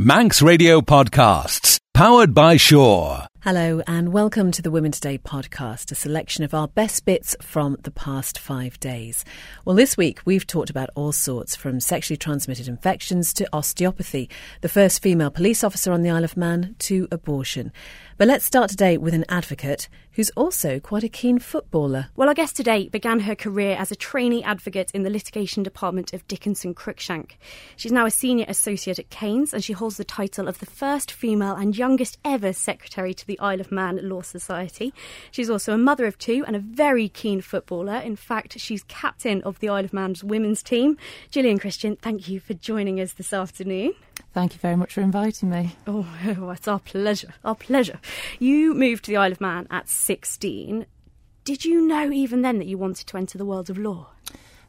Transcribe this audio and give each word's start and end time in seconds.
Manx 0.00 0.42
Radio 0.42 0.80
Podcasts, 0.80 1.78
powered 1.94 2.34
by 2.34 2.56
Shore. 2.56 3.28
Hello, 3.42 3.80
and 3.86 4.12
welcome 4.12 4.50
to 4.50 4.60
the 4.60 4.70
Women 4.72 4.90
Today 4.90 5.18
podcast, 5.18 5.92
a 5.92 5.94
selection 5.94 6.42
of 6.42 6.52
our 6.52 6.66
best 6.66 7.04
bits 7.04 7.36
from 7.40 7.76
the 7.84 7.92
past 7.92 8.40
five 8.40 8.80
days. 8.80 9.24
Well, 9.64 9.76
this 9.76 9.96
week 9.96 10.18
we've 10.24 10.48
talked 10.48 10.68
about 10.68 10.90
all 10.96 11.12
sorts 11.12 11.54
from 11.54 11.78
sexually 11.78 12.16
transmitted 12.16 12.66
infections 12.66 13.32
to 13.34 13.46
osteopathy, 13.52 14.28
the 14.62 14.68
first 14.68 15.00
female 15.00 15.30
police 15.30 15.62
officer 15.62 15.92
on 15.92 16.02
the 16.02 16.10
Isle 16.10 16.24
of 16.24 16.36
Man 16.36 16.74
to 16.80 17.06
abortion. 17.12 17.70
But 18.16 18.28
let's 18.28 18.44
start 18.44 18.70
today 18.70 18.96
with 18.96 19.12
an 19.12 19.24
advocate 19.28 19.88
who's 20.12 20.30
also 20.36 20.78
quite 20.78 21.02
a 21.02 21.08
keen 21.08 21.40
footballer. 21.40 22.10
Well, 22.14 22.28
our 22.28 22.34
guest 22.34 22.54
today 22.54 22.88
began 22.88 23.18
her 23.20 23.34
career 23.34 23.74
as 23.76 23.90
a 23.90 23.96
trainee 23.96 24.44
advocate 24.44 24.92
in 24.92 25.02
the 25.02 25.10
litigation 25.10 25.64
department 25.64 26.12
of 26.12 26.24
Dickinson 26.28 26.76
Cruickshank. 26.76 27.32
She's 27.74 27.90
now 27.90 28.06
a 28.06 28.12
senior 28.12 28.44
associate 28.46 29.00
at 29.00 29.10
Cains 29.10 29.52
and 29.52 29.64
she 29.64 29.72
holds 29.72 29.96
the 29.96 30.04
title 30.04 30.46
of 30.46 30.60
the 30.60 30.66
first 30.66 31.10
female 31.10 31.56
and 31.56 31.76
youngest 31.76 32.18
ever 32.24 32.52
secretary 32.52 33.14
to 33.14 33.26
the 33.26 33.40
Isle 33.40 33.60
of 33.60 33.72
Man 33.72 33.98
Law 34.08 34.22
Society. 34.22 34.94
She's 35.32 35.50
also 35.50 35.74
a 35.74 35.78
mother 35.78 36.06
of 36.06 36.16
two 36.16 36.44
and 36.46 36.54
a 36.54 36.60
very 36.60 37.08
keen 37.08 37.40
footballer. 37.40 37.96
In 37.96 38.14
fact, 38.14 38.60
she's 38.60 38.84
captain 38.84 39.42
of 39.42 39.58
the 39.58 39.70
Isle 39.70 39.86
of 39.86 39.92
Man's 39.92 40.22
women's 40.22 40.62
team. 40.62 40.96
Gillian 41.32 41.58
Christian, 41.58 41.96
thank 41.96 42.28
you 42.28 42.38
for 42.38 42.54
joining 42.54 43.00
us 43.00 43.14
this 43.14 43.32
afternoon. 43.32 43.94
Thank 44.34 44.54
you 44.54 44.58
very 44.58 44.74
much 44.74 44.92
for 44.92 45.00
inviting 45.00 45.48
me. 45.48 45.76
Oh, 45.86 46.08
it's 46.24 46.66
our 46.66 46.80
pleasure. 46.80 47.34
Our 47.44 47.54
pleasure. 47.54 48.00
You 48.40 48.74
moved 48.74 49.04
to 49.04 49.12
the 49.12 49.16
Isle 49.16 49.30
of 49.30 49.40
Man 49.40 49.68
at 49.70 49.88
16. 49.88 50.86
Did 51.44 51.64
you 51.64 51.86
know 51.86 52.10
even 52.10 52.42
then 52.42 52.58
that 52.58 52.66
you 52.66 52.76
wanted 52.76 53.06
to 53.06 53.16
enter 53.16 53.38
the 53.38 53.44
world 53.44 53.70
of 53.70 53.78
law? 53.78 54.08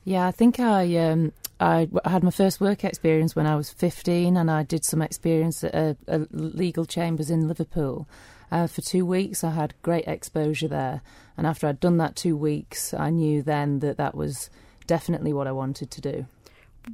Yeah, 0.03 0.27
I 0.27 0.31
think 0.31 0.59
I 0.59 0.95
um, 0.97 1.31
I 1.59 1.87
had 2.05 2.23
my 2.23 2.29
first 2.29 2.61
work 2.61 2.83
experience 2.83 3.35
when 3.35 3.47
I 3.47 3.55
was 3.55 3.71
15, 3.71 4.37
and 4.37 4.51
I 4.51 4.61
did 4.61 4.85
some 4.85 5.01
experience 5.01 5.63
at 5.63 5.73
a, 5.73 5.97
a 6.07 6.27
legal 6.29 6.85
chambers 6.85 7.31
in 7.31 7.47
Liverpool. 7.47 8.07
Uh, 8.51 8.67
for 8.67 8.81
two 8.81 9.03
weeks, 9.03 9.43
I 9.43 9.49
had 9.49 9.73
great 9.81 10.07
exposure 10.07 10.68
there, 10.68 11.01
and 11.37 11.47
after 11.47 11.65
I'd 11.65 11.79
done 11.79 11.97
that 11.97 12.15
two 12.15 12.37
weeks, 12.37 12.93
I 12.93 13.09
knew 13.09 13.41
then 13.41 13.79
that 13.79 13.97
that 13.97 14.13
was 14.13 14.51
definitely 14.85 15.34
what 15.34 15.47
I 15.47 15.51
wanted 15.53 15.90
to 15.90 16.01
do. 16.01 16.27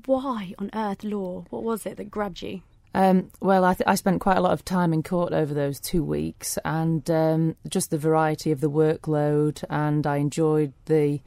Why 0.06 0.54
on 0.58 0.70
earth 0.74 1.04
law? 1.04 1.46
What 1.50 1.64
was 1.64 1.86
it 1.86 1.98
that 1.98 2.10
grabbed 2.10 2.42
you? 2.42 2.62
Um, 2.94 3.32
well, 3.40 3.64
I, 3.64 3.74
th- 3.74 3.88
I, 3.88 3.96
spent 3.96 4.20
quite 4.20 4.38
a 4.38 4.42
lot 4.42 4.52
of 4.52 4.66
time 4.66 4.92
in 4.92 5.02
court 5.02 5.32
over 5.32 5.54
those 5.54 5.80
two 5.80 6.04
weeks, 6.04 6.58
and 6.66 7.10
um, 7.10 7.56
just 7.70 7.90
the 7.90 7.98
variety 7.98 8.52
of 8.52 8.60
the 8.60 8.70
workload, 8.70 9.64
and 9.70 10.06
I 10.06 10.18
enjoyed 10.18 10.74
the 10.86 11.22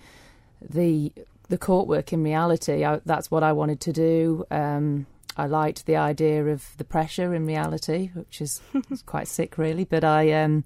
the 0.60 1.12
the 1.48 1.56
court 1.56 1.88
work. 1.88 2.12
In 2.12 2.22
reality, 2.22 2.84
I, 2.84 3.00
that's 3.06 3.30
what 3.30 3.42
I 3.42 3.52
wanted 3.52 3.80
to 3.80 3.92
do. 3.94 4.44
Um, 4.50 5.06
I 5.38 5.46
liked 5.46 5.86
the 5.86 5.96
idea 5.96 6.44
of 6.46 6.76
the 6.76 6.84
pressure 6.84 7.34
in 7.34 7.46
reality, 7.46 8.10
which 8.14 8.42
is, 8.42 8.60
is 8.90 9.02
quite 9.02 9.26
sick, 9.26 9.56
really. 9.56 9.84
But 9.84 10.04
I 10.04 10.32
um, 10.32 10.64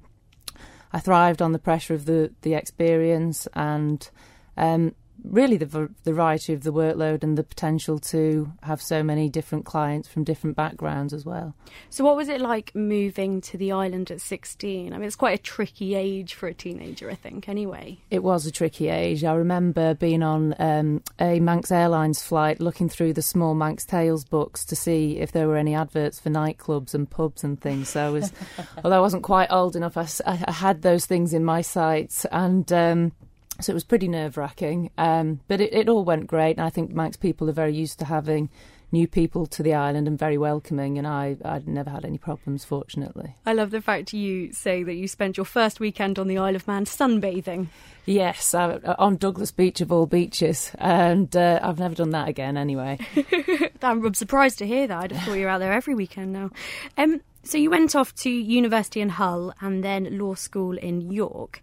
I 0.93 0.99
thrived 0.99 1.41
on 1.41 1.53
the 1.53 1.61
pressure 1.61 1.95
of 1.95 2.07
the 2.07 2.33
the 2.43 2.55
experience, 2.55 3.47
and 3.55 4.09
um, 4.57 4.97
really 5.25 5.57
the, 5.57 5.91
the 6.05 6.13
variety 6.13 6.53
of 6.53 6.63
the 6.63 6.73
workload 6.73 7.23
and 7.23 7.37
the 7.37 7.43
potential 7.43 7.99
to 7.99 8.53
have 8.63 8.81
so 8.81 9.03
many 9.03 9.29
different 9.29 9.65
clients 9.65 10.09
from 10.09 10.25
different 10.25 10.57
backgrounds 10.57 11.13
as 11.13 11.25
well. 11.25 11.55
So, 11.91 12.05
what 12.05 12.17
was 12.17 12.29
it 12.29 12.41
like 12.41 12.75
moving 12.75 13.41
to 13.43 13.57
the 13.57 13.73
island 13.73 14.11
at 14.11 14.21
16? 14.21 14.93
I 14.93 14.97
mean, 14.97 15.07
it's 15.07 15.17
quite 15.17 15.39
a 15.39 15.43
tricky 15.43 15.95
age 15.95 16.35
for 16.35 16.49
a 16.49 16.55
teenager, 16.55 17.11
I 17.11 17.15
think, 17.15 17.49
anyway. 17.49 17.99
It 18.11 18.23
was 18.23 18.47
a 18.47 18.53
tricky 18.53 18.89
age. 18.89 19.25
I 19.25 19.35
remember 19.35 19.95
being 19.95 20.23
on 20.23 20.55
um, 20.59 21.03
a 21.19 21.41
Manx 21.41 21.71
Airlines 21.71 22.23
flight 22.23 22.61
looking 22.61 22.89
through 22.89 23.13
the 23.13 23.23
small 23.23 23.55
Manx 23.55 23.85
Tails 23.85 24.25
books 24.25 24.65
to 24.67 24.77
see 24.77 25.19
if 25.19 25.33
there 25.33 25.49
were 25.49 25.57
any 25.57 25.75
adverts 25.75 26.21
for 26.21 26.31
nightclubs 26.31 26.95
and 26.95 27.09
pubs 27.09 27.45
and 27.45 27.61
things. 27.61 27.91
So, 27.91 28.07
I 28.07 28.11
was, 28.11 28.33
although 28.85 28.97
I 28.97 29.01
wasn't 29.01 29.23
quite 29.23 29.51
old 29.51 29.77
enough, 29.77 29.97
I, 29.97 30.07
I 30.27 30.53
had 30.53 30.83
those 30.83 31.07
things 31.07 31.33
in 31.35 31.45
my 31.45 31.63
sights 31.63 32.25
and. 32.31 32.71
Um, 32.73 33.13
so 33.61 33.73
it 33.73 33.75
was 33.75 33.85
pretty 33.85 34.09
nerve 34.09 34.37
wracking, 34.37 34.91
um, 34.99 35.41
but 35.49 35.61
it, 35.61 35.73
it 35.73 35.89
all 35.89 36.05
went 36.05 36.27
great. 36.27 36.57
And 36.57 36.67
I 36.67 36.71
think 36.71 36.91
Manx 36.91 37.17
people 37.17 37.49
are 37.49 37.53
very 37.53 37.75
used 37.75 37.99
to 37.99 38.05
having 38.05 38.51
new 38.91 39.07
people 39.07 39.47
to 39.47 39.63
the 39.63 39.75
island 39.75 40.09
and 40.09 40.19
very 40.19 40.39
welcoming. 40.39 40.99
And 40.99 41.07
I, 41.07 41.37
I'd 41.45 41.69
never 41.69 41.91
had 41.91 42.05
any 42.05 42.19
problems, 42.19 42.65
fortunately. 42.65 43.37
I 43.45 43.53
love 43.53 43.71
the 43.71 43.81
fact 43.81 44.13
you 44.13 44.53
say 44.53 44.83
that 44.83 44.95
you 44.95 45.09
spent 45.09 45.37
your 45.37 45.47
first 45.47 45.81
weekend 45.81 46.19
on 46.19 46.29
the 46.29 46.39
Isle 46.39 46.57
of 46.57 46.67
Man 46.67 46.85
sunbathing. 46.85 47.69
Yes, 48.07 48.55
I, 48.55 48.79
on 48.99 49.17
Douglas 49.17 49.51
Beach 49.51 49.83
of 49.83 49.93
all 49.93 50.07
beaches, 50.07 50.73
and 50.79 51.35
uh, 51.37 51.61
I've 51.63 51.79
never 51.79 51.95
done 51.95 52.11
that 52.11 52.29
again. 52.29 52.57
Anyway, 52.57 52.99
I'm 53.83 54.15
surprised 54.15 54.59
to 54.59 54.67
hear 54.67 54.87
that. 54.87 55.05
I'd 55.05 55.13
have 55.13 55.25
thought 55.25 55.35
you 55.35 55.45
were 55.45 55.51
out 55.51 55.59
there 55.59 55.75
every 55.75 55.95
weekend 55.95 56.33
now. 56.33 56.51
Um, 56.97 57.21
so 57.43 57.59
you 57.59 57.71
went 57.71 57.95
off 57.95 58.15
to 58.17 58.31
university 58.31 59.01
in 59.01 59.11
Hull 59.11 59.53
and 59.61 59.85
then 59.85 60.19
law 60.19 60.35
school 60.35 60.79
in 60.79 61.11
York. 61.11 61.63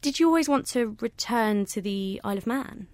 Did 0.00 0.20
you 0.20 0.26
always 0.26 0.48
want 0.48 0.66
to 0.68 0.96
return 1.00 1.64
to 1.66 1.80
the 1.80 2.20
Isle 2.22 2.38
of 2.38 2.46
Man? 2.46 2.86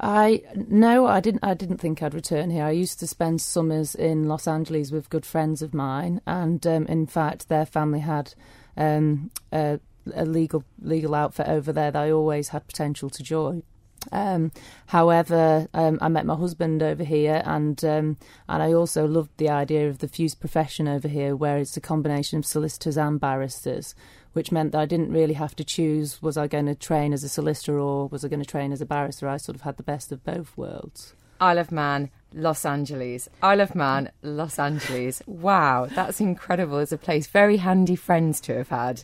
I 0.00 0.42
no, 0.56 1.06
I 1.06 1.20
didn't. 1.20 1.44
I 1.44 1.54
didn't 1.54 1.78
think 1.78 2.02
I'd 2.02 2.14
return 2.14 2.50
here. 2.50 2.64
I 2.64 2.72
used 2.72 2.98
to 3.00 3.06
spend 3.06 3.40
summers 3.40 3.94
in 3.94 4.26
Los 4.26 4.48
Angeles 4.48 4.90
with 4.90 5.10
good 5.10 5.24
friends 5.24 5.62
of 5.62 5.72
mine, 5.72 6.20
and 6.26 6.66
um, 6.66 6.86
in 6.86 7.06
fact, 7.06 7.48
their 7.48 7.64
family 7.64 8.00
had 8.00 8.34
um, 8.76 9.30
a, 9.52 9.78
a, 10.12 10.24
legal 10.24 10.64
legal 10.80 11.14
outfit 11.14 11.46
over 11.46 11.72
there 11.72 11.92
that 11.92 12.02
I 12.02 12.10
always 12.10 12.48
had 12.48 12.66
potential 12.66 13.10
to 13.10 13.22
join. 13.22 13.62
Um, 14.10 14.50
however, 14.86 15.68
um, 15.72 16.00
I 16.02 16.08
met 16.08 16.26
my 16.26 16.34
husband 16.34 16.82
over 16.82 17.04
here, 17.04 17.40
and 17.44 17.84
um, 17.84 18.16
and 18.48 18.62
I 18.62 18.72
also 18.72 19.06
loved 19.06 19.30
the 19.36 19.50
idea 19.50 19.88
of 19.88 19.98
the 19.98 20.08
fused 20.08 20.40
profession 20.40 20.88
over 20.88 21.06
here, 21.06 21.36
where 21.36 21.58
it's 21.58 21.76
a 21.76 21.80
combination 21.80 22.40
of 22.40 22.46
solicitors 22.46 22.96
and 22.96 23.20
barristers 23.20 23.94
which 24.32 24.52
meant 24.52 24.72
that 24.72 24.80
I 24.80 24.86
didn't 24.86 25.12
really 25.12 25.34
have 25.34 25.54
to 25.56 25.64
choose 25.64 26.22
was 26.22 26.36
I 26.36 26.46
going 26.46 26.66
to 26.66 26.74
train 26.74 27.12
as 27.12 27.24
a 27.24 27.28
solicitor 27.28 27.78
or 27.78 28.08
was 28.08 28.24
I 28.24 28.28
going 28.28 28.42
to 28.42 28.48
train 28.48 28.72
as 28.72 28.80
a 28.80 28.86
barrister. 28.86 29.28
I 29.28 29.36
sort 29.36 29.56
of 29.56 29.62
had 29.62 29.76
the 29.76 29.82
best 29.82 30.12
of 30.12 30.24
both 30.24 30.56
worlds. 30.56 31.14
Isle 31.42 31.58
of 31.58 31.72
Man, 31.72 32.10
Los 32.32 32.64
Angeles. 32.64 33.28
Isle 33.42 33.62
of 33.62 33.74
Man, 33.74 34.12
Los 34.22 34.60
Angeles. 34.60 35.22
Wow, 35.26 35.88
that's 35.92 36.20
incredible 36.20 36.78
as 36.78 36.92
a 36.92 36.96
place. 36.96 37.26
Very 37.26 37.56
handy 37.56 37.96
friends 37.96 38.40
to 38.42 38.56
have 38.58 38.68
had. 38.68 39.02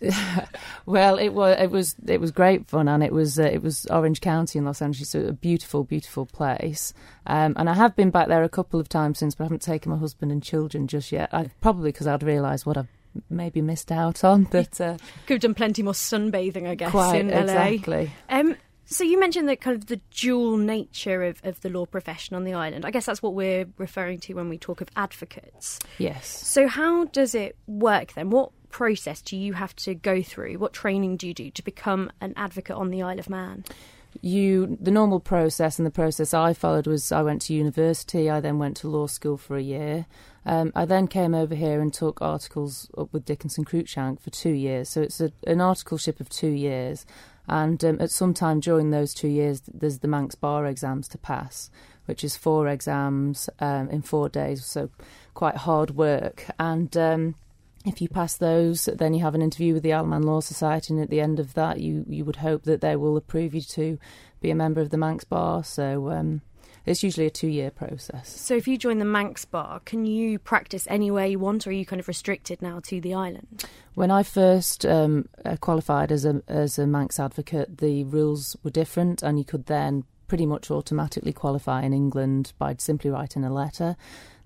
well, 0.86 1.18
it 1.18 1.30
was 1.30 1.58
it 1.58 1.72
was 1.72 1.96
it 2.06 2.20
was 2.20 2.30
great 2.30 2.68
fun, 2.68 2.86
and 2.86 3.02
it 3.02 3.12
was 3.12 3.40
uh, 3.40 3.42
it 3.42 3.60
was 3.60 3.86
Orange 3.86 4.20
County 4.20 4.58
in 4.58 4.64
Los 4.64 4.80
Angeles, 4.80 5.10
so 5.10 5.20
a 5.22 5.32
beautiful, 5.32 5.82
beautiful 5.82 6.26
place. 6.26 6.94
Um, 7.26 7.54
and 7.56 7.68
I 7.68 7.74
have 7.74 7.96
been 7.96 8.10
back 8.10 8.28
there 8.28 8.44
a 8.44 8.48
couple 8.48 8.78
of 8.78 8.88
times 8.88 9.18
since, 9.18 9.34
but 9.34 9.42
I 9.42 9.46
haven't 9.46 9.62
taken 9.62 9.90
my 9.90 9.98
husband 9.98 10.30
and 10.30 10.40
children 10.40 10.86
just 10.86 11.10
yet. 11.10 11.30
I, 11.32 11.50
probably 11.60 11.90
because 11.90 12.06
I'd 12.06 12.22
realised 12.22 12.66
what 12.66 12.76
I've 12.76 12.86
maybe 13.28 13.60
missed 13.60 13.92
out 13.92 14.24
on. 14.24 14.44
But 14.44 14.80
uh, 14.80 14.96
could 15.26 15.34
have 15.34 15.40
done 15.40 15.54
plenty 15.54 15.82
more 15.82 15.92
sunbathing, 15.92 16.66
I 16.66 16.74
guess, 16.74 16.90
quite, 16.90 17.20
in 17.20 17.28
LA. 17.28 17.40
Exactly. 17.40 18.10
Um, 18.28 18.56
so 18.86 19.04
you 19.04 19.20
mentioned 19.20 19.48
the 19.48 19.56
kind 19.56 19.76
of 19.76 19.86
the 19.86 20.00
dual 20.10 20.56
nature 20.56 21.22
of, 21.22 21.40
of 21.44 21.60
the 21.60 21.68
law 21.68 21.84
profession 21.84 22.34
on 22.36 22.44
the 22.44 22.54
island. 22.54 22.86
I 22.86 22.90
guess 22.90 23.06
that's 23.06 23.22
what 23.22 23.34
we're 23.34 23.66
referring 23.76 24.18
to 24.20 24.34
when 24.34 24.48
we 24.48 24.56
talk 24.56 24.80
of 24.80 24.88
advocates. 24.96 25.78
Yes. 25.98 26.26
So 26.26 26.68
how 26.68 27.04
does 27.06 27.34
it 27.34 27.56
work 27.66 28.14
then? 28.14 28.30
What 28.30 28.50
process 28.70 29.20
do 29.20 29.36
you 29.36 29.52
have 29.52 29.76
to 29.76 29.94
go 29.94 30.22
through? 30.22 30.54
What 30.54 30.72
training 30.72 31.18
do 31.18 31.26
you 31.26 31.34
do 31.34 31.50
to 31.50 31.62
become 31.62 32.10
an 32.20 32.32
advocate 32.36 32.76
on 32.76 32.90
the 32.90 33.02
Isle 33.02 33.18
of 33.18 33.28
Man? 33.28 33.64
you 34.20 34.76
the 34.80 34.90
normal 34.90 35.20
process 35.20 35.78
and 35.78 35.86
the 35.86 35.90
process 35.90 36.34
I 36.34 36.52
followed 36.52 36.86
was 36.86 37.12
I 37.12 37.22
went 37.22 37.42
to 37.42 37.54
university. 37.54 38.30
I 38.30 38.40
then 38.40 38.58
went 38.58 38.76
to 38.78 38.88
law 38.88 39.06
school 39.06 39.36
for 39.36 39.56
a 39.56 39.62
year. 39.62 40.06
Um, 40.46 40.72
I 40.74 40.84
then 40.84 41.08
came 41.08 41.34
over 41.34 41.54
here 41.54 41.80
and 41.80 41.92
took 41.92 42.22
articles 42.22 42.90
up 42.96 43.12
with 43.12 43.24
Dickinson 43.24 43.64
Cruickshank 43.64 44.20
for 44.20 44.30
two 44.30 44.52
years. 44.52 44.88
So 44.88 45.02
it's 45.02 45.20
a, 45.20 45.32
an 45.46 45.58
articleship 45.58 46.20
of 46.20 46.28
two 46.28 46.48
years. 46.50 47.04
And 47.48 47.82
um, 47.84 47.98
at 48.00 48.10
some 48.10 48.34
time 48.34 48.60
during 48.60 48.90
those 48.90 49.14
two 49.14 49.28
years, 49.28 49.62
there's 49.72 49.98
the 49.98 50.08
Manx 50.08 50.34
bar 50.34 50.66
exams 50.66 51.08
to 51.08 51.18
pass, 51.18 51.70
which 52.06 52.22
is 52.22 52.36
four 52.36 52.68
exams 52.68 53.48
um, 53.60 53.88
in 53.90 54.02
four 54.02 54.28
days. 54.28 54.64
So 54.64 54.90
quite 55.34 55.56
hard 55.56 55.92
work. 55.92 56.44
And 56.58 56.94
um, 56.96 57.34
if 57.86 58.02
you 58.02 58.08
pass 58.08 58.36
those, 58.36 58.86
then 58.86 59.14
you 59.14 59.22
have 59.22 59.34
an 59.34 59.42
interview 59.42 59.72
with 59.72 59.82
the 59.82 59.92
Isle 59.92 60.02
of 60.02 60.08
Man 60.08 60.22
Law 60.22 60.40
Society, 60.40 60.92
and 60.92 61.02
at 61.02 61.10
the 61.10 61.20
end 61.20 61.40
of 61.40 61.54
that, 61.54 61.80
you, 61.80 62.04
you 62.08 62.24
would 62.24 62.36
hope 62.36 62.64
that 62.64 62.80
they 62.80 62.96
will 62.96 63.16
approve 63.16 63.54
you 63.54 63.62
to 63.62 63.98
be 64.40 64.50
a 64.50 64.54
member 64.54 64.80
of 64.80 64.90
the 64.90 64.98
Manx 64.98 65.24
Bar. 65.24 65.64
So 65.64 66.10
um, 66.10 66.42
it's 66.88 67.02
usually 67.02 67.26
a 67.26 67.30
two 67.30 67.48
year 67.48 67.70
process. 67.70 68.28
So 68.28 68.56
if 68.56 68.66
you 68.66 68.78
join 68.78 68.98
the 68.98 69.04
Manx 69.04 69.44
Bar, 69.44 69.80
can 69.80 70.06
you 70.06 70.38
practice 70.38 70.86
anywhere 70.88 71.26
you 71.26 71.38
want, 71.38 71.66
or 71.66 71.70
are 71.70 71.74
you 71.74 71.84
kind 71.84 72.00
of 72.00 72.08
restricted 72.08 72.62
now 72.62 72.80
to 72.84 73.00
the 73.00 73.14
island? 73.14 73.64
When 73.94 74.10
I 74.10 74.22
first 74.22 74.86
um, 74.86 75.28
uh, 75.44 75.56
qualified 75.56 76.10
as 76.10 76.24
a 76.24 76.42
as 76.48 76.78
a 76.78 76.86
Manx 76.86 77.20
advocate, 77.20 77.78
the 77.78 78.04
rules 78.04 78.56
were 78.62 78.70
different, 78.70 79.22
and 79.22 79.38
you 79.38 79.44
could 79.44 79.66
then 79.66 80.04
pretty 80.28 80.46
much 80.46 80.70
automatically 80.70 81.32
qualify 81.32 81.82
in 81.82 81.92
England 81.92 82.52
by 82.58 82.74
simply 82.78 83.10
writing 83.10 83.44
a 83.44 83.52
letter. 83.52 83.96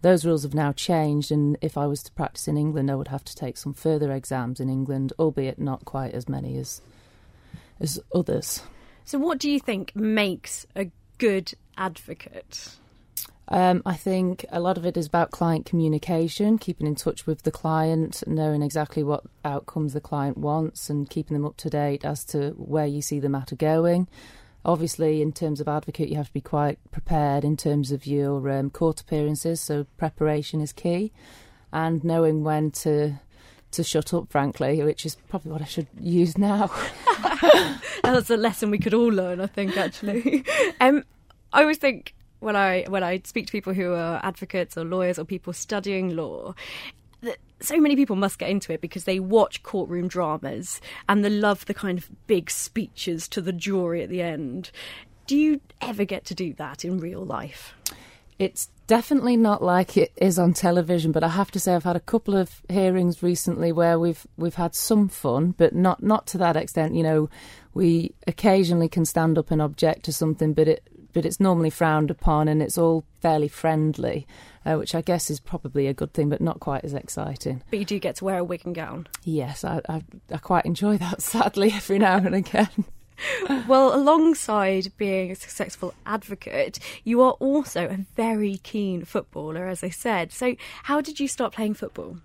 Those 0.01 0.25
rules 0.25 0.43
have 0.43 0.55
now 0.55 0.73
changed, 0.73 1.31
and 1.31 1.57
if 1.61 1.79
I 1.79 1.87
was 1.87 2.03
to 2.05 2.13
practice 2.13 2.49
in 2.49 2.57
England, 2.57 2.91
I 2.91 2.97
would 2.97 3.09
have 3.09 3.25
to 3.25 3.37
take 3.37 3.57
some 3.57 3.73
further 3.73 4.11
exams 4.11 4.59
in 4.59 4.69
England, 4.69 5.13
albeit 5.19 5.61
not 5.61 5.85
quite 5.85 6.13
as 6.13 6.29
many 6.29 6.59
as 6.59 6.83
as 7.79 8.01
others. 8.15 8.63
So, 9.05 9.19
what 9.19 9.39
do 9.39 9.51
you 9.51 9.61
think 9.61 9.95
makes 9.95 10.67
a 10.77 10.91
good 11.19 11.55
advocate? 11.77 12.77
Um, 13.49 13.83
I 13.85 13.97
think 13.97 14.47
a 14.51 14.61
lot 14.61 14.79
of 14.79 14.87
it 14.87 14.97
is 14.97 15.07
about 15.07 15.31
client 15.31 15.67
communication, 15.67 16.59
keeping 16.59 16.87
in 16.87 16.95
touch 16.95 17.27
with 17.27 17.43
the 17.43 17.51
client, 17.51 18.23
knowing 18.27 18.63
exactly 18.63 19.03
what 19.03 19.25
outcomes 19.45 19.93
the 19.93 20.01
client 20.01 20.39
wants, 20.39 20.89
and 20.89 21.11
keeping 21.11 21.35
them 21.35 21.45
up 21.45 21.57
to 21.59 21.71
date 21.71 22.05
as 22.05 22.25
to 22.27 22.51
where 22.53 22.87
you 22.87 23.03
see 23.03 23.21
the 23.21 23.29
matter 23.29 23.57
going. 23.57 24.09
Obviously, 24.65 25.21
in 25.21 25.33
terms 25.33 25.61
of 25.61 25.69
advocate, 25.69 26.09
you 26.09 26.17
have 26.17 26.29
to 26.29 26.33
be 26.33 26.41
quite 26.41 26.79
prepared 26.93 27.45
in 27.45 27.57
terms 27.57 27.91
of 27.91 28.07
your 28.07 28.49
um, 28.49 28.71
court 28.71 29.01
appearances, 29.01 29.61
so 29.61 29.87
preparation 29.99 30.61
is 30.61 30.73
key, 30.73 31.13
and 31.73 32.05
knowing 32.05 32.45
when 32.45 32.71
to 32.71 33.15
to 33.73 33.85
shut 33.85 34.15
up, 34.15 34.31
frankly, 34.31 34.83
which 34.83 35.05
is 35.05 35.17
probably 35.29 35.53
what 35.53 35.63
I 35.63 35.67
should 35.67 35.89
use 36.01 36.39
now. 36.39 36.71
That's 38.03 38.31
a 38.31 38.37
lesson 38.37 38.71
we 38.71 38.79
could 38.79 38.95
all 38.95 39.09
learn, 39.09 39.41
I 39.41 39.47
think, 39.47 39.77
actually. 39.77 40.45
um, 40.81 41.05
I 41.53 41.63
always 41.63 41.79
think 41.79 42.15
when 42.41 42.57
I 42.57 42.85
when 42.89 43.03
I 43.03 43.21
speak 43.25 43.47
to 43.47 43.53
people 43.53 43.73
who 43.73 43.93
are 43.93 44.21
advocates 44.23 44.77
or 44.77 44.85
lawyers 44.85 45.19
or 45.19 45.25
people 45.25 45.53
studying 45.53 46.17
law, 46.17 46.55
that 47.23 47.39
so 47.61 47.79
many 47.79 47.97
people 47.97 48.17
must 48.17 48.39
get 48.39 48.51
into 48.51 48.73
it 48.73 48.81
because 48.81 49.05
they 49.05 49.21
watch 49.21 49.63
courtroom 49.63 50.09
dramas 50.09 50.81
and 51.09 51.25
they 51.25 51.31
love 51.31 51.65
the 51.67 51.75
kind 51.75 51.99
of 51.99 52.11
big 52.27 52.51
speeches 52.51 53.29
to 53.29 53.41
the 53.41 53.53
jury 53.53 54.03
at 54.03 54.09
the 54.09 54.23
end. 54.23 54.71
Do 55.27 55.37
you 55.37 55.61
ever 55.81 56.05
get 56.05 56.25
to 56.27 56.35
do 56.35 56.53
that 56.55 56.85
in 56.85 56.99
real 56.99 57.25
life? 57.25 57.75
It's 58.39 58.69
definitely 58.93 59.39
not 59.39 59.63
like 59.63 59.97
it 59.97 60.13
is 60.17 60.39
on 60.39 60.53
television, 60.53 61.13
but 61.13 61.25
I 61.25 61.29
have 61.29 61.51
to 61.53 61.59
say 61.59 61.75
I've 61.75 61.83
had 61.83 61.97
a 61.97 62.01
couple 62.01 62.37
of 62.37 62.61
hearings 62.69 63.23
recently 63.23 63.73
where 63.73 63.99
we've 63.99 64.27
we've 64.37 64.57
had 64.57 64.75
some 64.75 65.09
fun, 65.09 65.55
but 65.57 65.75
not 65.75 66.03
not 66.03 66.27
to 66.27 66.39
that 66.39 66.57
extent. 66.57 66.95
You 66.95 67.03
know, 67.03 67.31
we 67.73 68.13
occasionally 68.27 68.91
can 68.91 69.07
stand 69.07 69.39
up 69.39 69.51
and 69.51 69.63
object 69.63 70.05
to 70.05 70.13
something, 70.13 70.53
but 70.53 70.69
it 70.69 70.87
but 71.15 71.25
it's 71.25 71.41
normally 71.41 71.71
frowned 71.71 72.11
upon 72.11 72.49
and 72.49 72.63
it's 72.63 72.77
all 72.77 73.07
fairly 73.23 73.49
friendly, 73.49 74.27
uh, 74.67 74.75
which 74.75 74.95
I 74.95 75.01
guess 75.01 75.31
is 75.31 75.41
probably 75.41 75.87
a 75.87 75.95
good 75.95 76.13
thing, 76.13 76.29
but 76.29 76.43
not 76.43 76.61
quite 76.61 76.85
as 76.85 76.93
exciting. 76.93 77.63
But 77.71 77.79
you 77.79 77.87
do 77.87 77.99
get 77.99 78.17
to 78.17 78.27
wear 78.27 78.39
a 78.39 78.45
wig 78.45 78.61
and 78.67 78.75
gown. 78.75 79.07
Yes, 79.25 79.65
I, 79.65 79.81
I, 79.89 80.03
I 80.31 80.37
quite 80.37 80.67
enjoy 80.67 80.99
that, 80.99 81.23
sadly, 81.33 81.73
every 81.73 81.99
now 81.99 82.17
and 82.17 82.35
again. 82.35 82.85
well, 83.69 83.95
alongside 83.95 84.93
being 84.97 85.31
a 85.31 85.35
successful 85.35 85.95
advocate, 86.07 86.79
you 87.05 87.21
are 87.23 87.33
also 87.33 87.87
a 87.89 88.05
very 88.17 88.59
keen 88.59 89.05
footballer, 89.05 89.67
as 89.67 89.83
I 89.83 89.91
said. 89.91 90.33
So, 90.33 90.57
how 90.85 91.01
did 91.01 91.21
you 91.21 91.29
start 91.29 91.53
playing 91.53 91.75
football? 91.75 92.19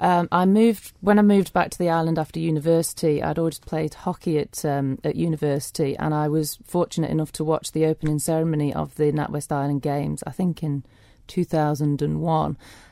Um, 0.00 0.28
I 0.30 0.44
moved 0.44 0.92
when 1.00 1.18
I 1.18 1.22
moved 1.22 1.52
back 1.52 1.70
to 1.70 1.78
the 1.78 1.90
island 1.90 2.18
after 2.18 2.38
university. 2.38 3.22
I'd 3.22 3.38
always 3.38 3.58
played 3.58 3.94
hockey 3.94 4.38
at 4.38 4.64
um, 4.64 4.98
at 5.02 5.16
university, 5.16 5.96
and 5.96 6.14
I 6.14 6.28
was 6.28 6.58
fortunate 6.64 7.10
enough 7.10 7.32
to 7.32 7.44
watch 7.44 7.72
the 7.72 7.86
opening 7.86 8.18
ceremony 8.18 8.72
of 8.72 8.94
the 8.94 9.10
NatWest 9.10 9.50
Island 9.50 9.82
Games. 9.82 10.22
I 10.26 10.30
think 10.30 10.62
in 10.62 10.84
two 11.26 11.44
thousand 11.44 12.00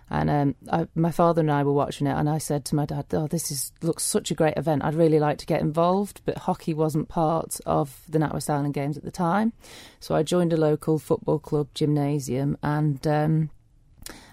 and 0.09 0.31
um, 0.31 0.55
I, 0.71 0.87
my 0.95 1.11
father 1.11 1.41
and 1.41 1.51
I 1.51 1.65
were 1.65 1.73
watching 1.73 2.07
it, 2.07 2.17
and 2.17 2.29
I 2.29 2.39
said 2.39 2.65
to 2.67 2.77
my 2.77 2.87
dad, 2.87 3.07
"Oh, 3.13 3.27
this 3.27 3.51
is 3.51 3.73
looks 3.83 4.05
such 4.05 4.31
a 4.31 4.35
great 4.35 4.57
event. 4.57 4.85
I'd 4.85 4.95
really 4.95 5.19
like 5.19 5.39
to 5.39 5.47
get 5.47 5.61
involved." 5.61 6.21
But 6.25 6.39
hockey 6.39 6.75
wasn't 6.75 7.09
part 7.09 7.61
of 7.67 8.03
the 8.09 8.19
NatWest 8.19 8.49
Island 8.49 8.75
Games 8.75 8.97
at 8.97 9.05
the 9.05 9.11
time, 9.11 9.53
so 9.99 10.15
I 10.15 10.23
joined 10.23 10.53
a 10.53 10.57
local 10.57 10.99
football 10.99 11.39
club 11.39 11.69
gymnasium, 11.75 12.57
and 12.63 13.05
um, 13.07 13.51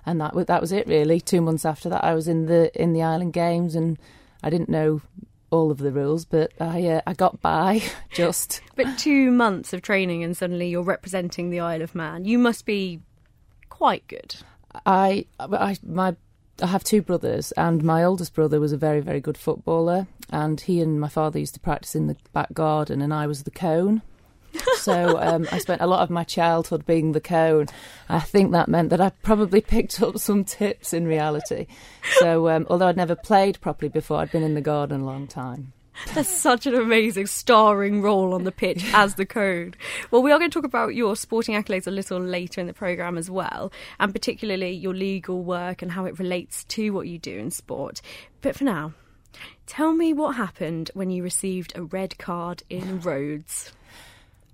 and 0.06 0.22
that 0.22 0.34
that 0.48 0.62
was 0.62 0.72
it 0.72 0.88
really. 0.88 1.20
Two 1.20 1.42
months 1.42 1.66
after 1.66 1.90
that, 1.90 2.04
I 2.04 2.14
was 2.14 2.28
in 2.28 2.46
the 2.46 2.72
in 2.80 2.94
the 2.94 3.02
Island 3.02 3.34
Games, 3.34 3.76
and 3.76 3.98
I 4.44 4.50
didn't 4.52 4.70
know 4.70 5.02
all 5.50 5.72
of 5.72 5.78
the 5.78 5.92
rules, 5.92 6.26
but 6.26 6.52
I 6.60 6.88
uh, 6.88 7.02
I 7.08 7.14
got 7.14 7.42
by 7.42 7.82
just. 8.14 8.62
but 8.76 8.98
two 8.98 9.32
months 9.32 9.74
of 9.74 9.82
training, 9.82 10.24
and 10.24 10.36
suddenly 10.36 10.68
you're 10.68 10.84
representing 10.84 11.50
the 11.50 11.60
Isle 11.60 11.82
of 11.82 11.96
Man. 11.96 12.26
You 12.26 12.38
must 12.38 12.66
be 12.66 13.02
quite 13.70 14.08
good. 14.08 14.36
I 14.86 15.26
I 15.40 15.78
my 15.86 16.16
I 16.62 16.68
have 16.68 16.84
two 16.84 17.02
brothers, 17.02 17.52
and 17.54 17.84
my 17.84 18.04
oldest 18.04 18.34
brother 18.34 18.60
was 18.60 18.72
a 18.72 18.78
very, 18.78 19.00
very 19.00 19.20
good 19.20 19.38
footballer. 19.38 20.08
And 20.30 20.62
he 20.62 20.82
and 20.82 21.00
my 21.00 21.10
father 21.10 21.40
used 21.40 21.56
to 21.56 21.60
practice 21.60 21.96
in 21.96 22.08
the 22.08 22.16
back 22.32 22.54
garden, 22.54 23.02
and 23.02 23.14
I 23.14 23.28
was 23.28 23.44
the 23.44 23.52
cone 23.52 24.02
so 24.78 25.20
um, 25.20 25.48
I 25.52 25.58
spent 25.60 25.82
a 25.82 25.88
lot 25.88 26.02
of 26.02 26.10
my 26.10 26.24
childhood 26.24 26.86
being 26.86 27.12
the 27.12 27.22
cone. 27.22 27.68
I 28.10 28.20
think 28.20 28.52
that 28.52 28.68
meant 28.68 28.90
that 28.90 29.02
I 29.02 29.10
probably 29.10 29.62
picked 29.62 30.02
up 30.02 30.18
some 30.18 30.44
tips 30.44 30.94
in 30.94 31.08
reality. 31.08 31.68
So 32.20 32.50
um, 32.50 32.68
although 32.70 32.88
I'd 32.88 32.98
never 32.98 33.16
played 33.16 33.60
properly 33.62 33.90
before, 33.90 34.18
I'd 34.20 34.32
been 34.32 34.44
in 34.44 34.54
the 34.54 34.62
garden 34.62 35.02
a 35.02 35.06
long 35.06 35.28
time. 35.28 35.74
That's 36.14 36.30
such 36.30 36.66
an 36.66 36.76
amazing 36.76 37.28
starring 37.28 38.02
role 38.02 38.34
on 38.34 38.44
the 38.44 38.52
pitch 38.52 38.84
as 38.94 39.16
the 39.16 39.26
code. 39.26 39.78
Well, 40.12 40.22
we 40.22 40.32
are 40.32 40.40
going 40.40 40.50
to 40.50 40.54
talk 40.54 40.66
about 40.66 40.96
your 40.96 41.16
sporting 41.16 41.56
accolades 41.56 41.88
a 41.88 41.92
little 41.92 42.20
later 42.20 42.62
in 42.62 42.68
the 42.68 42.74
programme 42.74 43.18
as 43.18 43.30
well, 43.30 43.72
and 44.00 44.14
particularly 44.14 44.72
your 44.72 44.94
legal 44.94 45.44
work 45.44 45.82
and 45.82 45.92
how 45.92 46.06
it 46.06 46.20
relates 46.20 46.64
to 46.66 46.92
what 46.92 47.08
you 47.08 47.20
do 47.20 47.38
in 47.38 47.52
sport. 47.52 48.02
But 48.42 48.56
for 48.56 48.64
now, 48.64 48.94
tell 49.66 49.94
me 49.94 50.14
what 50.14 50.36
happened 50.36 50.92
when 50.94 51.10
you 51.10 51.24
received 51.24 51.74
a 51.76 51.84
red 51.84 52.18
card 52.18 52.64
in 52.70 53.00
Rhodes. 53.02 53.72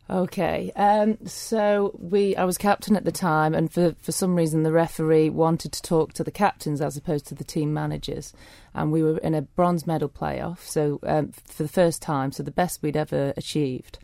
Okay, 0.09 0.71
um, 0.75 1.19
so 1.27 1.95
we 1.99 2.35
I 2.35 2.43
was 2.43 2.57
captain 2.57 2.95
at 2.95 3.05
the 3.05 3.11
time, 3.11 3.53
and 3.53 3.71
for 3.71 3.93
for 4.01 4.11
some 4.11 4.35
reason 4.35 4.63
the 4.63 4.71
referee 4.71 5.29
wanted 5.29 5.71
to 5.73 5.81
talk 5.83 6.13
to 6.13 6.23
the 6.23 6.31
captains 6.31 6.81
as 6.81 6.97
opposed 6.97 7.27
to 7.27 7.35
the 7.35 7.43
team 7.43 7.73
managers, 7.75 8.33
and 8.73 8.91
we 8.91 9.03
were 9.03 9.19
in 9.19 9.35
a 9.35 9.43
bronze 9.43 9.85
medal 9.85 10.09
playoff, 10.09 10.61
so 10.61 10.99
um, 11.03 11.31
for 11.45 11.61
the 11.61 11.69
first 11.69 12.01
time, 12.01 12.31
so 12.31 12.41
the 12.41 12.49
best 12.49 12.81
we'd 12.81 12.97
ever 12.97 13.35
achieved. 13.37 13.99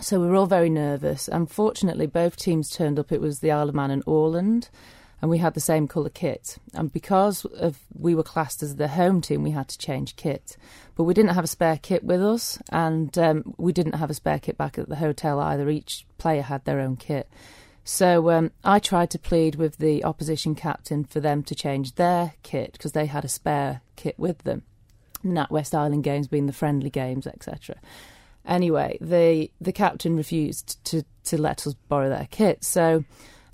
So 0.00 0.20
we 0.20 0.26
were 0.26 0.34
all 0.34 0.46
very 0.46 0.70
nervous. 0.70 1.28
Unfortunately, 1.28 2.06
both 2.06 2.36
teams 2.36 2.68
turned 2.68 2.98
up. 2.98 3.12
It 3.12 3.20
was 3.20 3.38
the 3.38 3.52
Isle 3.52 3.68
of 3.68 3.74
Man 3.76 3.92
and 3.92 4.04
Åland 4.06 4.70
and 5.22 5.30
we 5.30 5.38
had 5.38 5.54
the 5.54 5.60
same 5.60 5.86
colour 5.86 6.10
kit. 6.10 6.58
And 6.74 6.92
because 6.92 7.44
of 7.44 7.78
we 7.96 8.14
were 8.14 8.24
classed 8.24 8.62
as 8.62 8.76
the 8.76 8.88
home 8.88 9.20
team, 9.20 9.44
we 9.44 9.52
had 9.52 9.68
to 9.68 9.78
change 9.78 10.16
kit. 10.16 10.56
But 10.96 11.04
we 11.04 11.14
didn't 11.14 11.34
have 11.34 11.44
a 11.44 11.48
spare 11.48 11.78
kit 11.80 12.02
with 12.02 12.22
us, 12.22 12.58
and 12.70 13.16
um, 13.16 13.54
we 13.56 13.72
didn't 13.72 13.94
have 13.94 14.10
a 14.10 14.14
spare 14.14 14.40
kit 14.40 14.58
back 14.58 14.78
at 14.78 14.88
the 14.88 14.96
hotel 14.96 15.38
either. 15.38 15.70
Each 15.70 16.04
player 16.18 16.42
had 16.42 16.64
their 16.64 16.80
own 16.80 16.96
kit. 16.96 17.30
So 17.84 18.30
um, 18.30 18.50
I 18.64 18.80
tried 18.80 19.10
to 19.10 19.18
plead 19.18 19.54
with 19.54 19.78
the 19.78 20.04
opposition 20.04 20.54
captain 20.54 21.04
for 21.04 21.20
them 21.20 21.42
to 21.44 21.54
change 21.54 21.94
their 21.94 22.34
kit 22.42 22.72
because 22.72 22.92
they 22.92 23.06
had 23.06 23.24
a 23.24 23.28
spare 23.28 23.80
kit 23.96 24.18
with 24.18 24.38
them. 24.38 24.64
NatWest 25.24 25.72
Island 25.72 26.02
games 26.02 26.26
being 26.26 26.46
the 26.46 26.52
friendly 26.52 26.90
games, 26.90 27.28
etc. 27.28 27.76
Anyway, 28.44 28.98
the 29.00 29.52
the 29.60 29.72
captain 29.72 30.16
refused 30.16 30.84
to 30.86 31.04
to 31.24 31.40
let 31.40 31.64
us 31.64 31.74
borrow 31.88 32.08
their 32.08 32.26
kit. 32.30 32.64
So 32.64 33.04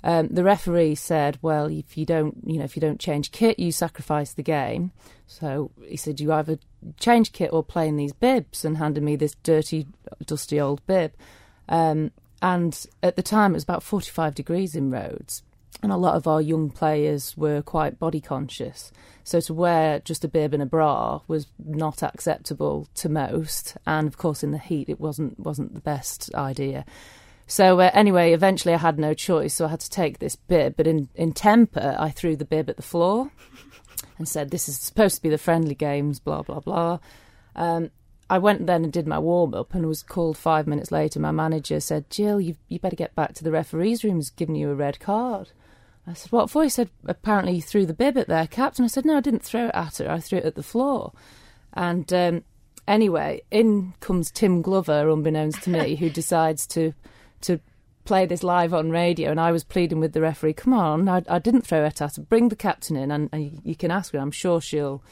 um, 0.03 0.27
the 0.29 0.43
referee 0.43 0.95
said, 0.95 1.37
"Well, 1.41 1.67
if 1.67 1.97
you 1.97 2.05
don't, 2.05 2.37
you 2.45 2.57
know, 2.57 2.63
if 2.63 2.75
you 2.75 2.81
don't 2.81 2.99
change 2.99 3.31
kit, 3.31 3.59
you 3.59 3.71
sacrifice 3.71 4.33
the 4.33 4.43
game." 4.43 4.91
So 5.27 5.71
he 5.85 5.97
said, 5.97 6.19
"You 6.19 6.31
either 6.33 6.59
change 6.99 7.33
kit 7.33 7.51
or 7.51 7.63
play 7.63 7.87
in 7.87 7.97
these 7.97 8.13
bibs," 8.13 8.63
and 8.63 8.77
handed 8.77 9.03
me 9.03 9.15
this 9.15 9.35
dirty, 9.43 9.87
dusty 10.25 10.59
old 10.59 10.85
bib. 10.87 11.13
Um, 11.67 12.11
and 12.41 12.85
at 13.03 13.15
the 13.15 13.23
time, 13.23 13.51
it 13.51 13.55
was 13.55 13.63
about 13.63 13.83
forty-five 13.83 14.35
degrees 14.35 14.75
in 14.75 14.89
Rhodes, 14.89 15.43
and 15.83 15.91
a 15.91 15.97
lot 15.97 16.15
of 16.15 16.27
our 16.27 16.41
young 16.41 16.69
players 16.69 17.35
were 17.35 17.61
quite 17.61 17.99
body 17.99 18.21
conscious. 18.21 18.91
So 19.25 19.39
to 19.41 19.53
wear 19.53 19.99
just 19.99 20.23
a 20.23 20.27
bib 20.27 20.53
and 20.53 20.63
a 20.63 20.65
bra 20.65 21.21
was 21.27 21.45
not 21.63 22.01
acceptable 22.01 22.87
to 22.95 23.09
most, 23.09 23.77
and 23.85 24.07
of 24.07 24.17
course, 24.17 24.43
in 24.43 24.51
the 24.51 24.57
heat, 24.57 24.89
it 24.89 24.99
wasn't 24.99 25.39
wasn't 25.39 25.75
the 25.75 25.81
best 25.81 26.33
idea. 26.33 26.85
So 27.49 27.79
uh, 27.79 27.89
anyway, 27.95 28.33
eventually 28.33 28.75
I 28.75 28.77
had 28.77 28.99
no 28.99 29.15
choice, 29.15 29.55
so 29.55 29.65
I 29.65 29.69
had 29.69 29.79
to 29.79 29.89
take 29.89 30.19
this 30.19 30.35
bib. 30.35 30.75
But 30.77 30.85
in, 30.85 31.09
in 31.15 31.33
temper, 31.33 31.95
I 31.97 32.11
threw 32.11 32.35
the 32.35 32.45
bib 32.45 32.69
at 32.69 32.77
the 32.77 32.83
floor 32.83 33.31
and 34.19 34.27
said, 34.27 34.51
"This 34.51 34.69
is 34.69 34.77
supposed 34.77 35.15
to 35.15 35.21
be 35.23 35.29
the 35.29 35.39
friendly 35.39 35.73
games." 35.73 36.19
Blah 36.19 36.43
blah 36.43 36.59
blah. 36.59 36.99
Um, 37.55 37.89
I 38.29 38.37
went 38.37 38.67
then 38.67 38.83
and 38.83 38.93
did 38.93 39.07
my 39.07 39.17
warm 39.17 39.55
up 39.55 39.73
and 39.73 39.87
was 39.87 40.03
called 40.03 40.37
five 40.37 40.67
minutes 40.67 40.91
later. 40.91 41.19
My 41.19 41.31
manager 41.31 41.79
said, 41.79 42.11
"Jill, 42.11 42.39
you 42.39 42.55
you 42.67 42.77
better 42.77 42.95
get 42.95 43.15
back 43.15 43.33
to 43.33 43.43
the 43.43 43.51
referees' 43.51 44.03
room. 44.03 44.17
He's 44.17 44.29
giving 44.29 44.55
you 44.55 44.69
a 44.69 44.75
red 44.75 44.99
card." 44.99 45.49
I 46.05 46.13
said, 46.13 46.31
"What 46.31 46.51
for?" 46.51 46.61
He 46.61 46.69
said, 46.69 46.91
"Apparently 47.07 47.55
you 47.55 47.63
threw 47.63 47.87
the 47.87 47.95
bib 47.95 48.15
at 48.15 48.27
their 48.27 48.45
captain." 48.45 48.85
I 48.85 48.89
said, 48.89 49.05
"No, 49.05 49.17
I 49.17 49.21
didn't 49.21 49.43
throw 49.43 49.69
it 49.69 49.75
at 49.75 49.97
her. 49.97 50.11
I 50.11 50.19
threw 50.19 50.37
it 50.37 50.45
at 50.45 50.53
the 50.53 50.61
floor." 50.61 51.13
And 51.73 52.13
um, 52.13 52.43
anyway, 52.87 53.41
in 53.49 53.95
comes 54.01 54.29
Tim 54.29 54.61
Glover, 54.61 55.09
unbeknownst 55.09 55.63
to 55.63 55.71
me, 55.71 55.95
who 55.95 56.09
decides 56.11 56.67
to 56.67 56.93
to 57.41 57.59
play 58.05 58.25
this 58.25 58.43
live 58.43 58.73
on 58.73 58.89
radio, 58.89 59.29
and 59.31 59.39
I 59.39 59.51
was 59.51 59.63
pleading 59.63 59.99
with 59.99 60.13
the 60.13 60.21
referee, 60.21 60.53
"Come 60.53 60.73
on, 60.73 61.07
I, 61.07 61.23
I 61.27 61.39
didn't 61.39 61.61
throw 61.61 61.85
it 61.85 62.01
at 62.01 62.15
her. 62.15 62.21
Bring 62.23 62.49
the 62.49 62.55
captain 62.55 62.95
in, 62.95 63.11
and, 63.11 63.29
and 63.31 63.61
you 63.63 63.75
can 63.75 63.91
ask 63.91 64.13
her. 64.13 64.19
I'm 64.19 64.31
sure 64.31 64.61
she'll." 64.61 65.03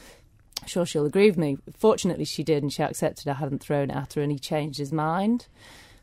Sure, 0.66 0.84
she'll 0.84 1.06
agree 1.06 1.30
with 1.30 1.38
me. 1.38 1.56
Fortunately, 1.78 2.24
she 2.24 2.42
did, 2.42 2.64
and 2.64 2.72
she 2.72 2.82
accepted 2.82 3.28
I 3.28 3.34
hadn't 3.34 3.60
thrown 3.62 3.90
it 3.90 3.96
at 3.96 4.14
her, 4.14 4.22
and 4.22 4.32
he 4.32 4.40
changed 4.40 4.78
his 4.78 4.92
mind. 4.92 5.46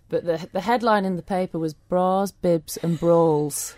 But 0.08 0.24
the 0.24 0.48
the 0.54 0.62
headline 0.62 1.04
in 1.04 1.18
the 1.18 1.22
paper 1.22 1.60
was 1.60 1.74
bras, 1.74 2.32
bibs, 2.32 2.78
and 2.78 2.98
brawls 2.98 3.76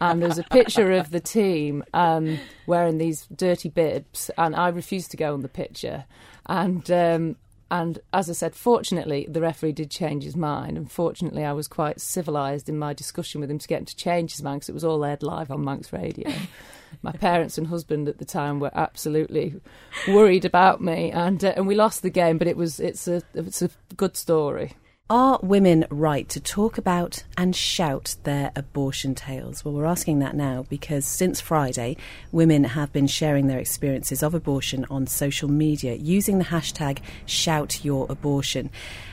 and 0.00 0.20
there 0.20 0.28
was 0.28 0.38
a 0.38 0.44
picture 0.44 0.92
of 0.92 1.10
the 1.10 1.20
team 1.20 1.84
um, 1.92 2.38
wearing 2.66 2.98
these 2.98 3.26
dirty 3.34 3.68
bibs, 3.68 4.30
and 4.38 4.54
I 4.54 4.68
refused 4.68 5.10
to 5.12 5.16
go 5.16 5.34
on 5.34 5.42
the 5.42 5.48
picture. 5.48 6.04
And 6.46 6.90
um, 6.90 7.36
and 7.70 7.98
as 8.12 8.28
I 8.28 8.34
said, 8.34 8.54
fortunately, 8.54 9.26
the 9.28 9.40
referee 9.40 9.72
did 9.72 9.90
change 9.90 10.24
his 10.24 10.36
mind. 10.36 10.76
And 10.76 10.90
fortunately, 10.90 11.44
I 11.44 11.52
was 11.52 11.66
quite 11.66 12.00
civilised 12.00 12.68
in 12.68 12.78
my 12.78 12.92
discussion 12.92 13.40
with 13.40 13.50
him 13.50 13.58
to 13.58 13.68
get 13.68 13.80
him 13.80 13.86
to 13.86 13.96
change 13.96 14.32
his 14.32 14.42
mind 14.42 14.60
because 14.60 14.68
it 14.68 14.74
was 14.74 14.84
all 14.84 15.04
aired 15.04 15.22
live 15.22 15.50
on 15.50 15.64
Manx 15.64 15.92
Radio. 15.92 16.30
my 17.02 17.12
parents 17.12 17.58
and 17.58 17.66
husband 17.66 18.08
at 18.08 18.18
the 18.18 18.24
time 18.24 18.60
were 18.60 18.70
absolutely 18.74 19.60
worried 20.08 20.44
about 20.44 20.80
me, 20.80 21.10
and 21.10 21.44
uh, 21.44 21.54
and 21.56 21.66
we 21.66 21.74
lost 21.74 22.02
the 22.02 22.10
game. 22.10 22.38
But 22.38 22.48
it 22.48 22.56
was 22.56 22.80
it's 22.80 23.08
a 23.08 23.22
it's 23.34 23.62
a 23.62 23.70
good 23.96 24.16
story. 24.16 24.72
Are 25.10 25.38
women 25.42 25.84
right 25.90 26.26
to 26.30 26.40
talk 26.40 26.78
about 26.78 27.24
and 27.36 27.54
shout 27.54 28.16
their 28.22 28.50
abortion 28.56 29.14
tales? 29.14 29.62
Well, 29.62 29.74
we're 29.74 29.84
asking 29.84 30.20
that 30.20 30.34
now 30.34 30.64
because 30.70 31.04
since 31.04 31.42
Friday, 31.42 31.98
women 32.32 32.64
have 32.64 32.90
been 32.90 33.06
sharing 33.06 33.46
their 33.46 33.58
experiences 33.58 34.22
of 34.22 34.32
abortion 34.32 34.86
on 34.88 35.06
social 35.06 35.50
media 35.50 35.92
using 35.92 36.38
the 36.38 36.46
hashtag 36.46 37.00
#ShoutYourAbortion. 37.26 38.70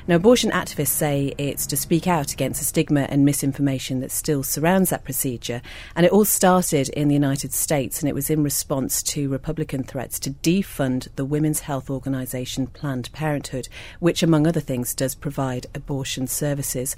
Now, 0.07 0.15
abortion 0.15 0.49
activists 0.51 0.87
say 0.87 1.33
it's 1.37 1.67
to 1.67 1.77
speak 1.77 2.07
out 2.07 2.31
against 2.31 2.61
the 2.61 2.65
stigma 2.65 3.01
and 3.01 3.25
misinformation 3.25 3.99
that 3.99 4.11
still 4.11 4.43
surrounds 4.43 4.91
that 4.91 5.03
procedure. 5.03 5.61
And 5.93 6.05
it 6.05 6.11
all 6.13 6.25
started 6.25 6.87
in 6.89 7.09
the 7.09 7.13
United 7.13 7.51
States, 7.51 7.99
and 7.99 8.07
it 8.07 8.15
was 8.15 8.29
in 8.29 8.43
response 8.43 9.03
to 9.03 9.29
Republican 9.29 9.83
threats 9.83 10.19
to 10.21 10.31
defund 10.31 11.09
the 11.17 11.25
women's 11.25 11.59
health 11.59 11.89
organisation 11.89 12.67
Planned 12.67 13.11
Parenthood, 13.11 13.67
which, 13.99 14.23
among 14.23 14.47
other 14.47 14.61
things, 14.61 14.95
does 14.95 15.15
provide 15.15 15.67
abortion 15.81 16.27
services. 16.27 16.95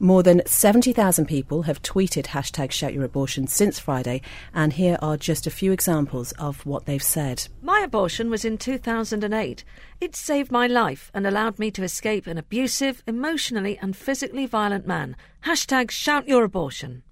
More 0.00 0.24
than 0.24 0.42
70,000 0.44 1.26
people 1.26 1.62
have 1.62 1.80
tweeted 1.82 2.26
hashtag 2.26 2.72
shout 2.72 2.92
your 2.92 3.04
abortion 3.04 3.46
since 3.46 3.78
Friday, 3.78 4.22
and 4.52 4.72
here 4.72 4.98
are 5.00 5.16
just 5.16 5.46
a 5.46 5.52
few 5.60 5.70
examples 5.70 6.32
of 6.32 6.66
what 6.66 6.86
they've 6.86 7.02
said. 7.02 7.46
My 7.62 7.80
abortion 7.80 8.30
was 8.30 8.44
in 8.44 8.58
2008. 8.58 9.64
It 10.00 10.16
saved 10.16 10.50
my 10.50 10.66
life 10.66 11.12
and 11.14 11.26
allowed 11.26 11.60
me 11.60 11.70
to 11.70 11.84
escape 11.84 12.26
an 12.26 12.38
abusive, 12.38 13.04
emotionally 13.06 13.78
and 13.80 13.96
physically 13.96 14.46
violent 14.46 14.86
man. 14.86 15.16
Hashtag 15.44 15.92
shout 15.92 16.26
your 16.26 16.42
abortion. 16.42 17.04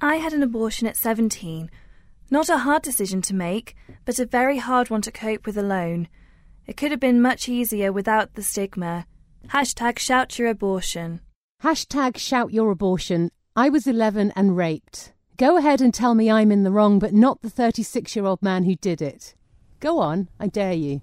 I 0.00 0.16
had 0.16 0.32
an 0.32 0.42
abortion 0.42 0.88
at 0.88 0.96
17. 0.96 1.70
Not 2.30 2.48
a 2.48 2.58
hard 2.58 2.82
decision 2.82 3.22
to 3.22 3.34
make, 3.34 3.76
but 4.04 4.18
a 4.18 4.26
very 4.26 4.58
hard 4.58 4.90
one 4.90 5.02
to 5.02 5.12
cope 5.12 5.46
with 5.46 5.56
alone. 5.56 6.08
It 6.66 6.76
could 6.76 6.90
have 6.90 6.98
been 6.98 7.22
much 7.22 7.48
easier 7.48 7.92
without 7.92 8.34
the 8.34 8.42
stigma. 8.42 9.06
Hashtag 9.50 9.98
shout 9.98 10.38
your 10.38 10.48
abortion. 10.48 11.20
Hashtag 11.62 12.16
shout 12.16 12.52
your 12.52 12.70
abortion. 12.72 13.30
I 13.54 13.68
was 13.68 13.86
11 13.86 14.32
and 14.34 14.56
raped. 14.56 15.12
Go 15.36 15.56
ahead 15.56 15.80
and 15.80 15.94
tell 15.94 16.14
me 16.14 16.30
I'm 16.30 16.50
in 16.50 16.64
the 16.64 16.72
wrong, 16.72 16.98
but 16.98 17.12
not 17.12 17.42
the 17.42 17.50
36 17.50 18.16
year 18.16 18.24
old 18.24 18.42
man 18.42 18.64
who 18.64 18.74
did 18.74 19.00
it. 19.00 19.34
Go 19.78 20.00
on, 20.00 20.28
I 20.40 20.48
dare 20.48 20.72
you. 20.72 21.00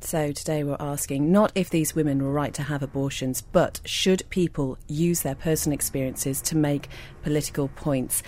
So 0.00 0.32
today 0.32 0.64
we're 0.64 0.76
asking 0.80 1.30
not 1.30 1.52
if 1.54 1.68
these 1.68 1.94
women 1.94 2.22
were 2.22 2.32
right 2.32 2.54
to 2.54 2.62
have 2.62 2.82
abortions, 2.82 3.42
but 3.42 3.80
should 3.84 4.22
people 4.30 4.78
use 4.88 5.20
their 5.20 5.34
personal 5.34 5.74
experiences 5.74 6.40
to 6.42 6.56
make 6.56 6.88
political 7.22 7.68
points? 7.68 8.22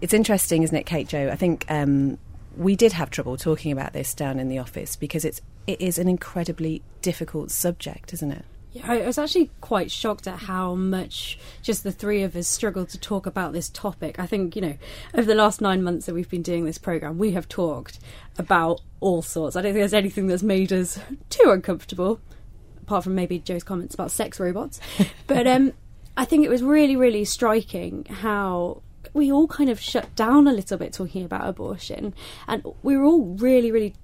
It's 0.00 0.14
interesting, 0.14 0.62
isn't 0.62 0.76
it, 0.76 0.86
Kate 0.86 1.08
Jo? 1.08 1.28
I 1.28 1.36
think 1.36 1.66
um, 1.68 2.16
we 2.56 2.74
did 2.74 2.92
have 2.94 3.10
trouble 3.10 3.36
talking 3.36 3.70
about 3.70 3.92
this 3.92 4.14
down 4.14 4.38
in 4.38 4.48
the 4.48 4.58
office 4.58 4.96
because 4.96 5.26
it's 5.26 5.42
it 5.66 5.80
is 5.82 5.98
an 5.98 6.08
incredibly 6.08 6.80
difficult 7.02 7.50
subject, 7.50 8.14
isn't 8.14 8.32
it? 8.32 8.44
I 8.84 8.98
was 9.06 9.18
actually 9.18 9.50
quite 9.60 9.90
shocked 9.90 10.26
at 10.26 10.40
how 10.40 10.74
much 10.74 11.38
just 11.62 11.82
the 11.82 11.92
three 11.92 12.22
of 12.22 12.36
us 12.36 12.48
struggled 12.48 12.88
to 12.90 12.98
talk 12.98 13.26
about 13.26 13.52
this 13.52 13.68
topic. 13.68 14.18
I 14.18 14.26
think, 14.26 14.56
you 14.56 14.62
know, 14.62 14.78
over 15.14 15.26
the 15.26 15.34
last 15.34 15.60
nine 15.60 15.82
months 15.82 16.06
that 16.06 16.14
we've 16.14 16.28
been 16.28 16.42
doing 16.42 16.64
this 16.64 16.78
programme, 16.78 17.18
we 17.18 17.32
have 17.32 17.48
talked 17.48 17.98
about 18.36 18.80
all 19.00 19.22
sorts. 19.22 19.56
I 19.56 19.62
don't 19.62 19.72
think 19.72 19.80
there's 19.80 19.94
anything 19.94 20.26
that's 20.26 20.42
made 20.42 20.72
us 20.72 20.98
too 21.30 21.50
uncomfortable, 21.50 22.20
apart 22.82 23.04
from 23.04 23.14
maybe 23.14 23.38
Joe's 23.38 23.64
comments 23.64 23.94
about 23.94 24.10
sex 24.10 24.40
robots. 24.40 24.80
but 25.26 25.46
um, 25.46 25.72
I 26.16 26.24
think 26.24 26.44
it 26.44 26.50
was 26.50 26.62
really, 26.62 26.96
really 26.96 27.24
striking 27.24 28.04
how 28.06 28.82
we 29.14 29.32
all 29.32 29.48
kind 29.48 29.70
of 29.70 29.80
shut 29.80 30.14
down 30.14 30.46
a 30.46 30.52
little 30.52 30.78
bit 30.78 30.92
talking 30.92 31.24
about 31.24 31.48
abortion. 31.48 32.14
And 32.46 32.62
we 32.82 32.96
were 32.96 33.04
all 33.04 33.36
really, 33.36 33.70
really 33.70 33.94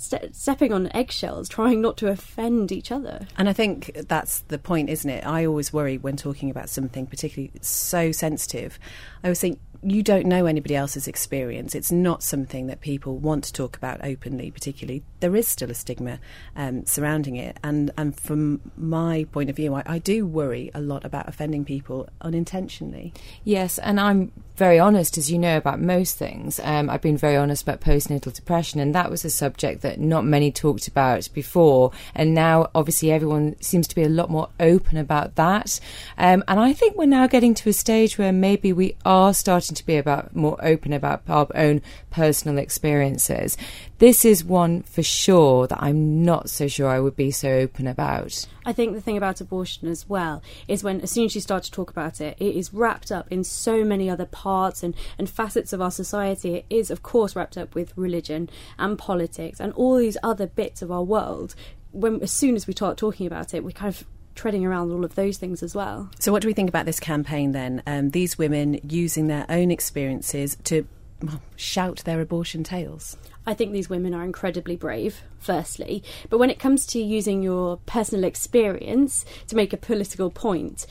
ste- 0.00 0.34
stepping 0.34 0.72
on 0.72 0.90
eggshells, 0.92 1.48
trying 1.48 1.80
not 1.80 1.96
to 1.98 2.08
offend 2.08 2.72
each 2.72 2.90
other. 2.90 3.26
And 3.36 3.48
I 3.48 3.52
think 3.52 3.92
that's 4.08 4.40
the 4.48 4.58
point, 4.58 4.88
isn't 4.88 5.10
it? 5.10 5.26
I 5.26 5.44
always 5.46 5.72
worry 5.72 5.98
when 5.98 6.16
talking 6.16 6.50
about 6.50 6.68
something 6.68 7.06
particularly 7.06 7.52
so 7.60 8.12
sensitive. 8.12 8.78
I 9.22 9.28
always 9.28 9.40
think 9.40 9.60
you 9.82 10.02
don't 10.02 10.26
know 10.26 10.46
anybody 10.46 10.76
else's 10.76 11.08
experience. 11.08 11.74
It's 11.74 11.90
not 11.90 12.22
something 12.22 12.66
that 12.66 12.80
people 12.80 13.16
want 13.16 13.44
to 13.44 13.52
talk 13.52 13.76
about 13.76 14.04
openly, 14.04 14.50
particularly. 14.50 15.02
There 15.20 15.34
is 15.34 15.48
still 15.48 15.70
a 15.70 15.74
stigma 15.74 16.18
um, 16.54 16.84
surrounding 16.86 17.36
it. 17.36 17.56
And, 17.62 17.90
and 17.96 18.18
from 18.18 18.60
my 18.76 19.26
point 19.32 19.48
of 19.48 19.56
view, 19.56 19.74
I, 19.74 19.82
I 19.86 19.98
do 19.98 20.26
worry 20.26 20.70
a 20.74 20.80
lot 20.80 21.04
about 21.04 21.28
offending 21.28 21.64
people 21.64 22.08
unintentionally. 22.20 23.14
Yes, 23.44 23.78
and 23.78 23.98
I'm 23.98 24.32
very 24.56 24.78
honest, 24.78 25.16
as 25.16 25.30
you 25.30 25.38
know, 25.38 25.56
about 25.56 25.80
most 25.80 26.18
things. 26.18 26.60
Um, 26.62 26.90
I've 26.90 27.00
been 27.00 27.16
very 27.16 27.36
honest 27.36 27.62
about 27.62 27.80
postnatal 27.80 28.34
depression, 28.34 28.78
and 28.78 28.94
that 28.94 29.10
was 29.10 29.24
a 29.24 29.30
subject 29.30 29.80
that 29.80 29.98
not 29.98 30.26
many 30.26 30.52
talked 30.52 30.86
about 30.86 31.26
before. 31.32 31.92
And 32.14 32.34
now, 32.34 32.68
obviously, 32.74 33.10
everyone 33.10 33.56
seems 33.62 33.88
to 33.88 33.94
be 33.94 34.02
a 34.02 34.10
lot 34.10 34.28
more 34.28 34.50
open 34.60 34.98
about 34.98 35.36
that. 35.36 35.80
Um, 36.18 36.44
and 36.46 36.60
I 36.60 36.74
think 36.74 36.96
we're 36.96 37.06
now 37.06 37.26
getting 37.26 37.54
to 37.54 37.70
a 37.70 37.72
stage 37.72 38.18
where 38.18 38.32
maybe 38.32 38.74
we 38.74 38.96
are 39.06 39.32
starting 39.32 39.69
to 39.76 39.86
be 39.86 39.96
about 39.96 40.34
more 40.34 40.56
open 40.62 40.92
about 40.92 41.22
our 41.28 41.46
own 41.54 41.82
personal 42.10 42.58
experiences. 42.58 43.56
This 43.98 44.24
is 44.24 44.44
one 44.44 44.82
for 44.82 45.02
sure 45.02 45.66
that 45.66 45.82
I'm 45.82 46.24
not 46.24 46.48
so 46.48 46.68
sure 46.68 46.88
I 46.88 47.00
would 47.00 47.16
be 47.16 47.30
so 47.30 47.50
open 47.50 47.86
about. 47.86 48.46
I 48.64 48.72
think 48.72 48.94
the 48.94 49.00
thing 49.00 49.16
about 49.16 49.40
abortion 49.40 49.88
as 49.88 50.08
well 50.08 50.42
is 50.68 50.84
when, 50.84 51.00
as 51.00 51.10
soon 51.10 51.24
as 51.24 51.34
you 51.34 51.40
start 51.40 51.64
to 51.64 51.70
talk 51.70 51.90
about 51.90 52.20
it, 52.20 52.36
it 52.38 52.56
is 52.56 52.72
wrapped 52.72 53.10
up 53.10 53.30
in 53.30 53.44
so 53.44 53.84
many 53.84 54.08
other 54.08 54.26
parts 54.26 54.82
and, 54.82 54.94
and 55.18 55.28
facets 55.28 55.72
of 55.72 55.80
our 55.80 55.90
society. 55.90 56.56
It 56.56 56.66
is, 56.70 56.90
of 56.90 57.02
course, 57.02 57.34
wrapped 57.36 57.58
up 57.58 57.74
with 57.74 57.96
religion 57.96 58.48
and 58.78 58.98
politics 58.98 59.60
and 59.60 59.72
all 59.74 59.96
these 59.96 60.16
other 60.22 60.46
bits 60.46 60.82
of 60.82 60.90
our 60.90 61.02
world. 61.02 61.54
When, 61.92 62.20
as 62.22 62.30
soon 62.30 62.54
as 62.54 62.66
we 62.66 62.72
start 62.72 62.96
talking 62.96 63.26
about 63.26 63.54
it, 63.54 63.64
we 63.64 63.72
kind 63.72 63.94
of 63.94 64.04
treading 64.34 64.64
around 64.64 64.92
all 64.92 65.04
of 65.04 65.14
those 65.14 65.38
things 65.38 65.62
as 65.62 65.74
well. 65.74 66.10
So, 66.18 66.32
what 66.32 66.42
do 66.42 66.48
we 66.48 66.54
think 66.54 66.68
about 66.68 66.86
this 66.86 67.00
campaign 67.00 67.52
then? 67.52 67.82
Um, 67.86 68.10
these 68.10 68.38
women 68.38 68.80
using 68.82 69.26
their 69.26 69.46
own 69.48 69.70
experiences 69.70 70.56
to 70.64 70.86
well, 71.22 71.42
shout 71.56 72.02
their 72.04 72.20
abortion 72.20 72.64
tales. 72.64 73.16
I 73.46 73.54
think 73.54 73.72
these 73.72 73.90
women 73.90 74.14
are 74.14 74.24
incredibly 74.24 74.76
brave, 74.76 75.22
firstly. 75.38 76.02
But 76.28 76.38
when 76.38 76.50
it 76.50 76.58
comes 76.58 76.86
to 76.86 77.00
using 77.00 77.42
your 77.42 77.78
personal 77.86 78.24
experience 78.24 79.24
to 79.48 79.56
make 79.56 79.72
a 79.72 79.78
political 79.78 80.30
point, 80.30 80.86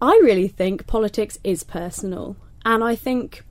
I 0.00 0.20
really 0.22 0.48
think 0.48 0.86
politics 0.86 1.38
is 1.44 1.62
personal. 1.62 2.36
And 2.64 2.84
I 2.84 2.94
think 2.94 3.44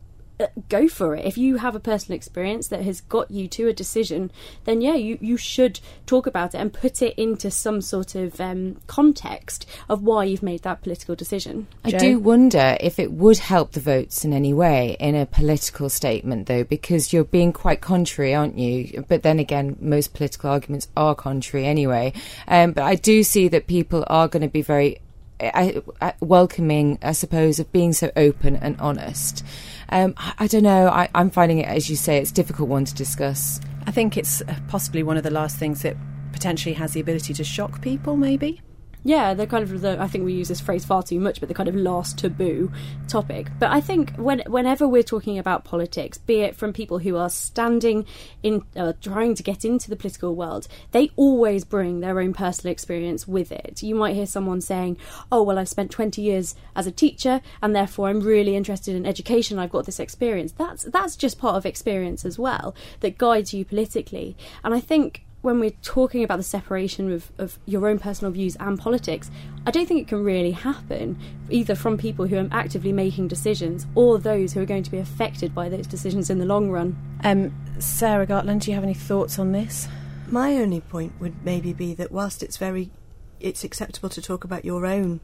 go 0.69 0.87
for 0.87 1.15
it. 1.15 1.25
If 1.25 1.37
you 1.37 1.57
have 1.57 1.75
a 1.75 1.79
personal 1.79 2.15
experience 2.15 2.67
that 2.69 2.83
has 2.83 3.01
got 3.01 3.29
you 3.31 3.47
to 3.49 3.67
a 3.67 3.73
decision, 3.73 4.31
then 4.65 4.81
yeah, 4.81 4.95
you, 4.95 5.17
you 5.21 5.37
should 5.37 5.79
talk 6.05 6.27
about 6.27 6.53
it 6.53 6.59
and 6.59 6.73
put 6.73 7.01
it 7.01 7.15
into 7.17 7.51
some 7.51 7.81
sort 7.81 8.15
of 8.15 8.39
um, 8.39 8.77
context 8.87 9.65
of 9.89 10.01
why 10.01 10.23
you've 10.23 10.43
made 10.43 10.63
that 10.63 10.81
political 10.81 11.15
decision. 11.15 11.67
I 11.83 11.91
do 11.91 12.19
wonder 12.19 12.77
if 12.79 12.99
it 12.99 13.11
would 13.11 13.39
help 13.39 13.71
the 13.71 13.79
votes 13.79 14.23
in 14.23 14.33
any 14.33 14.53
way 14.53 14.95
in 14.99 15.15
a 15.15 15.25
political 15.25 15.89
statement, 15.89 16.47
though, 16.47 16.63
because 16.63 17.11
you're 17.11 17.23
being 17.23 17.53
quite 17.53 17.81
contrary, 17.81 18.33
aren't 18.33 18.57
you? 18.57 19.03
But 19.07 19.23
then 19.23 19.39
again, 19.39 19.77
most 19.79 20.13
political 20.13 20.49
arguments 20.49 20.87
are 20.95 21.15
contrary 21.15 21.65
anyway. 21.65 22.13
Um, 22.47 22.71
but 22.71 22.83
I 22.83 22.95
do 22.95 23.23
see 23.23 23.47
that 23.49 23.67
people 23.67 24.03
are 24.07 24.27
going 24.27 24.43
to 24.43 24.49
be 24.49 24.61
very 24.61 24.99
I, 25.41 25.81
I, 26.01 26.13
welcoming, 26.19 26.99
I 27.01 27.13
suppose, 27.13 27.59
of 27.59 27.71
being 27.71 27.93
so 27.93 28.11
open 28.15 28.55
and 28.57 28.79
honest. 28.79 29.45
Um, 29.91 30.13
I, 30.17 30.33
I, 30.39 30.47
don't 30.47 30.63
know. 30.63 30.87
I, 30.87 31.09
I'm 31.15 31.29
finding 31.29 31.59
it, 31.59 31.67
as 31.67 31.89
you 31.89 31.95
say, 31.95 32.17
it's 32.17 32.31
a 32.31 32.33
difficult 32.33 32.69
one 32.69 32.85
to 32.85 32.93
discuss. 32.93 33.59
I 33.85 33.91
think 33.91 34.17
it's 34.17 34.41
uh, 34.41 34.55
possibly 34.67 35.03
one 35.03 35.17
of 35.17 35.23
the 35.23 35.31
last 35.31 35.57
things 35.57 35.81
that 35.81 35.97
potentially 36.31 36.73
has 36.75 36.93
the 36.93 36.99
ability 36.99 37.33
to 37.33 37.43
shock 37.43 37.81
people, 37.81 38.15
maybe. 38.15 38.61
Yeah, 39.03 39.33
they're 39.33 39.45
kind 39.45 39.63
of 39.63 39.81
the. 39.81 39.99
I 39.99 40.07
think 40.07 40.25
we 40.25 40.33
use 40.33 40.49
this 40.49 40.59
phrase 40.59 40.83
far 40.83 41.03
too 41.03 41.19
much, 41.19 41.39
but 41.39 41.47
the 41.47 41.55
kind 41.55 41.69
of 41.69 41.75
last 41.75 42.17
taboo 42.17 42.71
topic. 43.07 43.47
But 43.57 43.71
I 43.71 43.79
think 43.79 44.13
when 44.15 44.41
whenever 44.45 44.87
we're 44.87 45.03
talking 45.03 45.39
about 45.39 45.63
politics, 45.63 46.17
be 46.17 46.41
it 46.41 46.55
from 46.55 46.73
people 46.73 46.99
who 46.99 47.15
are 47.15 47.29
standing 47.29 48.05
in, 48.43 48.63
uh, 48.75 48.93
trying 49.01 49.35
to 49.35 49.43
get 49.43 49.63
into 49.63 49.89
the 49.89 49.95
political 49.95 50.35
world, 50.35 50.67
they 50.91 51.11
always 51.15 51.63
bring 51.63 52.01
their 52.01 52.19
own 52.19 52.33
personal 52.33 52.73
experience 52.73 53.25
with 53.25 53.53
it. 53.53 53.81
You 53.81 53.95
might 53.95 54.15
hear 54.15 54.25
someone 54.25 54.59
saying, 54.59 54.97
"Oh, 55.31 55.43
well, 55.43 55.57
I've 55.57 55.69
spent 55.69 55.91
twenty 55.91 56.21
years 56.21 56.55
as 56.75 56.85
a 56.85 56.91
teacher, 56.91 57.39
and 57.61 57.73
therefore 57.73 58.09
I'm 58.09 58.19
really 58.19 58.55
interested 58.55 58.95
in 58.95 59.05
education. 59.05 59.59
I've 59.59 59.71
got 59.71 59.85
this 59.85 59.99
experience." 59.99 60.51
That's 60.51 60.83
that's 60.83 61.15
just 61.15 61.39
part 61.39 61.55
of 61.55 61.65
experience 61.65 62.25
as 62.25 62.37
well 62.37 62.75
that 62.99 63.17
guides 63.17 63.53
you 63.53 63.63
politically. 63.63 64.35
And 64.61 64.73
I 64.73 64.81
think 64.81 65.23
when 65.41 65.59
we're 65.59 65.71
talking 65.81 66.23
about 66.23 66.37
the 66.37 66.43
separation 66.43 67.11
of, 67.11 67.31
of 67.37 67.57
your 67.65 67.87
own 67.87 67.97
personal 67.97 68.31
views 68.31 68.57
and 68.59 68.77
politics, 68.77 69.31
I 69.65 69.71
don't 69.71 69.87
think 69.87 70.01
it 70.01 70.07
can 70.07 70.23
really 70.23 70.51
happen 70.51 71.17
either 71.49 71.75
from 71.75 71.97
people 71.97 72.27
who 72.27 72.37
are 72.37 72.47
actively 72.51 72.91
making 72.91 73.29
decisions 73.29 73.87
or 73.95 74.17
those 74.17 74.53
who 74.53 74.61
are 74.61 74.65
going 74.65 74.83
to 74.83 74.91
be 74.91 74.97
affected 74.97 75.55
by 75.55 75.69
those 75.69 75.87
decisions 75.87 76.29
in 76.29 76.39
the 76.39 76.45
long 76.45 76.69
run. 76.69 76.97
Um, 77.23 77.53
Sarah 77.79 78.27
Gartland, 78.27 78.61
do 78.61 78.71
you 78.71 78.75
have 78.75 78.83
any 78.83 78.93
thoughts 78.93 79.39
on 79.39 79.53
this? 79.53 79.87
My 80.27 80.55
only 80.55 80.81
point 80.81 81.13
would 81.19 81.43
maybe 81.43 81.73
be 81.73 81.93
that 81.95 82.11
whilst 82.11 82.43
it's 82.43 82.57
very, 82.57 82.91
it's 83.39 83.63
acceptable 83.63 84.09
to 84.09 84.21
talk 84.21 84.43
about 84.43 84.65
your 84.65 84.85
own 84.85 85.21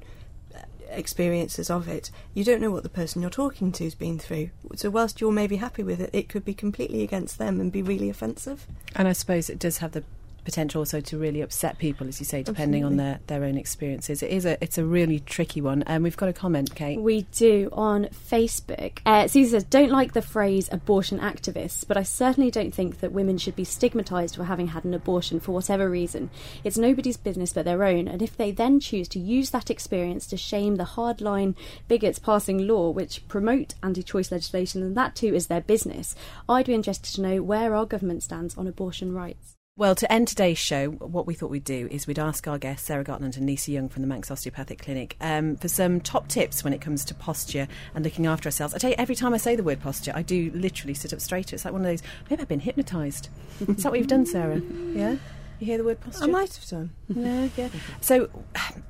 experiences 0.98 1.70
of 1.70 1.88
it, 1.88 2.12
you 2.34 2.44
don't 2.44 2.62
know 2.62 2.72
what 2.72 2.84
the 2.84 2.90
person 2.90 3.22
you're 3.22 3.32
talking 3.32 3.72
to's 3.72 3.96
been 3.96 4.20
through. 4.20 4.50
So 4.76 4.90
whilst 4.90 5.22
you're 5.22 5.32
maybe 5.32 5.58
happy 5.58 5.84
with 5.84 6.00
it, 6.00 6.10
it 6.14 6.30
could 6.30 6.46
be 6.46 6.54
completely 6.54 7.04
against 7.04 7.38
them 7.38 7.60
and 7.60 7.72
be 7.72 7.82
really 7.82 8.10
offensive. 8.10 8.68
And 8.96 9.08
I 9.08 9.14
suppose 9.14 9.50
it 9.50 9.60
does 9.60 9.80
have 9.80 9.92
the 9.92 10.04
potential 10.46 10.80
also 10.80 11.02
to 11.02 11.18
really 11.18 11.42
upset 11.42 11.78
people, 11.80 12.08
as 12.08 12.20
you 12.20 12.26
say, 12.26 12.44
depending 12.44 12.86
on 12.86 12.98
their, 12.98 13.20
their 13.28 13.44
own 13.44 13.58
experiences. 13.58 14.24
It 14.24 14.32
is 14.32 14.46
a 14.46 14.64
it's 14.64 14.78
a 14.78 14.86
really 14.86 15.20
tricky 15.20 15.60
one. 15.60 15.82
And 15.84 15.98
um, 15.98 16.04
we've 16.04 16.16
got 16.16 16.30
a 16.30 16.34
comment, 16.34 16.74
Kate. 16.76 17.00
We 17.00 17.24
do 17.34 17.70
on 17.74 18.06
Facebook. 18.06 19.00
Uh, 19.06 19.28
Susie 19.28 19.50
says, 19.50 19.64
"Don't 19.64 19.92
like 19.92 20.14
the 20.14 20.22
phrase 20.22 20.70
abortion 20.72 21.20
activists, 21.20 21.86
but 21.86 21.98
I 21.98 22.04
certainly 22.04 22.52
don't 22.52 22.74
think 22.74 23.00
that 23.00 23.12
women 23.12 23.38
should 23.38 23.56
be 23.56 23.66
stigmatised 23.66 24.36
for 24.36 24.46
having 24.46 24.68
had 24.68 24.86
an 24.86 24.94
abortion 24.94 25.40
for 25.40 25.52
whatever 25.52 25.90
reason. 25.90 26.30
It's 26.64 26.78
nobody's 26.78 27.18
business 27.18 27.52
but 27.52 27.66
their 27.66 27.84
own, 27.84 28.08
and 28.08 28.22
if 28.22 28.38
they 28.38 28.52
then 28.52 28.80
choose 28.80 29.08
to 29.10 29.20
use 29.20 29.50
that 29.50 29.72
experience 29.72 30.28
to 30.28 30.38
shame 30.38 30.76
the 30.76 30.84
hardline 30.84 31.56
bigots 31.88 32.20
passing 32.20 32.68
law 32.68 32.92
which 32.92 33.28
promote 33.28 33.74
anti-choice 33.82 34.32
legislation, 34.32 34.82
then 34.82 34.94
that 34.94 35.16
too 35.16 35.34
is 35.34 35.48
their 35.48 35.62
business. 35.62 36.16
I'd 36.48 36.68
be 36.68 36.74
interested 36.74 37.16
to 37.16 37.22
know 37.22 37.42
where 37.42 37.76
our 37.76 37.86
government 37.86 38.24
stands 38.24 38.56
on 38.58 38.68
abortion 38.68 39.14
rights." 39.14 39.55
Well, 39.78 39.94
to 39.96 40.10
end 40.10 40.30
today's 40.30 40.58
show, 40.58 40.92
what 40.92 41.28
we 41.28 41.34
thought 41.34 41.50
we'd 41.50 41.66
do 41.66 41.90
is 41.92 42.08
we'd 42.08 42.18
ask 42.18 42.48
our 42.48 42.58
guests, 42.58 42.88
Sarah 42.88 43.04
Gartland 43.04 43.36
and 43.36 43.46
Lisa 43.46 43.74
Young 43.74 43.90
from 43.90 44.04
the 44.04 44.08
Manx 44.08 44.32
Osteopathic 44.32 44.82
Clinic, 44.82 45.18
um, 45.20 45.58
for 45.58 45.68
some 45.68 46.00
top 46.00 46.30
tips 46.30 46.64
when 46.64 46.72
it 46.72 46.80
comes 46.80 47.04
to 47.04 47.14
posture 47.14 47.68
and 47.94 48.06
looking 48.06 48.26
after 48.26 48.48
ourselves. 48.48 48.74
I 48.74 48.78
tell 48.78 48.92
you, 48.92 48.96
every 48.98 49.16
time 49.16 49.34
I 49.34 49.38
say 49.38 49.58
the 49.58 49.64
word 49.64 49.82
posture, 49.82 50.14
I 50.16 50.22
do 50.22 50.50
literally 50.56 50.94
sit 50.94 51.12
up 51.12 51.20
straighter. 51.20 51.58
It's 51.58 51.66
like 51.66 51.74
one 51.74 51.82
of 51.82 51.88
those, 51.88 52.02
maybe 52.30 52.42
I've 52.42 52.48
been 52.48 52.62
hypnotised. 52.62 53.28
Is 53.68 53.84
that 53.84 53.90
what 53.90 54.00
you've 54.00 54.08
done, 54.08 54.26
Sarah? 54.26 54.62
Yeah? 54.94 55.18
You 55.60 55.66
hear 55.66 55.78
the 55.78 55.84
word 55.84 56.00
posture? 56.00 56.24
I 56.24 56.28
might 56.28 56.56
have 56.56 56.70
done. 56.70 56.92
Yeah, 57.10 57.50
yeah. 57.58 57.70
So 58.00 58.30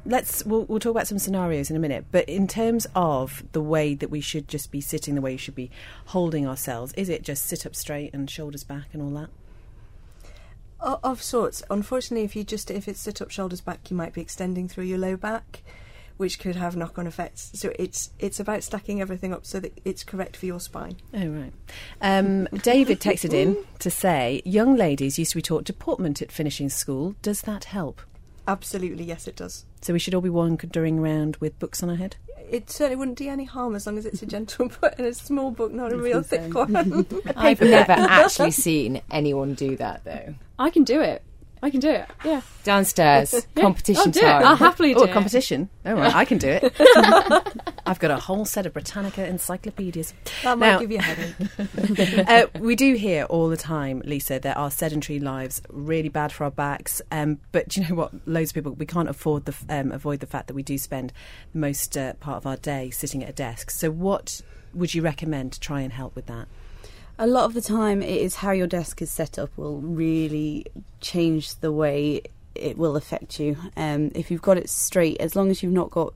let's 0.06 0.46
we'll, 0.46 0.66
we'll 0.66 0.80
talk 0.80 0.92
about 0.92 1.08
some 1.08 1.18
scenarios 1.18 1.72
in 1.72 1.76
a 1.76 1.80
minute. 1.80 2.06
But 2.12 2.30
in 2.30 2.48
terms 2.48 2.86
of 2.94 3.44
the 3.54 3.62
way 3.62 3.96
that 3.96 4.12
we 4.12 4.22
should 4.22 4.48
just 4.48 4.70
be 4.70 4.82
sitting, 4.82 5.16
the 5.16 5.22
way 5.22 5.32
we 5.32 5.38
should 5.38 5.56
be 5.56 5.72
holding 6.06 6.48
ourselves, 6.48 6.94
is 6.94 7.10
it 7.10 7.24
just 7.24 7.48
sit 7.48 7.66
up 7.66 7.76
straight 7.76 8.14
and 8.14 8.30
shoulders 8.30 8.64
back 8.64 8.90
and 8.94 9.02
all 9.02 9.10
that? 9.20 9.30
Of 10.86 11.22
sorts. 11.22 11.64
Unfortunately, 11.70 12.24
if 12.24 12.36
you 12.36 12.44
just 12.44 12.72
if 12.72 12.88
it's 12.88 13.00
sit 13.00 13.22
up, 13.22 13.32
shoulders 13.32 13.62
back, 13.62 13.90
you 13.90 13.98
might 13.98 14.14
be 14.14 14.22
extending 14.22 14.68
through 14.68 14.86
your 14.86 14.98
low 14.98 15.18
back, 15.18 15.64
which 16.18 16.40
could 16.40 16.56
have 16.56 16.76
knock 16.76 16.98
on 16.98 17.08
effects. 17.08 17.52
So 17.54 17.72
it's 17.78 18.12
it's 18.20 18.40
about 18.40 18.64
stacking 18.64 19.02
everything 19.02 19.34
up 19.34 19.46
so 19.46 19.60
that 19.60 19.80
it's 19.84 20.04
correct 20.04 20.38
for 20.38 20.46
your 20.46 20.60
spine. 20.60 20.98
Oh 21.14 21.28
right. 21.28 21.54
Um, 22.02 22.46
David 22.46 23.00
texted 23.00 23.34
in 23.34 23.58
to 23.80 23.90
say 23.90 24.42
young 24.46 24.76
ladies 24.76 25.20
used 25.20 25.32
to 25.32 25.38
be 25.38 25.42
taught 25.42 25.64
deportment 25.64 26.22
at 26.22 26.32
finishing 26.32 26.70
school. 26.70 27.16
Does 27.22 27.42
that 27.44 27.66
help? 27.66 28.02
Absolutely, 28.48 29.04
yes, 29.04 29.28
it 29.28 29.36
does. 29.36 29.66
So 29.82 29.94
we 29.94 30.00
should 30.00 30.14
all 30.14 30.22
be 30.22 30.30
wandering 30.30 31.00
around 31.00 31.38
with 31.38 31.58
books 31.58 31.82
on 31.82 31.90
our 31.90 31.96
head 31.96 32.16
it 32.50 32.70
certainly 32.70 32.96
wouldn't 32.96 33.18
do 33.18 33.30
any 33.30 33.46
harm 33.46 33.76
as 33.76 33.86
long 33.86 33.98
as 33.98 34.06
it's 34.06 34.22
a 34.22 34.26
gentle 34.26 34.70
book 34.70 34.94
and 34.98 35.08
a 35.08 35.14
small 35.14 35.52
book, 35.52 35.72
not 35.72 35.92
a 35.92 35.98
real 35.98 36.22
thick 36.22 36.54
one. 36.54 37.06
I've 37.36 37.62
never 37.62 37.94
actually 37.94 38.52
seen 38.52 39.02
anyone 39.12 39.54
do 39.54 39.76
that 39.78 40.04
though. 40.04 40.36
I 40.58 40.70
can 40.70 40.84
do 40.84 41.02
it. 41.02 41.24
I 41.62 41.70
can 41.70 41.80
do 41.80 41.90
it. 41.90 42.08
Yeah. 42.24 42.42
Downstairs, 42.64 43.34
yeah. 43.56 43.62
competition 43.62 44.04
I'll 44.06 44.12
do 44.12 44.20
time. 44.20 44.42
It. 44.42 44.46
I'll 44.46 44.56
happily 44.56 44.94
do 44.94 45.02
oh, 45.02 45.04
it. 45.04 45.12
competition. 45.12 45.70
Oh, 45.86 45.94
right, 45.94 46.14
I 46.14 46.26
can 46.26 46.38
do 46.38 46.50
it. 46.50 46.74
I've 47.86 48.00
got 48.00 48.12
a 48.12 48.18
whole 48.18 48.46
set 48.46 48.66
of 48.66 48.74
Britannica 48.74 49.26
encyclopedias. 49.26 50.14
That 50.44 50.58
might 50.58 50.72
now, 50.72 50.80
give 50.80 50.92
you 50.92 50.98
a 50.98 51.02
headache. 51.02 52.28
uh, 52.28 52.48
we 52.60 52.76
do 52.76 52.96
hear 52.96 53.24
all 53.26 53.50
the 53.50 53.58
time, 53.58 54.02
Lisa, 54.06 54.40
that 54.40 54.58
our 54.58 54.72
sedentary 54.72 55.20
lives 55.20 55.62
really 55.70 56.10
bad 56.10 56.32
for 56.32 56.44
our 56.44 56.52
backs. 56.52 57.02
Um, 57.12 57.40
but 57.52 57.76
you 57.78 57.88
know 57.88 57.96
what? 57.96 58.12
Loads 58.28 58.52
of 58.52 58.56
people 58.56 58.74
we 58.74 58.86
can't 58.86 59.10
afford 59.10 59.46
the 59.46 59.56
um, 59.70 59.92
avoid 59.92 60.20
the 60.20 60.28
fact 60.28 60.48
that 60.48 60.54
we 60.54 60.64
do 60.64 60.78
spend 60.78 61.14
most 61.54 61.98
uh, 61.98 62.14
part 62.16 62.38
of 62.38 62.48
our 62.48 62.58
day 62.58 62.90
sitting 62.90 63.24
at 63.24 63.30
a 63.30 63.34
desk. 63.34 63.70
So, 63.70 63.90
what 63.92 64.42
would 64.74 64.94
you 64.94 65.02
recommend 65.02 65.54
to 65.54 65.60
try 65.60 65.82
and 65.82 65.94
help 65.94 66.16
with 66.16 66.26
that? 66.28 66.48
A 67.18 67.28
lot 67.28 67.46
of 67.46 67.54
the 67.54 67.62
time 67.62 68.02
it 68.02 68.22
is 68.22 68.36
how 68.36 68.52
your 68.52 68.68
desk 68.68 69.02
is 69.02 69.12
set 69.12 69.40
up 69.40 69.50
will 69.58 69.80
really 69.80 70.66
change 71.02 71.56
the 71.56 71.72
way 71.72 72.22
it 72.56 72.78
will 72.78 72.96
affect 72.96 73.40
you. 73.40 73.58
Um, 73.76 74.12
if 74.16 74.32
you've 74.32 74.42
got 74.42 74.58
it 74.58 74.70
straight, 74.70 75.20
as 75.20 75.36
long 75.36 75.52
as 75.52 75.62
you've 75.62 75.74
not 75.74 75.92
got 75.92 76.14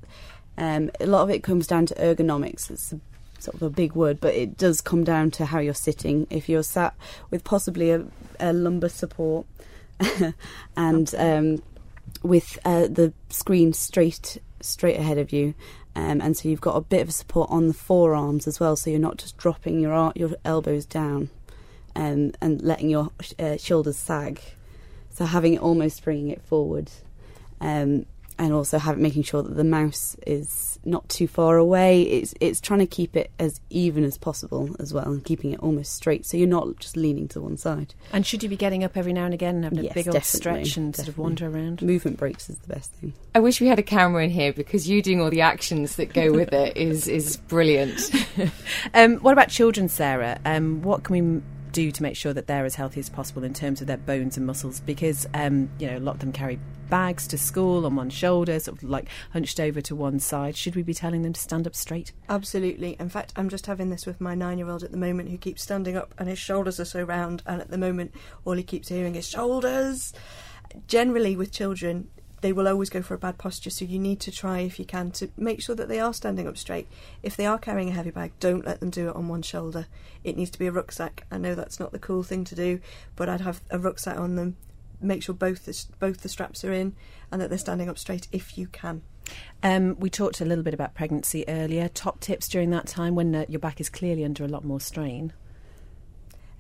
um, 0.60 0.92
a 1.00 1.06
lot 1.06 1.24
of 1.24 1.30
it 1.30 1.42
comes 1.42 1.68
down 1.68 1.86
to 1.88 1.96
ergonomics. 1.96 2.70
It's 2.70 2.92
a, 2.92 3.00
sort 3.40 3.56
of 3.56 3.62
a 3.62 3.70
big 3.70 3.94
word, 3.94 4.20
but 4.20 4.36
it 4.36 4.58
does 4.58 4.82
come 4.82 5.06
down 5.06 5.32
to 5.32 5.46
how 5.46 5.60
you're 5.60 5.74
sitting. 5.74 6.28
If 6.30 6.50
you're 6.50 6.64
sat 6.64 6.94
with 7.32 7.46
possibly 7.46 7.92
a, 7.92 8.06
a 8.40 8.52
lumbar 8.52 8.90
support 8.90 9.46
and 10.76 11.16
um, 11.16 11.64
with 12.22 12.60
uh, 12.66 12.88
the 12.88 13.14
screen 13.30 13.72
straight 13.72 14.38
straight 14.62 14.98
ahead 14.98 15.18
of 15.18 15.32
you, 15.32 15.54
um, 15.96 16.22
and 16.22 16.36
so 16.36 16.48
you've 16.50 16.62
got 16.62 16.76
a 16.76 16.82
bit 16.82 17.02
of 17.02 17.14
support 17.14 17.50
on 17.50 17.68
the 17.68 17.74
forearms 17.74 18.48
as 18.48 18.60
well, 18.60 18.76
so 18.76 18.90
you're 18.90 19.00
not 19.00 19.18
just 19.18 19.38
dropping 19.38 19.80
your 19.80 20.12
your 20.16 20.32
elbows 20.46 20.86
down 20.86 21.30
um, 21.96 22.32
and 22.42 22.62
letting 22.62 22.90
your 22.90 23.12
uh, 23.38 23.58
shoulders 23.58 23.98
sag. 23.98 24.42
So 25.10 25.26
having 25.26 25.56
it 25.56 25.62
almost 25.62 26.04
bringing 26.04 26.30
it 26.30 26.42
forward, 26.42 26.90
um, 27.60 28.06
and 28.40 28.54
also 28.54 28.80
having 28.80 29.04
making 29.04 29.24
sure 29.24 29.44
that 29.44 29.56
the 29.56 29.64
mouse 29.66 30.16
is 30.26 30.80
not 30.86 31.08
too 31.10 31.28
far 31.28 31.58
away. 31.58 32.04
It's 32.04 32.34
it's 32.40 32.62
trying 32.62 32.80
to 32.80 32.88
keep 32.88 33.16
it 33.16 33.30
as 33.38 33.60
even 33.70 34.04
as 34.06 34.18
possible 34.18 34.76
as 34.80 34.94
well, 34.94 35.06
and 35.06 35.24
keeping 35.24 35.52
it 35.52 35.60
almost 35.60 35.94
straight, 35.94 36.26
so 36.26 36.38
you're 36.38 36.48
not 36.48 36.80
just 36.80 36.96
leaning 36.96 37.28
to 37.30 37.42
one 37.42 37.58
side. 37.58 37.94
And 38.14 38.26
should 38.26 38.42
you 38.42 38.50
be 38.50 38.56
getting 38.56 38.84
up 38.84 38.96
every 38.96 39.14
now 39.14 39.26
and 39.26 39.34
again 39.34 39.56
and 39.56 39.64
having 39.66 39.84
yes, 39.84 39.92
a 39.92 39.94
big 39.94 40.08
old 40.08 40.24
stretch 40.24 40.78
and 40.78 40.94
definitely. 40.94 41.04
sort 41.04 41.08
of 41.10 41.18
wander 41.18 41.48
around? 41.48 41.82
Movement 41.82 42.18
breaks 42.18 42.50
is 42.50 42.58
the 42.60 42.74
best 42.74 42.92
thing. 42.94 43.14
I 43.36 43.40
wish 43.40 43.60
we 43.60 43.68
had 43.68 43.78
a 43.78 43.84
camera 43.84 44.24
in 44.24 44.30
here 44.30 44.54
because 44.54 44.88
you 44.88 45.02
doing 45.02 45.22
all 45.22 45.30
the 45.30 45.42
actions 45.42 45.98
that 45.98 46.14
go 46.14 46.32
with 46.32 46.54
it 46.54 46.78
is 46.78 47.08
is 47.08 47.36
brilliant. 47.36 48.10
um, 48.94 49.18
what 49.18 49.34
about 49.34 49.50
children, 49.50 49.90
Sarah? 49.90 50.40
Um, 50.46 50.82
what 50.82 51.04
can 51.04 51.14
we 51.14 51.42
do 51.72 51.92
to 51.92 52.04
make 52.04 52.16
sure 52.16 52.34
that 52.34 52.48
they're 52.48 52.66
as 52.66 52.76
healthy 52.76 53.00
as 53.00 53.10
possible 53.10 53.44
in 53.44 53.54
terms 53.54 53.82
of 53.82 53.88
their 53.88 53.98
bones 53.98 54.38
and 54.38 54.46
muscles 54.46 54.80
because 54.82 55.28
um, 55.34 55.70
you 55.80 55.88
know 55.88 55.98
a 55.98 56.00
lot 56.00 56.16
of 56.16 56.20
them 56.20 56.32
carry 56.32 56.60
bags 56.90 57.28
to 57.28 57.38
school 57.38 57.86
on 57.86 57.96
one 57.96 58.10
shoulder, 58.10 58.60
sort 58.60 58.82
of 58.82 58.90
like 58.90 59.08
hunched 59.32 59.60
over 59.60 59.80
to 59.82 59.96
one 59.96 60.20
side. 60.20 60.58
Should 60.58 60.76
we 60.76 60.82
be 60.82 60.94
telling 60.94 61.22
them 61.22 61.34
to 61.34 61.40
stand 61.40 61.68
up 61.68 61.76
straight? 61.76 62.12
Absolutely. 62.28 62.96
In 63.00 63.10
fact, 63.10 63.34
I'm 63.36 63.50
just 63.50 63.68
having 63.68 63.90
this 63.90 64.06
with 64.06 64.20
my 64.20 64.36
nine-year-old 64.36 64.84
at 64.84 64.92
the 64.92 64.98
moment 64.98 65.30
who 65.30 65.38
keeps 65.38 65.62
standing 65.62 65.96
up 65.96 66.16
and 66.18 66.28
his 66.28 66.40
shoulders 66.40 66.80
are 66.80 66.86
so 66.86 67.04
round, 67.04 67.44
and 67.46 67.62
at 67.62 67.70
the 67.70 67.78
moment 67.78 68.14
all 68.46 68.54
he 68.54 68.64
keeps 68.64 68.90
hearing 68.90 69.16
is 69.16 69.28
shoulders. 69.28 70.14
Generally, 70.88 71.36
with 71.36 71.52
children, 71.52 72.10
they 72.42 72.54
will 72.54 72.68
always 72.68 72.90
go 72.90 73.02
for 73.02 73.14
a 73.14 73.20
bad 73.20 73.38
posture. 73.38 73.70
So 73.70 73.86
you 73.86 74.00
need 74.00 74.20
to 74.22 74.32
try, 74.32 74.60
if 74.60 74.80
you 74.80 74.86
can, 74.86 75.12
to 75.12 75.30
make 75.38 75.62
sure 75.62 75.76
that 75.76 75.88
they 75.88 76.00
are 76.00 76.14
standing 76.14 76.48
up 76.48 76.58
straight. 76.58 76.88
If 77.24 77.36
they 77.36 77.46
are 77.46 77.58
carrying 77.58 77.90
a 77.90 77.94
heavy 77.94 78.12
bag, 78.12 78.32
don't 78.40 78.66
let 78.66 78.80
them 78.80 78.90
do 78.90 79.10
it 79.10 79.16
on 79.16 79.28
one 79.28 79.42
shoulder. 79.42 79.88
It 80.24 80.38
needs 80.38 80.52
to 80.52 80.60
be 80.60 80.68
a 80.68 80.72
rucksack. 80.72 81.26
I 81.32 81.38
know 81.38 81.56
that's 81.56 81.80
not 81.80 81.92
the 81.92 82.00
cool 82.00 82.24
thing 82.24 82.44
to 82.46 82.56
do, 82.56 82.80
but 83.16 83.30
I'd 83.30 83.42
have 83.42 83.62
a 83.70 83.80
rucksack 83.80 84.18
on 84.18 84.36
them. 84.36 84.58
Make 85.02 85.24
sure 85.24 85.36
both 85.36 85.66
the, 85.66 85.86
both 86.00 86.22
the 86.22 86.30
straps 86.30 86.64
are 86.66 86.74
in 86.74 86.96
and 87.32 87.42
that 87.42 87.50
they're 87.50 87.58
standing 87.58 87.90
up 87.90 87.98
straight 87.98 88.28
if 88.32 88.58
you 88.58 88.68
can. 88.68 89.02
Um, 89.62 89.96
we 90.00 90.10
talked 90.10 90.42
a 90.42 90.46
little 90.46 90.64
bit 90.64 90.74
about 90.74 90.96
pregnancy 90.96 91.46
earlier. 91.48 91.88
Top 91.88 92.20
tips 92.20 92.48
during 92.48 92.72
that 92.72 92.88
time 92.88 93.16
when 93.16 93.34
uh, 93.36 93.46
your 93.48 93.60
back 93.60 93.80
is 93.80 93.90
clearly 93.90 94.26
under 94.26 94.44
a 94.44 94.48
lot 94.48 94.66
more 94.66 94.80
strain. 94.80 95.34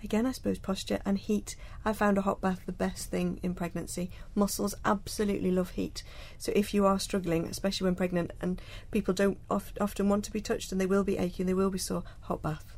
Again, 0.03 0.25
I 0.25 0.31
suppose 0.31 0.59
posture 0.59 0.99
and 1.05 1.17
heat. 1.17 1.55
I 1.83 1.93
found 1.93 2.17
a 2.17 2.21
hot 2.21 2.41
bath 2.41 2.61
the 2.65 2.71
best 2.71 3.09
thing 3.09 3.39
in 3.43 3.53
pregnancy. 3.53 4.09
Muscles 4.35 4.75
absolutely 4.85 5.51
love 5.51 5.71
heat. 5.71 6.03
So 6.37 6.51
if 6.55 6.73
you 6.73 6.85
are 6.85 6.99
struggling, 6.99 7.45
especially 7.45 7.85
when 7.85 7.95
pregnant, 7.95 8.31
and 8.41 8.61
people 8.91 9.13
don't 9.13 9.37
of, 9.49 9.73
often 9.79 10.09
want 10.09 10.23
to 10.25 10.31
be 10.31 10.41
touched 10.41 10.71
and 10.71 10.79
they 10.79 10.85
will 10.85 11.03
be 11.03 11.17
aching, 11.17 11.45
they 11.45 11.53
will 11.53 11.69
be 11.69 11.79
sore, 11.79 12.03
hot 12.21 12.41
bath. 12.41 12.75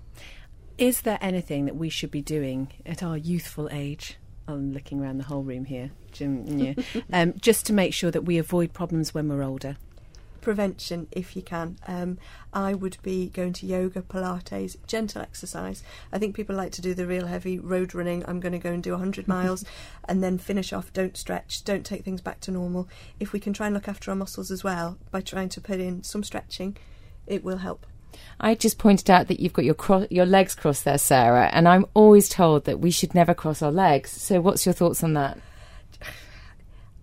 Is 0.77 1.01
there 1.01 1.19
anything 1.21 1.65
that 1.65 1.75
we 1.75 1.89
should 1.89 2.11
be 2.11 2.21
doing 2.21 2.69
at 2.85 3.03
our 3.03 3.17
youthful 3.17 3.69
age? 3.71 4.17
I'm 4.47 4.73
looking 4.73 4.99
around 4.99 5.19
the 5.19 5.25
whole 5.25 5.43
room 5.43 5.65
here, 5.65 5.91
Jim, 6.11 6.45
yeah, 6.59 6.73
um, 7.13 7.33
just 7.39 7.67
to 7.67 7.73
make 7.73 7.93
sure 7.93 8.11
that 8.11 8.25
we 8.25 8.37
avoid 8.37 8.73
problems 8.73 9.13
when 9.13 9.29
we're 9.29 9.43
older 9.43 9.77
prevention 10.41 11.07
if 11.11 11.35
you 11.35 11.41
can. 11.41 11.77
Um, 11.87 12.17
I 12.53 12.73
would 12.73 12.97
be 13.01 13.29
going 13.29 13.53
to 13.53 13.65
yoga, 13.65 14.01
Pilates, 14.01 14.75
gentle 14.87 15.21
exercise. 15.21 15.83
I 16.11 16.17
think 16.17 16.35
people 16.35 16.55
like 16.55 16.71
to 16.73 16.81
do 16.81 16.93
the 16.93 17.07
real 17.07 17.27
heavy 17.27 17.59
road 17.59 17.93
running. 17.93 18.25
I'm 18.27 18.39
going 18.39 18.53
to 18.53 18.59
go 18.59 18.71
and 18.71 18.83
do 18.83 18.91
100 18.91 19.27
miles 19.27 19.63
and 20.05 20.23
then 20.23 20.37
finish 20.37 20.73
off. 20.73 20.91
Don't 20.93 21.15
stretch, 21.15 21.63
don't 21.63 21.85
take 21.85 22.03
things 22.03 22.21
back 22.21 22.39
to 22.41 22.51
normal. 22.51 22.89
If 23.19 23.33
we 23.33 23.39
can 23.39 23.53
try 23.53 23.67
and 23.67 23.75
look 23.75 23.87
after 23.87 24.11
our 24.11 24.17
muscles 24.17 24.51
as 24.51 24.63
well 24.63 24.97
by 25.11 25.21
trying 25.21 25.49
to 25.49 25.61
put 25.61 25.79
in 25.79 26.03
some 26.03 26.23
stretching, 26.23 26.77
it 27.27 27.43
will 27.43 27.57
help. 27.57 27.85
I 28.39 28.55
just 28.55 28.77
pointed 28.77 29.09
out 29.09 29.27
that 29.27 29.39
you've 29.39 29.53
got 29.53 29.65
your 29.65 29.73
cro- 29.73 30.07
your 30.09 30.25
legs 30.25 30.55
crossed 30.55 30.83
there, 30.83 30.97
Sarah, 30.97 31.49
and 31.53 31.67
I'm 31.67 31.85
always 31.93 32.27
told 32.27 32.65
that 32.65 32.79
we 32.79 32.91
should 32.91 33.15
never 33.15 33.33
cross 33.33 33.61
our 33.61 33.71
legs. 33.71 34.11
So, 34.11 34.41
what's 34.41 34.65
your 34.65 34.73
thoughts 34.73 35.03
on 35.03 35.13
that? 35.13 35.37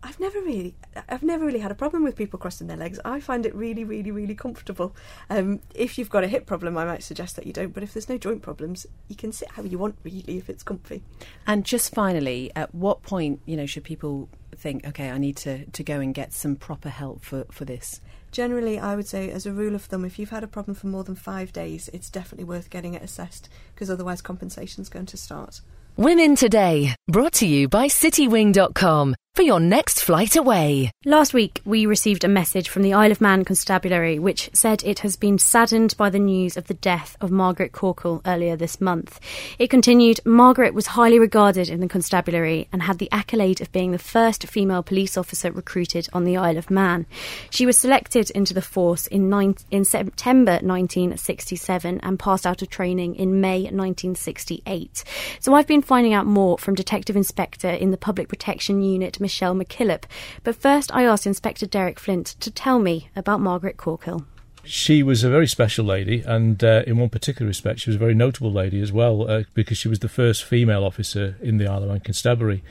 I've 0.09 0.19
never 0.19 0.41
really, 0.41 0.75
I've 1.11 1.23
never 1.23 1.45
really 1.45 1.59
had 1.59 1.71
a 1.71 1.75
problem 1.75 2.03
with 2.03 2.17
people 2.17 2.39
crossing 2.39 2.67
their 2.67 2.79
legs. 2.79 2.99
I 3.05 3.21
find 3.21 3.45
it 3.45 3.55
really, 3.55 3.85
really, 3.85 4.11
really 4.11 4.35
comfortable. 4.35 4.97
Um, 5.29 5.61
if 5.75 5.99
you've 5.99 6.09
got 6.09 6.25
a 6.25 6.29
hip 6.29 6.47
problem, 6.47 6.79
I 6.79 6.87
might 6.87 7.03
suggest 7.03 7.37
that 7.37 7.47
you 7.47 7.53
don't. 7.53 7.75
But 7.75 7.83
if 7.83 7.93
there's 7.93 8.09
no 8.09 8.17
joint 8.17 8.41
problems, 8.41 8.87
you 9.09 9.17
can 9.17 9.33
sit 9.33 9.51
how 9.51 9.65
you 9.65 9.77
want, 9.77 9.97
really, 10.05 10.39
if 10.39 10.49
it's 10.49 10.63
comfy. 10.63 11.03
And 11.47 11.63
just 11.63 11.93
finally, 11.93 12.51
at 12.57 12.75
what 12.75 13.03
point, 13.03 13.43
you 13.45 13.55
know, 13.55 13.67
should 13.67 13.85
people 13.85 14.31
think, 14.57 14.87
okay, 14.87 15.11
I 15.11 15.19
need 15.19 15.37
to, 15.39 15.67
to 15.67 15.85
go 15.85 16.01
and 16.01 16.15
get 16.15 16.33
some 16.33 16.57
proper 16.57 16.89
help 16.89 17.23
for, 17.23 17.45
for 17.51 17.67
this? 17.67 18.01
Generally, 18.33 18.79
I 18.79 18.97
would 18.97 19.07
say, 19.07 19.31
as 19.31 19.45
a 19.45 19.53
rule 19.53 19.75
of 19.75 19.85
thumb, 19.85 20.07
if 20.07 20.19
you've 20.19 20.31
had 20.31 20.43
a 20.43 20.49
problem 20.49 20.75
for 20.75 20.87
more 20.87 21.05
than 21.05 21.17
five 21.17 21.53
days, 21.53 21.91
it's 21.93 22.09
definitely 22.09 22.45
worth 22.45 22.71
getting 22.71 22.95
it 22.95 23.03
assessed 23.03 23.51
because 23.75 23.91
otherwise 23.91 24.23
compensation's 24.23 24.89
going 24.89 25.07
to 25.07 25.19
start. 25.19 25.61
Women 25.99 26.37
Today, 26.37 26.95
brought 27.09 27.33
to 27.33 27.47
you 27.49 27.67
by 27.69 27.89
CityWing.com 27.89 29.17
for 29.39 29.43
your 29.45 29.61
next 29.61 30.03
flight 30.03 30.35
away. 30.35 30.91
Last 31.05 31.33
week, 31.33 31.61
we 31.65 31.87
received 31.87 32.25
a 32.25 32.29
message 32.29 32.69
from 32.69 32.83
the 32.83 32.93
Isle 32.93 33.13
of 33.13 33.21
Man 33.21 33.45
Constabulary 33.45 34.19
which 34.19 34.51
said 34.53 34.83
it 34.83 34.99
has 34.99 35.15
been 35.15 35.39
saddened 35.39 35.97
by 35.97 36.11
the 36.11 36.19
news 36.19 36.57
of 36.57 36.67
the 36.67 36.75
death 36.75 37.17
of 37.21 37.31
Margaret 37.31 37.71
Corkhill 37.71 38.21
earlier 38.27 38.57
this 38.57 38.81
month. 38.81 39.21
It 39.57 39.71
continued 39.71 40.19
Margaret 40.25 40.75
was 40.75 40.89
highly 40.89 41.21
regarded 41.21 41.69
in 41.69 41.79
the 41.79 41.87
Constabulary 41.87 42.67
and 42.73 42.83
had 42.83 42.99
the 42.99 43.09
accolade 43.13 43.61
of 43.61 43.71
being 43.71 43.93
the 43.93 43.99
first 43.99 44.45
female 44.49 44.83
police 44.83 45.17
officer 45.17 45.53
recruited 45.53 46.09
on 46.13 46.25
the 46.25 46.37
Isle 46.37 46.59
of 46.59 46.69
Man. 46.69 47.07
She 47.49 47.65
was 47.65 47.79
selected 47.79 48.31
into 48.31 48.55
the 48.55 48.61
force 48.61 49.07
in, 49.07 49.33
in 49.71 49.85
September 49.85 50.55
1967 50.55 52.01
and 52.03 52.19
passed 52.19 52.45
out 52.45 52.61
of 52.61 52.71
training 52.71 53.15
in 53.15 53.41
May 53.41 53.63
1968. 53.63 55.05
So 55.39 55.55
I've 55.55 55.69
been 55.69 55.81
finding 55.89 56.13
out 56.13 56.27
more 56.27 56.59
from 56.59 56.75
Detective 56.75 57.17
Inspector 57.17 57.67
in 57.67 57.93
the 57.93 57.97
Public 57.97 58.29
Protection 58.29 58.83
Unit, 58.83 59.19
Michelle 59.21 59.55
McKillop. 59.55 60.05
But 60.45 60.55
first, 60.55 60.95
I 60.95 61.05
asked 61.05 61.27
Inspector 61.27 61.65
Derek 61.67 61.99
Flint 61.99 62.37
to 62.41 62.51
tell 62.51 62.79
me 62.79 63.09
about 63.17 63.41
Margaret 63.41 63.79
Corkhill. 63.79 64.27
She 64.65 65.03
was 65.03 65.25
a 65.25 65.31
very 65.31 65.47
special 65.47 65.87
lady, 65.87 66.23
and 66.27 66.63
uh, 66.63 66.83
in 66.87 66.99
one 66.99 67.09
particular 67.09 67.49
respect, 67.49 67.81
she 67.81 67.89
was 67.89 67.97
a 67.97 67.99
very 67.99 68.15
notable 68.15 68.53
lady 68.53 68.83
as 68.83 68.93
well, 68.93 69.31
uh, 69.31 69.45
because 69.55 69.79
she 69.79 69.89
was 69.89 70.01
the 70.01 70.11
first 70.11 70.45
female 70.45 70.85
officer 70.85 71.37
in 71.41 71.57
the 71.57 71.67
Isle 71.67 71.85
of 71.85 71.89
Man 71.89 72.01
Constabulary. 72.01 72.63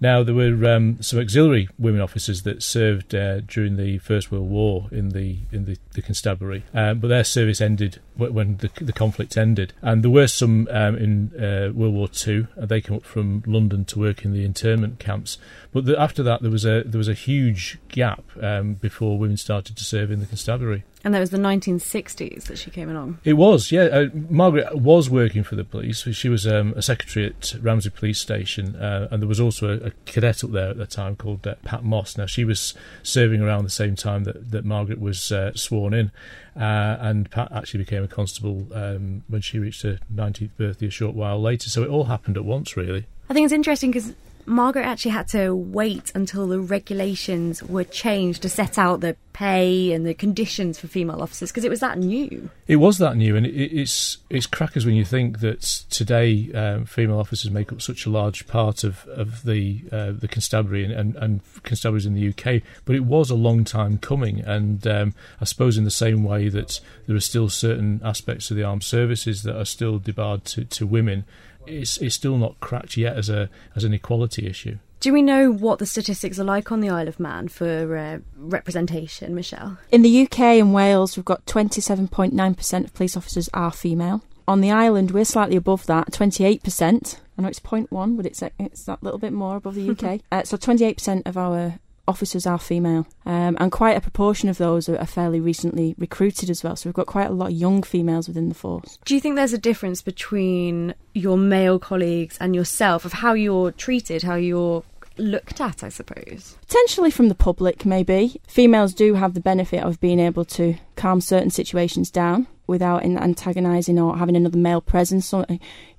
Now, 0.00 0.22
there 0.22 0.34
were 0.34 0.74
um, 0.74 1.00
some 1.02 1.18
auxiliary 1.18 1.68
women 1.78 2.00
officers 2.00 2.42
that 2.42 2.62
served 2.62 3.14
uh, 3.14 3.40
during 3.40 3.76
the 3.76 3.98
First 3.98 4.30
World 4.30 4.48
War 4.48 4.88
in 4.90 5.10
the 5.10 5.38
in 5.50 5.64
the, 5.64 5.78
the 5.92 6.02
constabulary, 6.02 6.64
um, 6.74 6.98
but 6.98 7.08
their 7.08 7.24
service 7.24 7.60
ended 7.60 8.00
when 8.16 8.58
the, 8.58 8.70
the 8.80 8.92
conflict 8.92 9.36
ended. 9.36 9.72
And 9.82 10.04
there 10.04 10.10
were 10.10 10.26
some 10.26 10.68
um, 10.70 10.96
in 10.96 11.32
uh, 11.42 11.72
World 11.72 11.94
War 11.94 12.08
Two. 12.08 12.48
They 12.56 12.80
came 12.80 12.96
up 12.96 13.04
from 13.04 13.42
London 13.46 13.84
to 13.86 13.98
work 13.98 14.24
in 14.24 14.32
the 14.32 14.44
internment 14.44 14.98
camps. 14.98 15.38
But 15.72 15.86
the, 15.86 15.98
after 15.98 16.22
that, 16.22 16.42
there 16.42 16.50
was 16.50 16.64
a 16.64 16.82
there 16.84 16.98
was 16.98 17.08
a 17.08 17.14
huge 17.14 17.78
gap 17.88 18.24
um, 18.42 18.74
before 18.74 19.18
women 19.18 19.36
started 19.36 19.76
to 19.76 19.84
serve 19.84 20.10
in 20.10 20.20
the 20.20 20.26
constabulary. 20.26 20.84
And 21.06 21.14
that 21.14 21.20
was 21.20 21.30
the 21.30 21.38
1960s 21.38 22.46
that 22.46 22.58
she 22.58 22.68
came 22.68 22.90
along. 22.90 23.20
It 23.22 23.34
was, 23.34 23.70
yeah. 23.70 23.82
Uh, 23.82 24.06
Margaret 24.28 24.74
was 24.74 25.08
working 25.08 25.44
for 25.44 25.54
the 25.54 25.62
police. 25.62 26.00
She 26.00 26.28
was 26.28 26.48
um, 26.48 26.74
a 26.74 26.82
secretary 26.82 27.26
at 27.26 27.54
Ramsey 27.62 27.90
Police 27.90 28.18
Station, 28.18 28.74
uh, 28.74 29.06
and 29.12 29.22
there 29.22 29.28
was 29.28 29.38
also 29.38 29.68
a, 29.68 29.86
a, 29.86 29.90
cadet 30.04 30.42
up 30.42 30.50
there 30.50 30.70
at 30.70 30.78
the 30.78 30.84
time 30.84 31.14
called 31.14 31.46
uh, 31.46 31.54
Pat 31.64 31.84
Moss. 31.84 32.18
Now 32.18 32.26
she 32.26 32.44
was 32.44 32.74
serving 33.04 33.40
around 33.40 33.62
the 33.62 33.70
same 33.70 33.94
time 33.94 34.24
that, 34.24 34.50
that 34.50 34.64
Margaret 34.64 35.00
was 35.00 35.30
uh, 35.30 35.52
sworn 35.54 35.94
in, 35.94 36.10
uh, 36.56 36.96
and 36.98 37.30
Pat 37.30 37.52
actually 37.52 37.84
became 37.84 38.02
a 38.02 38.08
constable 38.08 38.66
um, 38.74 39.22
when 39.28 39.42
she 39.42 39.60
reached 39.60 39.82
her 39.82 40.00
19th 40.12 40.56
birthday 40.56 40.88
a 40.88 40.90
short 40.90 41.14
while 41.14 41.40
later. 41.40 41.70
So 41.70 41.84
it 41.84 41.88
all 41.88 42.06
happened 42.06 42.36
at 42.36 42.44
once, 42.44 42.76
really. 42.76 43.06
I 43.30 43.32
think 43.32 43.44
it's 43.44 43.52
interesting 43.52 43.92
because 43.92 44.12
Margaret 44.46 44.84
actually 44.84 45.10
had 45.10 45.28
to 45.28 45.54
wait 45.54 46.12
until 46.14 46.46
the 46.46 46.60
regulations 46.60 47.62
were 47.62 47.84
changed 47.84 48.42
to 48.42 48.48
set 48.48 48.78
out 48.78 49.00
the 49.00 49.16
pay 49.32 49.92
and 49.92 50.06
the 50.06 50.14
conditions 50.14 50.78
for 50.78 50.86
female 50.86 51.20
officers 51.20 51.50
because 51.50 51.64
it 51.64 51.68
was 51.68 51.80
that 51.80 51.98
new. 51.98 52.48
It 52.66 52.76
was 52.76 52.96
that 52.98 53.16
new, 53.16 53.36
and 53.36 53.44
it, 53.44 53.54
it's 53.54 54.18
it's 54.30 54.46
crackers 54.46 54.86
when 54.86 54.94
you 54.94 55.04
think 55.04 55.40
that 55.40 55.60
today 55.90 56.50
um, 56.54 56.86
female 56.86 57.18
officers 57.18 57.50
make 57.50 57.72
up 57.72 57.82
such 57.82 58.06
a 58.06 58.10
large 58.10 58.46
part 58.46 58.84
of 58.84 59.06
of 59.08 59.42
the 59.42 59.82
uh, 59.92 60.12
the 60.12 60.28
constabulary 60.28 60.84
and, 60.84 60.92
and, 60.92 61.16
and, 61.16 61.40
constabularies 61.64 62.06
in 62.06 62.14
the 62.14 62.28
UK. 62.28 62.62
But 62.84 62.96
it 62.96 63.04
was 63.04 63.30
a 63.30 63.34
long 63.34 63.64
time 63.64 63.98
coming, 63.98 64.40
and 64.40 64.86
um, 64.86 65.14
I 65.40 65.44
suppose 65.44 65.76
in 65.76 65.84
the 65.84 65.90
same 65.90 66.24
way 66.24 66.48
that 66.48 66.80
there 67.06 67.16
are 67.16 67.20
still 67.20 67.48
certain 67.48 68.00
aspects 68.04 68.50
of 68.50 68.56
the 68.56 68.64
armed 68.64 68.84
services 68.84 69.42
that 69.42 69.58
are 69.58 69.64
still 69.64 69.98
debarred 69.98 70.44
to, 70.46 70.64
to 70.64 70.86
women 70.86 71.24
it's, 71.66 71.98
it's 71.98 72.14
still 72.14 72.38
not 72.38 72.58
cracked 72.60 72.96
yet 72.96 73.16
as 73.16 73.28
a 73.28 73.48
as 73.74 73.84
an 73.84 73.92
equality 73.92 74.46
issue. 74.46 74.78
Do 75.00 75.12
we 75.12 75.22
know 75.22 75.52
what 75.52 75.78
the 75.78 75.86
statistics 75.86 76.38
are 76.38 76.44
like 76.44 76.72
on 76.72 76.80
the 76.80 76.88
Isle 76.88 77.08
of 77.08 77.20
Man 77.20 77.48
for 77.48 77.96
uh, 77.96 78.18
representation, 78.36 79.34
Michelle? 79.34 79.78
In 79.92 80.02
the 80.02 80.22
UK 80.22 80.40
and 80.40 80.72
Wales, 80.72 81.16
we've 81.16 81.24
got 81.24 81.44
27.9% 81.46 82.84
of 82.84 82.94
police 82.94 83.16
officers 83.16 83.50
are 83.52 83.70
female. 83.70 84.22
On 84.48 84.62
the 84.62 84.70
island, 84.70 85.10
we're 85.10 85.26
slightly 85.26 85.56
above 85.56 85.84
that, 85.86 86.12
28%. 86.12 87.18
I 87.36 87.42
know 87.42 87.48
it's 87.48 87.60
0.1, 87.60 88.16
but 88.16 88.24
it's, 88.24 88.42
it's 88.58 88.84
that 88.84 89.02
little 89.02 89.18
bit 89.18 89.34
more 89.34 89.56
above 89.56 89.74
the 89.74 89.90
UK. 89.90 90.22
uh, 90.32 90.44
so 90.44 90.56
28% 90.56 91.26
of 91.26 91.36
our 91.36 91.78
officers 92.08 92.46
are 92.46 92.58
female, 92.58 93.06
um, 93.24 93.56
and 93.58 93.72
quite 93.72 93.96
a 93.96 94.00
proportion 94.00 94.48
of 94.48 94.58
those 94.58 94.88
are, 94.88 94.98
are, 94.98 95.06
fairly 95.06 95.40
recently 95.40 95.94
recruited 95.98 96.50
as 96.50 96.62
well. 96.62 96.76
So 96.76 96.88
we've 96.88 96.94
got 96.94 97.06
quite 97.06 97.28
a 97.28 97.32
lot 97.32 97.46
of 97.46 97.52
young 97.52 97.82
females 97.82 98.28
within 98.28 98.48
the 98.48 98.54
force. 98.54 98.98
Do 99.04 99.14
you 99.14 99.20
think 99.20 99.36
there's 99.36 99.52
a 99.52 99.58
difference 99.58 100.02
between 100.02 100.94
your 101.14 101.36
male 101.36 101.78
colleagues 101.78 102.36
and 102.40 102.54
yourself 102.54 103.04
of 103.04 103.12
how 103.12 103.32
you're 103.34 103.72
treated, 103.72 104.22
how 104.22 104.36
you're 104.36 104.84
looked 105.18 105.60
at, 105.60 105.82
I 105.82 105.88
suppose? 105.88 106.56
Potentially 106.66 107.10
from 107.10 107.28
the 107.28 107.34
public, 107.34 107.86
maybe. 107.86 108.40
Females 108.46 108.94
do 108.94 109.14
have 109.14 109.34
the 109.34 109.40
benefit 109.40 109.82
of 109.82 110.00
being 110.00 110.20
able 110.20 110.44
to 110.44 110.76
calm 110.96 111.20
certain 111.20 111.50
situations 111.50 112.10
down 112.10 112.46
without 112.66 113.04
antagonising 113.04 113.98
or 113.98 114.16
having 114.16 114.36
another 114.36 114.58
male 114.58 114.80
presence. 114.80 115.26
So, 115.26 115.46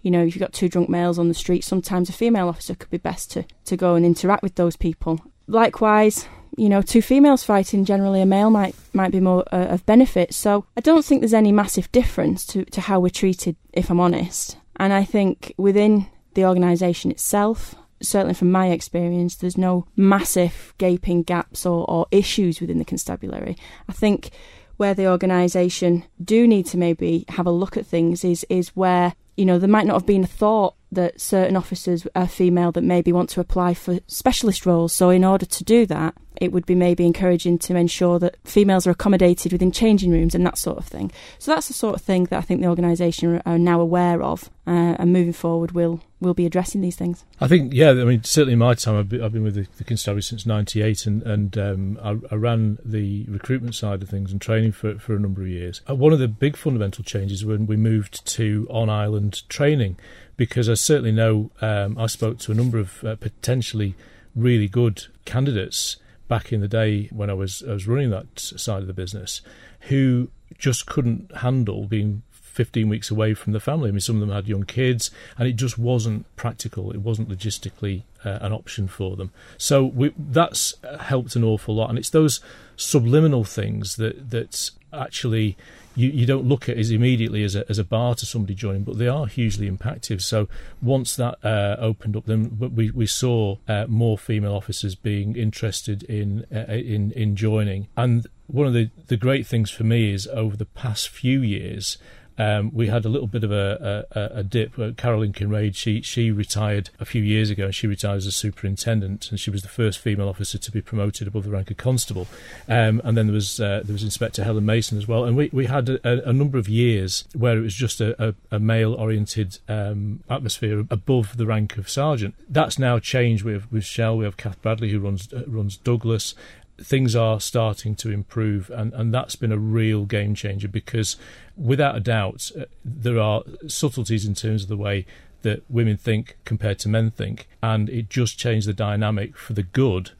you 0.01 0.11
know, 0.11 0.23
if 0.23 0.35
you've 0.35 0.41
got 0.41 0.53
two 0.53 0.69
drunk 0.69 0.89
males 0.89 1.17
on 1.17 1.29
the 1.29 1.33
street, 1.33 1.63
sometimes 1.63 2.09
a 2.09 2.13
female 2.13 2.49
officer 2.49 2.75
could 2.75 2.89
be 2.89 2.97
best 2.97 3.31
to, 3.31 3.45
to 3.65 3.77
go 3.77 3.95
and 3.95 4.05
interact 4.05 4.43
with 4.43 4.55
those 4.55 4.75
people 4.75 5.21
likewise, 5.47 6.27
you 6.55 6.69
know, 6.69 6.81
two 6.81 7.01
females 7.01 7.43
fighting, 7.43 7.85
generally 7.85 8.21
a 8.21 8.25
male 8.25 8.49
might 8.49 8.75
might 8.93 9.11
be 9.11 9.19
more 9.19 9.43
uh, 9.51 9.67
of 9.67 9.85
benefit. 9.85 10.33
So 10.33 10.65
I 10.75 10.81
don't 10.81 11.05
think 11.05 11.21
there's 11.21 11.33
any 11.33 11.51
massive 11.51 11.91
difference 11.91 12.45
to, 12.47 12.65
to 12.65 12.81
how 12.81 12.99
we're 12.99 13.09
treated, 13.09 13.55
if 13.73 13.89
I'm 13.89 13.99
honest. 13.99 14.57
And 14.77 14.93
I 14.93 15.03
think 15.03 15.53
within 15.57 16.07
the 16.33 16.45
organisation 16.45 17.11
itself, 17.11 17.75
certainly 18.01 18.33
from 18.33 18.51
my 18.51 18.67
experience, 18.67 19.35
there's 19.35 19.57
no 19.57 19.87
massive 19.95 20.73
gaping 20.77 21.23
gaps 21.23 21.65
or, 21.65 21.89
or 21.89 22.07
issues 22.11 22.61
within 22.61 22.77
the 22.77 22.85
constabulary. 22.85 23.57
I 23.89 23.93
think 23.93 24.31
where 24.77 24.93
the 24.93 25.07
organisation 25.09 26.03
do 26.23 26.47
need 26.47 26.65
to 26.67 26.77
maybe 26.77 27.25
have 27.29 27.47
a 27.47 27.51
look 27.51 27.77
at 27.77 27.85
things 27.85 28.23
is 28.23 28.45
is 28.49 28.69
where 28.69 29.13
you 29.35 29.45
know 29.45 29.59
there 29.59 29.69
might 29.69 29.85
not 29.85 29.95
have 29.95 30.05
been 30.05 30.23
a 30.23 30.27
thought 30.27 30.75
that 30.91 31.19
certain 31.19 31.57
officers 31.57 32.07
are 32.15 32.27
female 32.27 32.71
that 32.71 32.83
maybe 32.83 33.11
want 33.11 33.29
to 33.31 33.39
apply 33.39 33.73
for 33.73 33.99
specialist 34.07 34.65
roles. 34.65 34.93
So, 34.93 35.09
in 35.09 35.23
order 35.23 35.45
to 35.45 35.63
do 35.63 35.85
that, 35.87 36.15
it 36.39 36.51
would 36.51 36.65
be 36.65 36.75
maybe 36.75 37.05
encouraging 37.05 37.57
to 37.57 37.75
ensure 37.75 38.19
that 38.19 38.37
females 38.45 38.85
are 38.85 38.91
accommodated 38.91 39.51
within 39.51 39.71
changing 39.71 40.11
rooms 40.11 40.35
and 40.35 40.45
that 40.45 40.57
sort 40.57 40.77
of 40.77 40.85
thing. 40.85 41.11
So, 41.39 41.53
that's 41.53 41.67
the 41.67 41.73
sort 41.73 41.95
of 41.95 42.01
thing 42.01 42.25
that 42.25 42.37
I 42.37 42.41
think 42.41 42.61
the 42.61 42.67
organisation 42.67 43.41
are 43.45 43.57
now 43.57 43.81
aware 43.81 44.21
of, 44.21 44.49
uh, 44.65 44.95
and 44.99 45.11
moving 45.11 45.33
forward, 45.33 45.71
will 45.71 46.01
will 46.19 46.33
be 46.33 46.45
addressing 46.45 46.81
these 46.81 46.95
things. 46.95 47.23
I 47.39 47.47
think, 47.47 47.73
yeah, 47.73 47.91
I 47.91 48.03
mean, 48.03 48.23
certainly 48.23 48.53
in 48.53 48.59
my 48.59 48.73
time, 48.73 48.95
I've 48.97 49.09
been, 49.09 49.21
I've 49.21 49.31
been 49.31 49.43
with 49.43 49.53
the, 49.53 49.67
the 49.77 49.83
Constabulary 49.83 50.23
since 50.23 50.45
'98, 50.45 51.05
and 51.05 51.23
and 51.23 51.57
um, 51.57 51.99
I, 52.01 52.33
I, 52.33 52.35
ran 52.35 52.79
the 52.83 53.25
recruitment 53.27 53.75
side 53.75 54.01
of 54.01 54.09
things 54.09 54.31
and 54.31 54.41
training 54.41 54.71
for 54.71 54.97
for 54.99 55.15
a 55.15 55.19
number 55.19 55.41
of 55.41 55.49
years. 55.49 55.81
Uh, 55.89 55.95
one 55.95 56.13
of 56.13 56.19
the 56.19 56.27
big 56.27 56.55
fundamental 56.55 57.03
changes 57.03 57.45
when 57.45 57.67
we 57.67 57.75
moved 57.75 58.25
to 58.25 58.67
on 58.69 58.89
island 58.89 59.47
training 59.49 59.97
because 60.37 60.69
I 60.69 60.75
certainly 60.75 61.11
know 61.11 61.51
um, 61.61 61.97
I 61.97 62.05
spoke 62.05 62.37
to 62.39 62.51
a 62.51 62.55
number 62.55 62.77
of 62.77 63.03
uh, 63.03 63.15
potentially 63.15 63.95
really 64.35 64.67
good 64.67 65.05
candidates 65.25 65.97
back 66.27 66.53
in 66.53 66.61
the 66.61 66.67
day 66.67 67.07
when 67.11 67.29
I 67.29 67.33
was 67.33 67.63
I 67.67 67.73
was 67.73 67.87
running 67.87 68.11
that 68.11 68.39
side 68.39 68.81
of 68.81 68.87
the 68.87 68.93
business 68.93 69.41
who 69.81 70.29
just 70.57 70.85
couldn't 70.85 71.35
handle 71.37 71.85
being 71.85 72.21
15 72.57 72.89
weeks 72.89 73.11
away 73.11 73.35
from 73.35 73.53
the 73.53 73.59
family. 73.59 73.89
I 73.89 73.91
mean, 73.91 73.99
some 73.99 74.15
of 74.15 74.21
them 74.21 74.35
had 74.35 74.47
young 74.47 74.63
kids, 74.63 75.11
and 75.37 75.47
it 75.47 75.53
just 75.53 75.77
wasn't 75.77 76.25
practical. 76.35 76.89
It 76.91 77.01
wasn't 77.01 77.29
logistically 77.29 78.01
uh, 78.25 78.39
an 78.41 78.51
option 78.51 78.87
for 78.87 79.15
them. 79.15 79.31
So 79.59 79.85
we, 79.85 80.11
that's 80.17 80.73
helped 81.01 81.35
an 81.35 81.43
awful 81.43 81.75
lot, 81.75 81.89
and 81.89 81.99
it's 81.99 82.09
those 82.09 82.39
subliminal 82.75 83.43
things 83.43 83.97
that 83.97 84.31
that 84.31 84.71
actually 84.91 85.55
you, 85.97 86.09
you 86.09 86.25
don't 86.27 86.45
look 86.45 86.69
at 86.69 86.77
as 86.77 86.91
immediately 86.91 87.43
as 87.43 87.55
a, 87.55 87.67
as 87.69 87.79
a 87.79 87.83
bar 87.83 88.13
to 88.15 88.25
somebody 88.25 88.53
joining, 88.53 88.83
but 88.83 88.99
they 88.99 89.07
are 89.07 89.25
hugely 89.25 89.69
impactful. 89.69 90.21
So 90.21 90.47
once 90.81 91.15
that 91.15 91.43
uh, 91.43 91.75
opened 91.79 92.15
up, 92.15 92.25
then 92.25 92.57
we, 92.59 92.91
we 92.91 93.07
saw 93.07 93.57
uh, 93.67 93.85
more 93.87 94.17
female 94.17 94.53
officers 94.53 94.93
being 94.93 95.35
interested 95.35 96.03
in 96.03 96.45
uh, 96.53 96.71
in 96.71 97.11
in 97.13 97.35
joining. 97.35 97.87
And 97.97 98.27
one 98.45 98.67
of 98.67 98.73
the, 98.73 98.91
the 99.07 99.17
great 99.17 99.47
things 99.47 99.71
for 99.71 99.83
me 99.83 100.13
is 100.13 100.27
over 100.27 100.55
the 100.55 100.65
past 100.65 101.09
few 101.09 101.41
years, 101.41 101.97
um, 102.37 102.71
we 102.73 102.87
had 102.87 103.05
a 103.05 103.09
little 103.09 103.27
bit 103.27 103.43
of 103.43 103.51
a, 103.51 104.05
a, 104.11 104.39
a 104.39 104.43
dip. 104.43 104.77
Uh, 104.77 104.91
Carolyn 104.91 105.33
Kinrade, 105.33 105.75
she 105.75 106.01
she 106.01 106.31
retired 106.31 106.89
a 106.99 107.05
few 107.05 107.21
years 107.21 107.49
ago, 107.49 107.65
and 107.65 107.75
she 107.75 107.87
retired 107.87 108.17
as 108.17 108.25
a 108.25 108.31
superintendent, 108.31 109.29
and 109.29 109.39
she 109.39 109.49
was 109.49 109.63
the 109.63 109.67
first 109.67 109.99
female 109.99 110.29
officer 110.29 110.57
to 110.57 110.71
be 110.71 110.81
promoted 110.81 111.27
above 111.27 111.43
the 111.43 111.49
rank 111.49 111.71
of 111.71 111.77
constable. 111.77 112.27
Um, 112.67 113.01
and 113.03 113.17
then 113.17 113.27
there 113.27 113.33
was 113.33 113.59
uh, 113.59 113.81
there 113.83 113.93
was 113.93 114.03
Inspector 114.03 114.43
Helen 114.43 114.65
Mason 114.65 114.97
as 114.97 115.07
well, 115.07 115.25
and 115.25 115.35
we 115.35 115.49
we 115.51 115.65
had 115.65 115.89
a, 115.89 116.29
a 116.29 116.33
number 116.33 116.57
of 116.57 116.69
years 116.69 117.25
where 117.33 117.57
it 117.57 117.61
was 117.61 117.75
just 117.75 118.01
a, 118.01 118.35
male 118.59 118.93
oriented 118.95 119.59
um, 119.69 120.21
atmosphere 120.29 120.79
above 120.79 121.37
the 121.37 121.45
rank 121.45 121.77
of 121.77 121.89
sergeant. 121.89 122.35
That's 122.49 122.77
now 122.77 122.99
changed 122.99 123.43
with 123.43 123.71
with 123.71 123.85
Shell. 123.85 124.17
We 124.17 124.25
have 124.25 124.37
Kath 124.37 124.61
Bradley 124.61 124.89
who 124.89 124.99
runs 124.99 125.31
uh, 125.33 125.43
runs 125.47 125.77
Douglas 125.77 126.35
things 126.81 127.15
are 127.15 127.39
starting 127.39 127.95
to 127.95 128.11
improve, 128.11 128.69
and, 128.69 128.93
and 128.93 129.13
that's 129.13 129.35
been 129.35 129.51
a 129.51 129.57
real 129.57 130.05
game 130.05 130.35
changer 130.35 130.67
because, 130.67 131.15
without 131.55 131.95
a 131.95 131.99
doubt, 131.99 132.51
uh, 132.59 132.65
there 132.85 133.19
are 133.19 133.43
subtleties 133.67 134.25
in 134.25 134.33
terms 134.35 134.63
of 134.63 134.69
the 134.69 134.77
way 134.77 135.05
that 135.41 135.63
women 135.69 135.97
think 135.97 136.37
compared 136.45 136.79
to 136.79 136.89
men 136.89 137.11
think, 137.11 137.47
and 137.61 137.89
it 137.89 138.09
just 138.09 138.37
changed 138.37 138.67
the 138.67 138.73
dynamic 138.73 139.37
for 139.37 139.53
the 139.53 139.63
good 139.63 140.11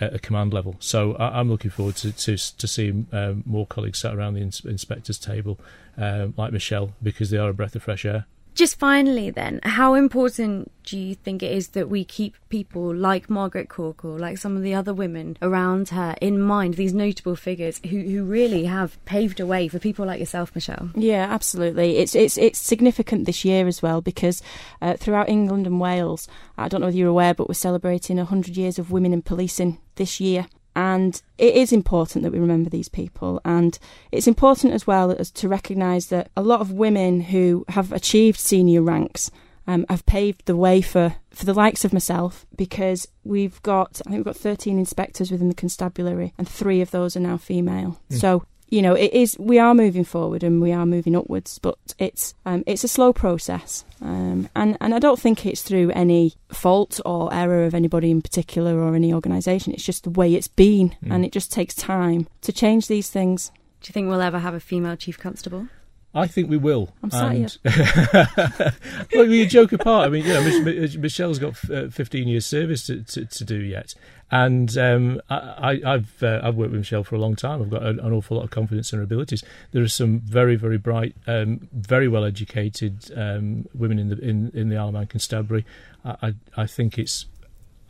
at 0.00 0.14
a 0.14 0.18
command 0.18 0.52
level. 0.52 0.76
So 0.80 1.14
I, 1.14 1.40
am 1.40 1.48
looking 1.48 1.70
forward 1.70 1.96
to 1.96 2.12
to, 2.12 2.36
to 2.36 2.66
seeing 2.66 3.06
um, 3.12 3.42
more 3.46 3.66
colleagues 3.66 4.00
sat 4.00 4.14
around 4.14 4.34
the 4.34 4.40
ins- 4.40 4.64
inspector's 4.64 5.18
table, 5.18 5.58
um, 5.96 6.34
like 6.36 6.52
Michelle, 6.52 6.94
because 7.02 7.30
they 7.30 7.38
are 7.38 7.48
a 7.48 7.54
breath 7.54 7.76
of 7.76 7.82
fresh 7.82 8.04
air. 8.04 8.26
Just 8.54 8.78
finally, 8.78 9.30
then, 9.30 9.58
how 9.64 9.94
important 9.94 10.70
do 10.84 10.96
you 10.96 11.16
think 11.16 11.42
it 11.42 11.50
is 11.50 11.68
that 11.68 11.88
we 11.88 12.04
keep 12.04 12.36
people 12.50 12.94
like 12.94 13.28
Margaret 13.28 13.68
Corkhill, 13.68 14.20
like 14.20 14.38
some 14.38 14.56
of 14.56 14.62
the 14.62 14.74
other 14.74 14.94
women 14.94 15.36
around 15.42 15.88
her, 15.88 16.14
in 16.20 16.40
mind? 16.40 16.74
These 16.74 16.94
notable 16.94 17.34
figures 17.34 17.80
who, 17.84 17.98
who 17.98 18.24
really 18.24 18.66
have 18.66 19.04
paved 19.06 19.40
a 19.40 19.46
way 19.46 19.66
for 19.66 19.80
people 19.80 20.06
like 20.06 20.20
yourself, 20.20 20.54
Michelle. 20.54 20.90
Yeah, 20.94 21.26
absolutely. 21.28 21.96
It's 21.96 22.14
it's 22.14 22.38
it's 22.38 22.60
significant 22.60 23.26
this 23.26 23.44
year 23.44 23.66
as 23.66 23.82
well 23.82 24.00
because 24.00 24.40
uh, 24.80 24.94
throughout 24.94 25.28
England 25.28 25.66
and 25.66 25.80
Wales, 25.80 26.28
I 26.56 26.68
don't 26.68 26.80
know 26.80 26.88
if 26.88 26.94
you're 26.94 27.08
aware, 27.08 27.34
but 27.34 27.48
we're 27.48 27.54
celebrating 27.54 28.18
100 28.18 28.56
years 28.56 28.78
of 28.78 28.92
women 28.92 29.12
in 29.12 29.22
policing 29.22 29.78
this 29.96 30.20
year. 30.20 30.46
And 30.76 31.20
it 31.38 31.54
is 31.54 31.72
important 31.72 32.24
that 32.24 32.32
we 32.32 32.38
remember 32.38 32.70
these 32.70 32.88
people. 32.88 33.40
And 33.44 33.78
it's 34.10 34.26
important 34.26 34.72
as 34.72 34.86
well 34.86 35.12
as 35.12 35.30
to 35.32 35.48
recognise 35.48 36.06
that 36.06 36.30
a 36.36 36.42
lot 36.42 36.60
of 36.60 36.72
women 36.72 37.20
who 37.20 37.64
have 37.68 37.92
achieved 37.92 38.38
senior 38.38 38.82
ranks 38.82 39.30
um, 39.66 39.86
have 39.88 40.04
paved 40.04 40.46
the 40.46 40.56
way 40.56 40.80
for, 40.80 41.16
for 41.30 41.46
the 41.46 41.54
likes 41.54 41.84
of 41.84 41.92
myself 41.92 42.46
because 42.54 43.08
we've 43.24 43.62
got, 43.62 44.00
I 44.06 44.10
think 44.10 44.16
we've 44.16 44.34
got 44.34 44.36
13 44.36 44.78
inspectors 44.78 45.30
within 45.30 45.48
the 45.48 45.54
constabulary 45.54 46.34
and 46.36 46.48
three 46.48 46.80
of 46.80 46.90
those 46.90 47.16
are 47.16 47.20
now 47.20 47.36
female. 47.36 48.00
Mm. 48.10 48.20
So 48.20 48.44
you 48.74 48.82
know, 48.82 48.94
it 48.94 49.12
is. 49.12 49.38
We 49.38 49.60
are 49.60 49.72
moving 49.72 50.02
forward 50.02 50.42
and 50.42 50.60
we 50.60 50.72
are 50.72 50.84
moving 50.84 51.14
upwards, 51.14 51.60
but 51.60 51.78
it's 51.96 52.34
um, 52.44 52.64
it's 52.66 52.82
a 52.82 52.88
slow 52.88 53.12
process, 53.12 53.84
um, 54.02 54.48
and 54.56 54.76
and 54.80 54.92
I 54.92 54.98
don't 54.98 55.18
think 55.18 55.46
it's 55.46 55.62
through 55.62 55.92
any 55.92 56.34
fault 56.48 57.00
or 57.06 57.32
error 57.32 57.66
of 57.66 57.74
anybody 57.74 58.10
in 58.10 58.20
particular 58.20 58.76
or 58.80 58.96
any 58.96 59.14
organisation. 59.14 59.72
It's 59.72 59.84
just 59.84 60.02
the 60.02 60.10
way 60.10 60.34
it's 60.34 60.48
been, 60.48 60.90
mm. 60.90 61.14
and 61.14 61.24
it 61.24 61.30
just 61.30 61.52
takes 61.52 61.76
time 61.76 62.26
to 62.40 62.52
change 62.52 62.88
these 62.88 63.08
things. 63.08 63.52
Do 63.80 63.90
you 63.90 63.92
think 63.92 64.08
we'll 64.08 64.20
ever 64.20 64.40
have 64.40 64.54
a 64.54 64.60
female 64.60 64.96
chief 64.96 65.20
constable? 65.20 65.68
I 66.14 66.28
think 66.28 66.48
we 66.48 66.56
will. 66.56 66.90
I'm 67.02 67.10
sorry. 67.10 67.46
well, 69.14 69.26
we 69.26 69.46
joke 69.46 69.72
apart. 69.72 70.06
I 70.06 70.10
mean, 70.10 70.24
you 70.24 70.32
know, 70.32 70.98
Michelle's 71.00 71.40
got 71.40 71.70
uh, 71.70 71.88
15 71.88 72.28
years 72.28 72.46
service 72.46 72.86
to, 72.86 73.02
to, 73.02 73.24
to 73.24 73.44
do 73.44 73.56
yet, 73.56 73.94
and 74.30 74.76
um, 74.78 75.20
I, 75.28 75.80
have 75.84 76.22
uh, 76.22 76.40
I've 76.42 76.54
worked 76.54 76.70
with 76.70 76.80
Michelle 76.80 77.02
for 77.02 77.16
a 77.16 77.18
long 77.18 77.34
time. 77.34 77.60
I've 77.62 77.70
got 77.70 77.82
an, 77.82 77.98
an, 77.98 78.12
awful 78.12 78.36
lot 78.36 78.44
of 78.44 78.50
confidence 78.50 78.92
in 78.92 78.98
her 79.00 79.02
abilities. 79.02 79.42
There 79.72 79.82
are 79.82 79.88
some 79.88 80.20
very 80.20 80.54
very 80.54 80.78
bright, 80.78 81.16
um, 81.26 81.68
very 81.72 82.06
well 82.06 82.24
educated 82.24 83.10
um, 83.16 83.66
women 83.74 83.98
in 83.98 84.08
the 84.08 84.18
in, 84.18 84.52
in 84.54 84.68
the 84.68 84.76
Isle 84.76 84.88
of 84.88 84.94
Man 84.94 85.06
Constabulary. 85.08 85.66
I, 86.04 86.16
I, 86.22 86.34
I 86.62 86.66
think 86.66 86.96
it's 86.96 87.26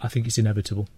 I 0.01 0.09
think 0.09 0.27
it's 0.27 0.39
inevitable. 0.39 0.89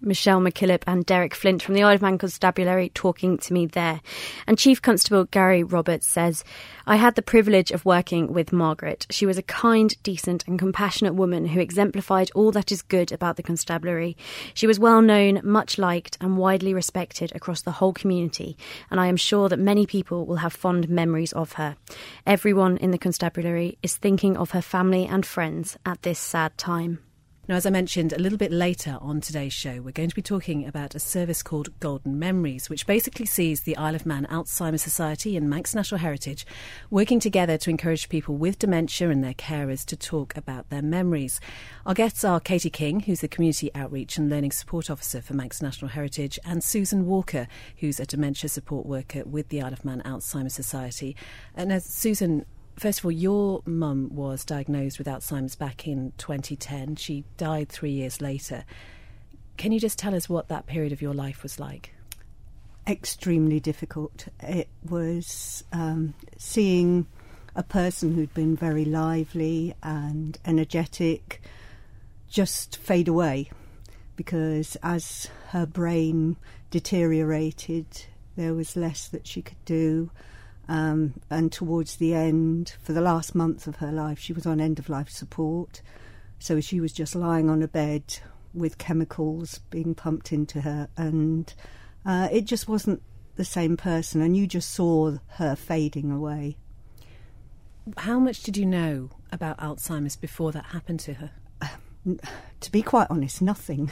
Michelle 0.00 0.40
MacKillop 0.40 0.82
and 0.86 1.06
Derek 1.06 1.34
Flint 1.34 1.62
from 1.62 1.74
the 1.74 1.82
Isle 1.82 1.94
of 1.94 2.02
Man 2.02 2.18
Constabulary 2.18 2.90
talking 2.90 3.38
to 3.38 3.52
me 3.52 3.66
there. 3.66 4.00
And 4.46 4.58
Chief 4.58 4.80
Constable 4.80 5.24
Gary 5.24 5.62
Roberts 5.62 6.06
says, 6.06 6.44
I 6.86 6.96
had 6.96 7.14
the 7.14 7.22
privilege 7.22 7.70
of 7.70 7.84
working 7.84 8.32
with 8.32 8.52
Margaret. 8.52 9.06
She 9.10 9.26
was 9.26 9.38
a 9.38 9.42
kind, 9.42 9.94
decent, 10.02 10.46
and 10.46 10.58
compassionate 10.58 11.14
woman 11.14 11.46
who 11.46 11.60
exemplified 11.60 12.30
all 12.34 12.52
that 12.52 12.70
is 12.70 12.82
good 12.82 13.10
about 13.10 13.36
the 13.36 13.42
constabulary. 13.42 14.16
She 14.54 14.66
was 14.66 14.78
well 14.78 15.02
known, 15.02 15.40
much 15.42 15.78
liked, 15.78 16.18
and 16.20 16.36
widely 16.36 16.74
respected 16.74 17.34
across 17.34 17.62
the 17.62 17.72
whole 17.72 17.92
community, 17.92 18.56
and 18.90 19.00
I 19.00 19.06
am 19.06 19.16
sure 19.16 19.48
that 19.48 19.58
many 19.58 19.86
people 19.86 20.26
will 20.26 20.36
have 20.36 20.52
fond 20.52 20.88
memories 20.88 21.32
of 21.32 21.54
her. 21.54 21.76
Everyone 22.26 22.76
in 22.76 22.90
the 22.90 22.98
constabulary 22.98 23.78
is 23.82 23.96
thinking 23.96 24.36
of 24.36 24.50
her 24.50 24.62
family 24.62 25.06
and 25.06 25.24
friends 25.24 25.76
at 25.84 26.02
this 26.02 26.18
sad 26.18 26.56
time. 26.58 27.05
Now, 27.48 27.54
as 27.54 27.64
I 27.64 27.70
mentioned 27.70 28.12
a 28.12 28.18
little 28.18 28.38
bit 28.38 28.50
later 28.50 28.98
on 29.00 29.20
today's 29.20 29.52
show, 29.52 29.80
we're 29.80 29.92
going 29.92 30.08
to 30.08 30.16
be 30.16 30.20
talking 30.20 30.66
about 30.66 30.96
a 30.96 30.98
service 30.98 31.44
called 31.44 31.78
Golden 31.78 32.18
Memories, 32.18 32.68
which 32.68 32.88
basically 32.88 33.24
sees 33.24 33.60
the 33.60 33.76
Isle 33.76 33.94
of 33.94 34.04
Man 34.04 34.26
Alzheimer's 34.26 34.82
Society 34.82 35.36
and 35.36 35.48
Manx 35.48 35.72
National 35.72 36.00
Heritage 36.00 36.44
working 36.90 37.20
together 37.20 37.56
to 37.58 37.70
encourage 37.70 38.08
people 38.08 38.34
with 38.34 38.58
dementia 38.58 39.10
and 39.10 39.22
their 39.22 39.32
carers 39.32 39.84
to 39.84 39.96
talk 39.96 40.36
about 40.36 40.70
their 40.70 40.82
memories. 40.82 41.38
Our 41.86 41.94
guests 41.94 42.24
are 42.24 42.40
Katie 42.40 42.68
King, 42.68 42.98
who's 42.98 43.20
the 43.20 43.28
Community 43.28 43.70
Outreach 43.76 44.18
and 44.18 44.28
Learning 44.28 44.50
Support 44.50 44.90
Officer 44.90 45.22
for 45.22 45.34
Manx 45.34 45.62
National 45.62 45.90
Heritage, 45.90 46.40
and 46.44 46.64
Susan 46.64 47.06
Walker, 47.06 47.46
who's 47.76 48.00
a 48.00 48.06
dementia 48.06 48.48
support 48.48 48.86
worker 48.86 49.22
with 49.24 49.50
the 49.50 49.62
Isle 49.62 49.72
of 49.72 49.84
Man 49.84 50.02
Alzheimer's 50.04 50.54
Society. 50.54 51.14
And 51.54 51.72
as 51.72 51.84
Susan, 51.84 52.44
first 52.76 53.00
of 53.00 53.04
all, 53.04 53.12
your 53.12 53.62
mum 53.66 54.14
was 54.14 54.44
diagnosed 54.44 54.98
with 54.98 55.06
Alzheimer's 55.06 55.56
back 55.56 55.86
in 55.86 56.12
2010. 56.18 56.96
She 56.96 57.24
died 57.36 57.68
three 57.68 57.90
years 57.90 58.20
later. 58.20 58.64
Can 59.56 59.72
you 59.72 59.80
just 59.80 59.98
tell 59.98 60.14
us 60.14 60.28
what 60.28 60.48
that 60.48 60.66
period 60.66 60.92
of 60.92 61.00
your 61.00 61.14
life 61.14 61.42
was 61.42 61.58
like? 61.58 61.94
Extremely 62.86 63.58
difficult. 63.58 64.28
It 64.40 64.68
was 64.88 65.64
um, 65.72 66.14
seeing 66.36 67.06
a 67.54 67.62
person 67.62 68.14
who'd 68.14 68.34
been 68.34 68.54
very 68.54 68.84
lively 68.84 69.74
and 69.82 70.38
energetic 70.44 71.40
just 72.28 72.76
fade 72.76 73.08
away 73.08 73.50
because 74.14 74.76
as 74.82 75.28
her 75.48 75.66
brain 75.66 76.36
deteriorated, 76.70 77.86
there 78.36 78.54
was 78.54 78.76
less 78.76 79.08
that 79.08 79.26
she 79.26 79.42
could 79.42 79.62
do. 79.64 80.10
Um, 80.68 81.14
and 81.30 81.52
towards 81.52 81.96
the 81.96 82.14
end, 82.14 82.74
for 82.80 82.92
the 82.92 83.00
last 83.00 83.34
month 83.34 83.66
of 83.66 83.76
her 83.76 83.92
life, 83.92 84.18
she 84.18 84.32
was 84.32 84.46
on 84.46 84.60
end 84.60 84.78
of 84.78 84.88
life 84.88 85.08
support. 85.08 85.80
So 86.38 86.60
she 86.60 86.80
was 86.80 86.92
just 86.92 87.14
lying 87.14 87.48
on 87.48 87.62
a 87.62 87.68
bed 87.68 88.18
with 88.52 88.78
chemicals 88.78 89.60
being 89.70 89.94
pumped 89.94 90.32
into 90.32 90.62
her, 90.62 90.88
and 90.96 91.52
uh, 92.04 92.28
it 92.32 92.46
just 92.46 92.68
wasn't 92.68 93.02
the 93.36 93.44
same 93.44 93.76
person, 93.76 94.20
and 94.20 94.36
you 94.36 94.46
just 94.46 94.70
saw 94.70 95.18
her 95.28 95.54
fading 95.54 96.10
away. 96.10 96.56
How 97.98 98.18
much 98.18 98.42
did 98.42 98.56
you 98.56 98.66
know 98.66 99.10
about 99.30 99.58
Alzheimer's 99.58 100.16
before 100.16 100.52
that 100.52 100.66
happened 100.66 101.00
to 101.00 101.14
her? 101.14 101.30
to 102.60 102.72
be 102.72 102.82
quite 102.82 103.06
honest, 103.10 103.42
nothing. 103.42 103.90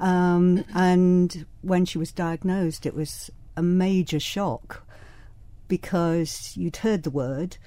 Um, 0.00 0.64
and 0.74 1.44
when 1.62 1.84
she 1.84 1.98
was 1.98 2.12
diagnosed, 2.12 2.86
it 2.86 2.94
was 2.94 3.30
a 3.56 3.62
major 3.62 4.20
shock 4.20 4.87
because 5.68 6.56
you'd 6.56 6.78
heard 6.78 7.02
the 7.02 7.10
word, 7.10 7.58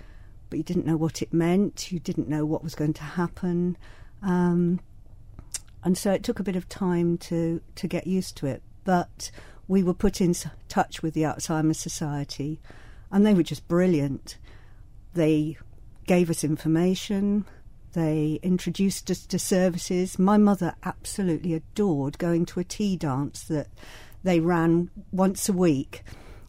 but 0.50 0.58
you 0.58 0.64
didn't 0.64 0.86
know 0.86 0.98
what 0.98 1.22
it 1.22 1.32
meant. 1.32 1.92
You 1.92 2.00
didn't 2.00 2.28
know 2.28 2.46
what 2.46 2.64
was 2.64 2.76
going 2.76 2.94
to 2.94 3.04
happen, 3.04 3.78
um, 4.22 4.80
and 5.84 5.98
so 5.98 6.12
it 6.12 6.24
took 6.24 6.40
a 6.40 6.44
bit 6.44 6.56
of 6.56 6.68
time 6.68 7.18
to 7.20 7.62
to 7.76 7.88
get 7.88 8.08
used 8.08 8.36
to 8.38 8.48
it. 8.48 8.62
But 8.84 9.32
we 9.68 9.84
were 9.84 9.94
put 9.94 10.20
in 10.20 10.36
touch 10.68 11.02
with 11.02 11.14
the 11.14 11.22
Alzheimer's 11.22 11.80
Society, 11.80 12.60
and 13.12 13.26
they 13.26 13.34
were 13.34 13.44
just 13.44 13.68
brilliant. 13.68 14.38
They 15.14 15.58
gave 16.06 16.30
us 16.30 16.44
information. 16.44 17.46
They 17.94 18.40
introduced 18.42 19.12
us 19.12 19.26
to 19.28 19.38
services. 19.38 20.18
My 20.18 20.38
mother 20.38 20.76
absolutely 20.84 21.54
adored 21.54 22.18
going 22.18 22.46
to 22.48 22.60
a 22.60 22.64
tea 22.64 22.96
dance 22.96 23.44
that 23.44 23.68
they 24.24 24.40
ran 24.40 24.90
once 25.12 25.50
a 25.50 25.54
week 25.54 26.04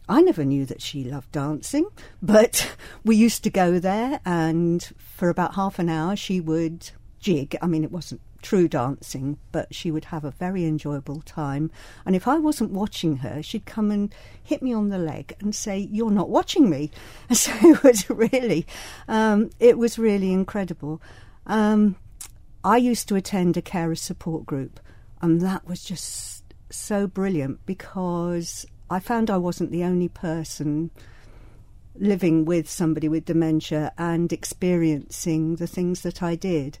I 0.07 0.21
never 0.21 0.43
knew 0.43 0.65
that 0.65 0.81
she 0.81 1.03
loved 1.03 1.31
dancing, 1.31 1.87
but 2.21 2.75
we 3.05 3.15
used 3.15 3.43
to 3.43 3.49
go 3.49 3.79
there, 3.79 4.19
and 4.25 4.83
for 4.97 5.29
about 5.29 5.55
half 5.55 5.79
an 5.79 5.89
hour, 5.89 6.15
she 6.15 6.39
would 6.39 6.91
jig. 7.19 7.55
I 7.61 7.67
mean, 7.67 7.83
it 7.83 7.91
wasn't 7.91 8.21
true 8.41 8.67
dancing, 8.67 9.37
but 9.51 9.73
she 9.73 9.89
would 9.89 10.05
have 10.05 10.25
a 10.25 10.31
very 10.31 10.65
enjoyable 10.65 11.21
time. 11.21 11.71
And 12.05 12.15
if 12.15 12.27
I 12.27 12.37
wasn't 12.37 12.71
watching 12.71 13.17
her, 13.17 13.41
she'd 13.41 13.65
come 13.65 13.89
and 13.89 14.13
hit 14.43 14.61
me 14.61 14.73
on 14.73 14.89
the 14.89 14.97
leg 14.97 15.33
and 15.39 15.55
say, 15.55 15.79
"You're 15.91 16.11
not 16.11 16.29
watching 16.29 16.69
me." 16.69 16.91
And 17.29 17.37
so 17.45 17.51
it 17.61 17.81
was 17.81 18.09
really, 18.09 18.67
um, 19.07 19.49
it 19.59 19.77
was 19.77 19.97
really 19.97 20.31
incredible. 20.31 21.01
Um, 21.47 21.95
I 22.63 22.77
used 22.77 23.07
to 23.09 23.15
attend 23.15 23.57
a 23.57 23.61
carer 23.61 23.95
support 23.95 24.45
group, 24.45 24.79
and 25.21 25.41
that 25.41 25.67
was 25.67 25.83
just 25.83 26.43
so 26.69 27.07
brilliant 27.07 27.65
because 27.65 28.65
I 28.93 28.99
found 28.99 29.29
I 29.29 29.37
wasn't 29.37 29.71
the 29.71 29.83
only 29.83 30.07
person 30.07 30.91
living 31.95 32.45
with 32.45 32.69
somebody 32.69 33.07
with 33.07 33.25
dementia 33.25 33.91
and 33.97 34.31
experiencing 34.31 35.55
the 35.55 35.67
things 35.67 36.01
that 36.01 36.21
I 36.21 36.35
did. 36.35 36.77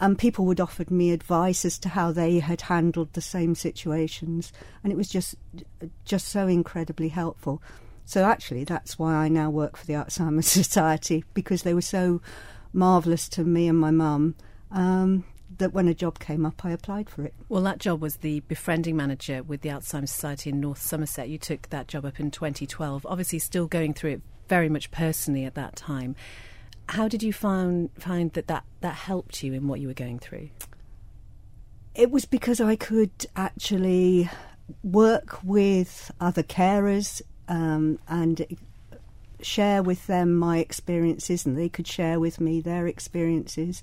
And 0.00 0.18
people 0.18 0.46
would 0.46 0.60
offer 0.60 0.84
me 0.88 1.10
advice 1.10 1.66
as 1.66 1.78
to 1.80 1.90
how 1.90 2.12
they 2.12 2.38
had 2.38 2.62
handled 2.62 3.12
the 3.12 3.20
same 3.20 3.54
situations, 3.54 4.50
and 4.82 4.90
it 4.90 4.96
was 4.96 5.10
just 5.10 5.34
just 6.06 6.28
so 6.28 6.46
incredibly 6.46 7.08
helpful. 7.08 7.62
So 8.06 8.24
actually, 8.24 8.64
that's 8.64 8.98
why 8.98 9.14
I 9.14 9.28
now 9.28 9.50
work 9.50 9.76
for 9.76 9.84
the 9.84 9.92
Alzheimer's 9.92 10.46
Society 10.62 11.24
because 11.34 11.62
they 11.62 11.74
were 11.74 11.82
so 11.82 12.22
marvellous 12.72 13.28
to 13.30 13.44
me 13.44 13.68
and 13.68 13.78
my 13.78 13.90
mum. 13.90 14.36
Um, 14.70 15.24
that 15.58 15.72
when 15.72 15.88
a 15.88 15.94
job 15.94 16.18
came 16.18 16.46
up, 16.46 16.64
I 16.64 16.70
applied 16.70 17.10
for 17.10 17.24
it. 17.24 17.34
Well, 17.48 17.62
that 17.62 17.78
job 17.78 18.00
was 18.00 18.16
the 18.16 18.40
befriending 18.40 18.96
manager 18.96 19.42
with 19.42 19.62
the 19.62 19.70
Alzheimer's 19.70 20.10
Society 20.10 20.50
in 20.50 20.60
North 20.60 20.80
Somerset. 20.80 21.28
You 21.28 21.38
took 21.38 21.68
that 21.70 21.88
job 21.88 22.04
up 22.04 22.20
in 22.20 22.30
2012, 22.30 23.06
obviously 23.06 23.38
still 23.38 23.66
going 23.66 23.94
through 23.94 24.10
it 24.10 24.22
very 24.48 24.68
much 24.68 24.90
personally 24.90 25.44
at 25.44 25.54
that 25.54 25.76
time. 25.76 26.14
How 26.88 27.08
did 27.08 27.22
you 27.22 27.32
find 27.32 27.90
find 27.98 28.32
that, 28.32 28.48
that 28.48 28.64
that 28.80 28.94
helped 28.94 29.42
you 29.44 29.52
in 29.52 29.68
what 29.68 29.80
you 29.80 29.88
were 29.88 29.94
going 29.94 30.18
through? 30.18 30.50
It 31.94 32.10
was 32.10 32.24
because 32.24 32.60
I 32.60 32.76
could 32.76 33.26
actually 33.36 34.28
work 34.82 35.38
with 35.42 36.10
other 36.20 36.42
carers 36.42 37.22
um, 37.48 37.98
and 38.08 38.44
share 39.42 39.82
with 39.82 40.06
them 40.06 40.34
my 40.34 40.58
experiences, 40.58 41.46
and 41.46 41.56
they 41.56 41.68
could 41.68 41.86
share 41.86 42.18
with 42.20 42.40
me 42.40 42.60
their 42.60 42.86
experiences. 42.86 43.82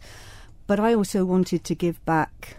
But 0.67 0.79
I 0.81 0.93
also 0.93 1.23
wanted 1.23 1.63
to 1.63 1.75
give 1.75 2.03
back 2.03 2.57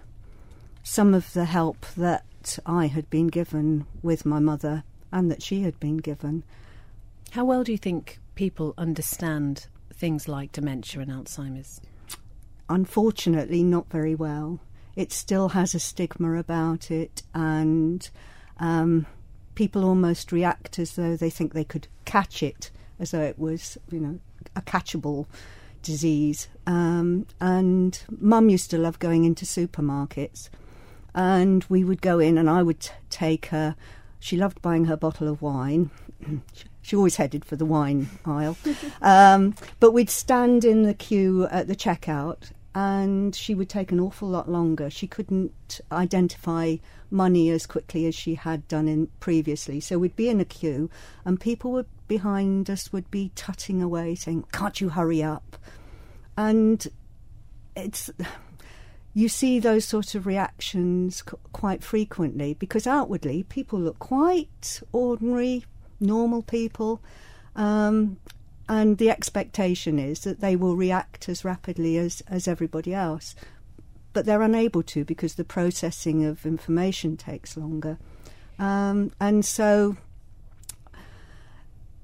some 0.83 1.12
of 1.12 1.35
the 1.35 1.44
help 1.44 1.87
that 1.97 2.59
I 2.64 2.87
had 2.87 3.09
been 3.11 3.27
given 3.27 3.87
with 4.03 4.25
my 4.25 4.38
mother 4.38 4.85
and 5.12 5.31
that 5.31 5.42
she 5.42 5.62
had 5.62 5.79
been 5.79 5.99
given. 5.99 6.42
How 7.33 7.44
well 7.44 7.62
do 7.62 7.73
you 7.73 7.79
think 7.79 8.18
people 8.35 8.73
understand 8.79 9.66
things 9.92 10.27
like 10.27 10.53
dementia 10.53 11.03
and 11.03 11.11
Alzheimer's? 11.11 11.83
Unfortunately, 12.71 13.62
not 13.62 13.90
very 13.90 14.14
well. 14.14 14.61
It 14.97 15.12
still 15.12 15.51
has 15.51 15.75
a 15.75 15.81
stigma 15.81 16.38
about 16.38 16.90
it, 16.90 17.23
and 17.35 18.09
um, 18.59 19.07
people 19.55 19.85
almost 19.85 20.33
react 20.33 20.79
as 20.79 20.97
though 20.97 21.16
they 21.16 21.31
think 21.31 21.53
they 21.53 21.64
could 21.64 21.88
catch 22.05 22.42
it, 22.42 22.71
as 22.99 23.11
though 23.11 23.23
it 23.23 23.38
was, 23.38 23.79
you 23.90 24.01
know, 24.01 24.18
a 24.57 24.62
catchable 24.62 25.27
disease. 25.88 26.48
Um, 26.66 27.27
and 27.40 27.98
mum 28.20 28.51
used 28.51 28.70
to 28.70 28.79
love 28.79 28.98
going 28.98 29.24
into 29.24 29.46
supermarkets, 29.46 30.51
and 31.14 31.64
we 31.68 31.83
would 31.83 32.03
go 32.03 32.18
in, 32.18 32.37
and 32.37 32.48
I 32.48 32.62
would 32.62 32.81
t- 32.81 32.92
take 33.11 33.46
her. 33.46 33.74
She 34.20 34.37
loved 34.37 34.61
buying 34.61 34.85
her 34.85 34.96
bottle 34.96 35.29
of 35.29 35.40
wine. 35.40 35.90
she 36.83 36.94
always 36.94 37.16
headed 37.16 37.44
for 37.44 37.57
the 37.57 37.64
wine 37.64 38.09
aisle. 38.24 38.57
Um, 39.01 39.55
but 39.81 39.92
we'd 39.92 40.11
stand 40.11 40.64
in 40.64 40.83
the 40.83 40.92
queue 40.92 41.46
at 41.46 41.68
the 41.68 41.77
checkout, 41.77 42.51
and 42.74 43.35
she 43.35 43.55
would 43.55 43.68
take 43.68 43.90
an 43.90 44.01
awful 44.01 44.29
lot 44.29 44.51
longer. 44.51 44.90
She 44.90 45.07
couldn't 45.07 45.81
identify 45.90 46.77
money 47.11 47.48
as 47.51 47.64
quickly 47.66 48.07
as 48.07 48.14
she 48.14 48.35
had 48.35 48.68
done 48.68 48.88
in 48.88 49.09
previously. 49.20 49.81
So 49.81 49.98
we'd 49.98 50.16
be 50.16 50.29
in 50.29 50.40
a 50.40 50.44
queue, 50.44 50.90
and 51.24 51.40
people 51.40 51.72
would 51.72 51.87
behind 52.09 52.68
us 52.68 52.92
would 52.92 53.11
be 53.11 53.31
tutting 53.35 53.83
away, 53.83 54.14
saying, 54.14 54.44
"Can't 54.53 54.81
you 54.81 54.90
hurry 54.90 55.22
up?" 55.22 55.57
And 56.38 56.87
it's 57.77 58.11
you 59.12 59.29
see 59.29 59.59
those 59.59 59.85
sort 59.85 60.14
of 60.14 60.24
reactions 60.24 61.22
quite 61.53 61.83
frequently 61.83 62.55
because 62.55 62.87
outwardly 62.87 63.42
people 63.42 63.81
look 63.81 63.98
quite 63.98 64.81
ordinary, 64.92 65.64
normal 65.98 66.42
people. 66.42 67.03
Um, 67.57 68.18
and 68.68 68.98
the 68.98 69.11
expectation 69.11 69.98
is 69.98 70.20
that 70.20 70.40
they 70.40 70.55
will 70.55 70.77
react 70.77 71.29
as 71.29 71.44
rapidly 71.44 71.98
as, 71.98 72.22
as 72.29 72.46
everybody 72.46 72.94
else. 72.94 73.35
But 74.12 74.24
they're 74.24 74.42
unable 74.42 74.85
to 74.85 75.05
because 75.05 75.35
the 75.35 75.44
processing 75.44 76.24
of 76.24 76.46
information 76.46 77.16
takes 77.16 77.57
longer. 77.57 77.98
Um, 78.61 79.11
and 79.18 79.44
so 79.44 79.96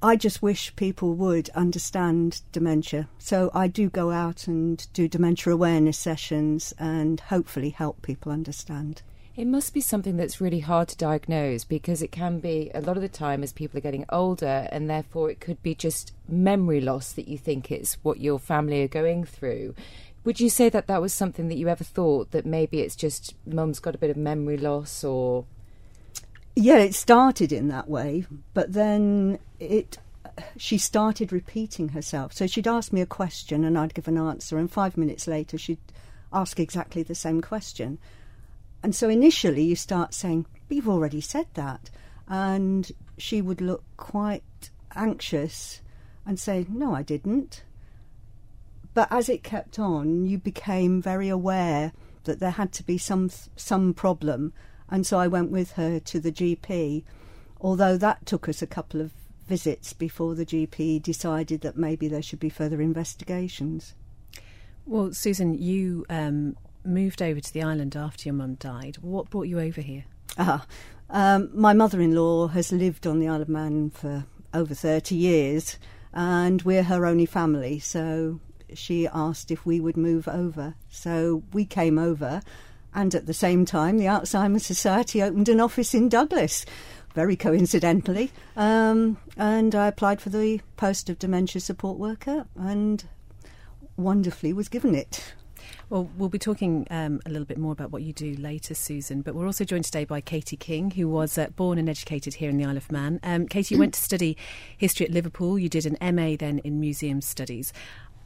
I 0.05 0.17
just 0.17 0.43
wish 0.43 0.77
people 0.77 1.15
would 1.15 1.49
understand 1.55 2.43
dementia. 2.53 3.09
So 3.17 3.51
I 3.55 3.69
do 3.69 3.89
go 3.89 4.11
out 4.11 4.47
and 4.47 4.87
do 4.93 5.09
dementia 5.09 5.51
awareness 5.55 5.97
sessions 5.97 6.75
and 6.79 7.19
hopefully 7.19 7.71
help 7.71 8.03
people 8.03 8.31
understand. 8.31 9.01
It 9.35 9.47
must 9.47 9.73
be 9.73 9.81
something 9.81 10.19
that's 10.19 10.43
really 10.43 10.61
hard 10.61 10.89
to 10.89 10.97
diagnose 10.99 11.65
because 11.65 12.03
it 12.03 12.13
can 12.13 12.39
be 12.39 12.71
a 12.75 12.83
lot 12.83 12.97
of 12.99 13.03
the 13.03 13.09
time 13.09 13.43
as 13.43 13.55
people 13.55 13.79
are 13.79 13.81
getting 13.81 14.05
older, 14.11 14.69
and 14.71 14.91
therefore 14.91 15.31
it 15.31 15.41
could 15.41 15.63
be 15.63 15.75
just 15.75 16.13
memory 16.29 16.83
loss 16.83 17.13
that 17.13 17.27
you 17.27 17.39
think 17.39 17.73
it's 17.73 17.95
what 18.03 18.21
your 18.21 18.39
family 18.39 18.83
are 18.83 18.89
going 18.89 19.25
through. 19.25 19.75
Would 20.25 20.39
you 20.39 20.51
say 20.51 20.69
that 20.69 20.87
that 20.87 21.01
was 21.01 21.15
something 21.15 21.49
that 21.49 21.57
you 21.57 21.69
ever 21.71 21.83
thought 21.83 22.31
that 22.33 22.45
maybe 22.45 22.81
it's 22.81 22.95
just 22.95 23.35
mum's 23.47 23.81
got 23.81 23.95
a 23.95 23.99
bit 23.99 24.11
of 24.11 24.19
memory 24.19 24.59
loss 24.59 25.03
or? 25.03 25.47
Yeah, 26.57 26.79
it 26.79 26.95
started 26.95 27.53
in 27.53 27.69
that 27.69 27.89
way, 27.89 28.27
but 28.53 28.73
then 28.73 29.39
it 29.59 29.99
she 30.57 30.79
started 30.79 31.33
repeating 31.33 31.91
herself. 31.91 32.33
So 32.33 32.47
she'd 32.47 32.67
ask 32.67 32.93
me 32.93 33.01
a 33.01 33.07
question 33.07 33.65
and 33.65 33.79
I'd 33.79 33.95
give 33.95 34.09
an 34.09 34.19
answer, 34.19 34.59
and 34.59 34.71
five 34.71 34.97
minutes 34.97 35.27
later 35.27 35.59
she'd 35.59 35.79
ask 36.33 36.59
exactly 36.59 37.03
the 37.03 37.15
same 37.15 37.41
question. 37.41 37.99
And 38.83 38.95
so 38.95 39.09
initially 39.09 39.63
you 39.63 39.77
start 39.77 40.13
saying, 40.13 40.47
but 40.69 40.77
you've 40.77 40.89
already 40.89 41.21
said 41.21 41.47
that. 41.55 41.91
And 42.29 42.91
she 43.19 43.41
would 43.41 43.61
look 43.61 43.85
quite 43.97 44.71
anxious 44.95 45.81
and 46.27 46.39
say, 46.39 46.67
no, 46.69 46.95
I 46.95 47.03
didn't. 47.03 47.63
But 48.93 49.09
as 49.11 49.29
it 49.29 49.43
kept 49.43 49.79
on, 49.79 50.27
you 50.27 50.39
became 50.39 51.03
very 51.03 51.29
aware 51.29 51.93
that 52.25 52.41
there 52.41 52.53
had 52.53 52.73
to 52.73 52.83
be 52.83 52.97
some 52.97 53.31
some 53.57 53.93
problem, 53.93 54.53
and 54.91 55.07
so 55.07 55.19
I 55.19 55.29
went 55.29 55.51
with 55.51 55.73
her 55.73 55.99
to 55.99 56.21
the 56.21 56.33
GP. 56.33 57.05
Although 57.61 57.97
that 57.97 58.27
took 58.27 58.49
us 58.49 58.61
a 58.63 58.67
couple 58.67 59.01
of 59.01 59.13
visits 59.47 59.93
before 59.93 60.35
the 60.35 60.47
GP 60.47 61.03
decided 61.03 61.61
that 61.63 61.77
maybe 61.77 62.09
there 62.09 62.23
should 62.23 62.41
be 62.41 62.49
further 62.49 62.81
investigations. 62.81 63.95
Well, 64.87 65.13
Susan, 65.13 65.55
you 65.55 66.05
um, 66.11 66.57
moved 66.85 67.23
over 67.23 67.41
to 67.41 67.53
the 67.53 67.63
island 67.63 67.97
after 67.97 68.29
your 68.29 68.35
mum 68.35 68.55
died. 68.55 68.97
What 69.01 69.31
brought 69.31 69.49
you 69.49 69.61
over 69.61 69.81
here? 69.81 70.05
Ah, 70.39 70.67
um, 71.11 71.51
my 71.55 71.73
mother-in-law 71.73 72.49
has 72.49 72.73
lived 72.73 73.07
on 73.07 73.21
the 73.21 73.29
Isle 73.29 73.43
of 73.43 73.49
Man 73.49 73.91
for 73.91 74.25
over 74.53 74.75
thirty 74.75 75.15
years, 75.15 75.79
and 76.13 76.63
we're 76.63 76.83
her 76.83 77.07
only 77.07 77.27
family. 77.27 77.79
So 77.79 78.41
she 78.75 79.07
asked 79.09 79.51
if 79.51 79.65
we 79.65 79.81
would 79.81 79.97
move 79.97 80.29
over. 80.29 80.75
So 80.91 81.43
we 81.53 81.65
came 81.65 81.99
over, 81.99 82.43
and 82.95 83.15
at 83.15 83.27
the 83.27 83.35
same 83.35 83.65
time, 83.65 83.99
the 83.99 84.07
Alzheimer's 84.07 84.67
Society 84.67 85.23
opened 85.23 85.49
an 85.49 85.61
office 85.61 85.95
in 85.95 86.09
Douglas. 86.09 86.65
Very 87.15 87.37
coincidentally, 87.37 88.33
um, 88.57 89.19
and 89.37 89.75
I 89.75 89.87
applied 89.87 90.21
for 90.21 90.31
the 90.31 90.61
post 90.77 91.09
of 91.09 91.19
dementia 91.19 91.61
support 91.61 91.97
worker, 91.97 92.47
and 92.57 93.05
wonderfully 93.97 94.53
was 94.53 94.69
given 94.69 94.95
it. 94.95 95.35
Well, 95.91 96.11
we'll 96.17 96.29
be 96.29 96.39
talking 96.39 96.87
um, 96.91 97.21
a 97.27 97.31
little 97.31 97.45
bit 97.45 97.59
more 97.59 97.73
about 97.73 97.91
what 97.91 98.03
you 98.03 98.13
do 98.13 98.35
later, 98.35 98.75
Susan. 98.75 99.23
But 99.23 99.35
we're 99.35 99.47
also 99.47 99.65
joined 99.65 99.85
today 99.85 100.05
by 100.05 100.21
Katie 100.21 100.57
King, 100.57 100.91
who 100.91 101.09
was 101.09 101.37
uh, 101.37 101.49
born 101.57 101.79
and 101.79 101.89
educated 101.89 102.35
here 102.35 102.51
in 102.51 102.57
the 102.57 102.65
Isle 102.65 102.77
of 102.77 102.91
Man. 102.91 103.21
Um, 103.23 103.47
Katie, 103.47 103.75
you 103.75 103.79
went 103.79 103.95
to 103.95 104.01
study 104.01 104.37
history 104.77 105.07
at 105.07 105.13
Liverpool. 105.13 105.59
You 105.59 105.69
did 105.69 105.87
an 105.87 106.17
MA 106.17 106.37
then 106.37 106.59
in 106.61 106.81
museum 106.81 107.21
studies. 107.21 107.73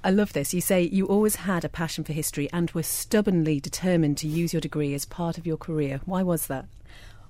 I 0.05 0.11
love 0.11 0.33
this. 0.33 0.55
You 0.55 0.61
say 0.61 0.83
you 0.83 1.07
always 1.07 1.37
had 1.37 1.65
a 1.65 1.69
passion 1.69 2.05
for 2.05 2.13
history 2.13 2.49
and 2.53 2.71
were 2.71 2.83
stubbornly 2.83 3.61
determined 3.61 4.17
to 4.19 4.29
use 4.29 4.53
your 4.53 4.61
degree 4.61 4.95
as 4.95 5.05
part 5.05 5.39
of 5.39 5.47
your 5.47 5.57
career. 5.57 6.01
Why 6.05 6.23
was 6.23 6.47
that? 6.47 6.67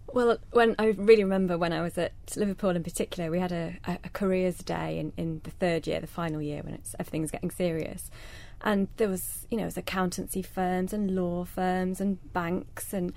Well, 0.07 0.38
when 0.52 0.74
I 0.78 0.88
really 0.88 1.22
remember 1.22 1.59
when 1.59 1.72
I 1.72 1.83
was 1.83 1.98
at 1.98 2.12
Liverpool 2.35 2.70
in 2.70 2.83
particular, 2.83 3.31
we 3.31 3.40
had 3.40 3.52
a, 3.52 3.76
a, 3.87 4.09
careers 4.11 4.59
day 4.59 4.98
in, 4.98 5.12
in 5.18 5.42
the 5.44 5.50
third 5.50 5.87
year, 5.87 6.00
the 6.00 6.07
final 6.07 6.40
year, 6.40 6.62
when 6.62 6.74
it's 6.74 6.94
everything's 6.98 7.31
getting 7.31 7.50
serious 7.50 8.11
and 8.61 8.88
there 8.96 9.09
was 9.09 9.46
you 9.50 9.59
know 9.59 9.64
was 9.64 9.76
accountancy 9.76 10.42
firms 10.42 10.92
and 10.92 11.14
law 11.14 11.44
firms 11.44 12.00
and 12.00 12.33
banks 12.33 12.92
and 12.92 13.12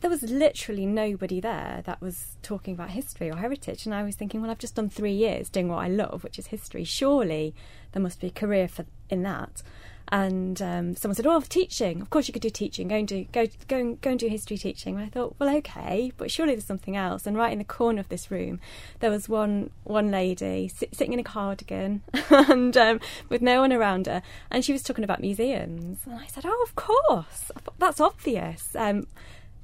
there 0.00 0.10
was 0.10 0.22
literally 0.22 0.86
nobody 0.86 1.40
there 1.40 1.82
that 1.86 2.00
was 2.00 2.36
talking 2.42 2.74
about 2.74 2.90
history 2.90 3.30
or 3.30 3.36
heritage 3.36 3.86
and 3.86 3.94
i 3.94 4.02
was 4.02 4.14
thinking 4.14 4.40
well 4.40 4.50
i've 4.50 4.58
just 4.58 4.74
done 4.74 4.88
three 4.88 5.12
years 5.12 5.48
doing 5.48 5.68
what 5.68 5.78
i 5.78 5.88
love 5.88 6.22
which 6.22 6.38
is 6.38 6.48
history 6.48 6.84
surely 6.84 7.54
there 7.92 8.02
must 8.02 8.20
be 8.20 8.26
a 8.26 8.30
career 8.30 8.68
for 8.68 8.84
in 9.08 9.22
that 9.22 9.62
and 10.08 10.62
um, 10.62 10.94
someone 10.94 11.16
said, 11.16 11.26
"Oh, 11.26 11.40
teaching. 11.40 12.00
Of 12.00 12.10
course, 12.10 12.28
you 12.28 12.32
could 12.32 12.42
do 12.42 12.50
teaching. 12.50 12.88
Go 12.88 12.96
and 12.96 13.08
do 13.08 13.26
go 13.32 13.46
go 13.66 13.76
and 13.76 14.00
go 14.00 14.10
and 14.10 14.20
do 14.20 14.28
history 14.28 14.56
teaching." 14.56 14.94
And 14.94 15.04
I 15.04 15.08
thought, 15.08 15.34
"Well, 15.38 15.54
okay, 15.56 16.12
but 16.16 16.30
surely 16.30 16.54
there's 16.54 16.64
something 16.64 16.96
else." 16.96 17.26
And 17.26 17.36
right 17.36 17.52
in 17.52 17.58
the 17.58 17.64
corner 17.64 18.00
of 18.00 18.08
this 18.08 18.30
room, 18.30 18.60
there 19.00 19.10
was 19.10 19.28
one 19.28 19.70
one 19.82 20.10
lady 20.10 20.68
sit, 20.68 20.94
sitting 20.94 21.12
in 21.12 21.18
a 21.18 21.24
cardigan 21.24 22.02
and 22.30 22.76
um, 22.76 23.00
with 23.28 23.42
no 23.42 23.60
one 23.60 23.72
around 23.72 24.06
her, 24.06 24.22
and 24.50 24.64
she 24.64 24.72
was 24.72 24.82
talking 24.82 25.04
about 25.04 25.20
museums. 25.20 25.98
And 26.06 26.14
I 26.14 26.26
said, 26.26 26.44
"Oh, 26.46 26.62
of 26.62 26.76
course, 26.76 27.50
that's 27.78 28.00
obvious." 28.00 28.76
Um, 28.76 29.08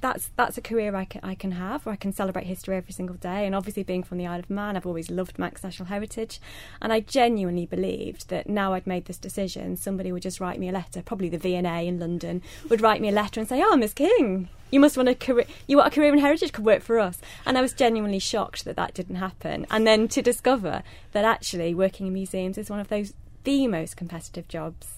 that's 0.03 0.31
that's 0.35 0.57
a 0.57 0.61
career 0.61 0.93
I 0.97 1.05
can, 1.05 1.21
I 1.23 1.33
can 1.33 1.53
have 1.53 1.85
where 1.85 1.93
I 1.93 1.95
can 1.95 2.11
celebrate 2.11 2.45
history 2.45 2.75
every 2.75 2.91
single 2.91 3.15
day. 3.15 3.45
And 3.45 3.55
obviously, 3.55 3.83
being 3.83 4.03
from 4.03 4.17
the 4.17 4.27
Isle 4.27 4.41
of 4.41 4.49
Man, 4.49 4.75
I've 4.75 4.85
always 4.85 5.09
loved 5.09 5.39
Manx 5.39 5.63
National 5.63 5.87
Heritage. 5.87 6.41
And 6.81 6.91
I 6.91 6.99
genuinely 6.99 7.65
believed 7.65 8.27
that 8.27 8.49
now 8.49 8.73
I'd 8.73 8.85
made 8.85 9.05
this 9.05 9.17
decision, 9.17 9.77
somebody 9.77 10.11
would 10.11 10.21
just 10.21 10.41
write 10.41 10.59
me 10.59 10.67
a 10.67 10.73
letter, 10.73 11.01
probably 11.01 11.29
the 11.29 11.37
V&A 11.37 11.87
in 11.87 11.99
London, 11.99 12.41
would 12.69 12.81
write 12.81 12.99
me 12.99 13.07
a 13.07 13.13
letter 13.13 13.39
and 13.39 13.47
say, 13.47 13.63
Oh, 13.65 13.77
Miss 13.77 13.93
King, 13.93 14.49
you 14.71 14.81
must 14.81 14.97
want 14.97 15.07
a 15.07 15.15
career, 15.15 15.45
you 15.67 15.77
want 15.77 15.87
a 15.87 15.95
career 15.95 16.11
in 16.11 16.19
heritage, 16.19 16.51
could 16.51 16.65
work 16.65 16.83
for 16.83 16.99
us. 16.99 17.21
And 17.45 17.57
I 17.57 17.61
was 17.61 17.71
genuinely 17.71 18.19
shocked 18.19 18.65
that 18.65 18.75
that 18.75 18.93
didn't 18.93 19.15
happen. 19.15 19.65
And 19.71 19.87
then 19.87 20.09
to 20.09 20.21
discover 20.21 20.83
that 21.13 21.23
actually 21.23 21.73
working 21.73 22.07
in 22.07 22.13
museums 22.13 22.57
is 22.57 22.69
one 22.69 22.81
of 22.81 22.89
those, 22.89 23.13
the 23.45 23.67
most 23.67 23.95
competitive 23.95 24.49
jobs 24.49 24.95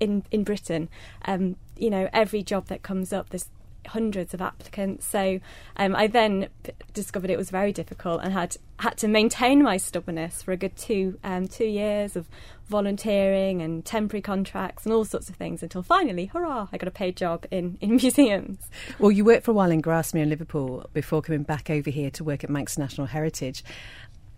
in 0.00 0.24
in 0.32 0.42
Britain. 0.42 0.88
Um, 1.26 1.54
you 1.76 1.90
know, 1.90 2.08
every 2.12 2.42
job 2.42 2.66
that 2.66 2.82
comes 2.82 3.12
up, 3.12 3.30
there's 3.30 3.48
hundreds 3.88 4.34
of 4.34 4.40
applicants. 4.40 5.06
So 5.06 5.40
um, 5.76 5.94
I 5.96 6.06
then 6.06 6.48
p- 6.62 6.72
discovered 6.92 7.30
it 7.30 7.38
was 7.38 7.50
very 7.50 7.72
difficult 7.72 8.20
and 8.22 8.32
had 8.32 8.56
had 8.78 8.96
to 8.98 9.08
maintain 9.08 9.62
my 9.62 9.76
stubbornness 9.76 10.42
for 10.42 10.52
a 10.52 10.56
good 10.56 10.76
two 10.76 11.18
um, 11.22 11.46
two 11.48 11.66
years 11.66 12.16
of 12.16 12.26
volunteering 12.68 13.60
and 13.60 13.84
temporary 13.84 14.22
contracts 14.22 14.84
and 14.84 14.94
all 14.94 15.04
sorts 15.04 15.28
of 15.28 15.36
things 15.36 15.62
until 15.62 15.82
finally, 15.82 16.26
hurrah! 16.26 16.68
I 16.72 16.78
got 16.78 16.88
a 16.88 16.92
paid 16.92 17.16
job 17.16 17.46
in 17.50 17.78
in 17.80 17.90
museums. 17.96 18.58
Well, 18.98 19.10
you 19.10 19.24
worked 19.24 19.44
for 19.44 19.50
a 19.50 19.54
while 19.54 19.70
in 19.70 19.82
Grasmere 19.82 20.22
in 20.22 20.30
Liverpool 20.30 20.88
before 20.92 21.22
coming 21.22 21.42
back 21.42 21.70
over 21.70 21.90
here 21.90 22.10
to 22.10 22.24
work 22.24 22.44
at 22.44 22.50
Manx 22.50 22.78
National 22.78 23.06
Heritage. 23.06 23.64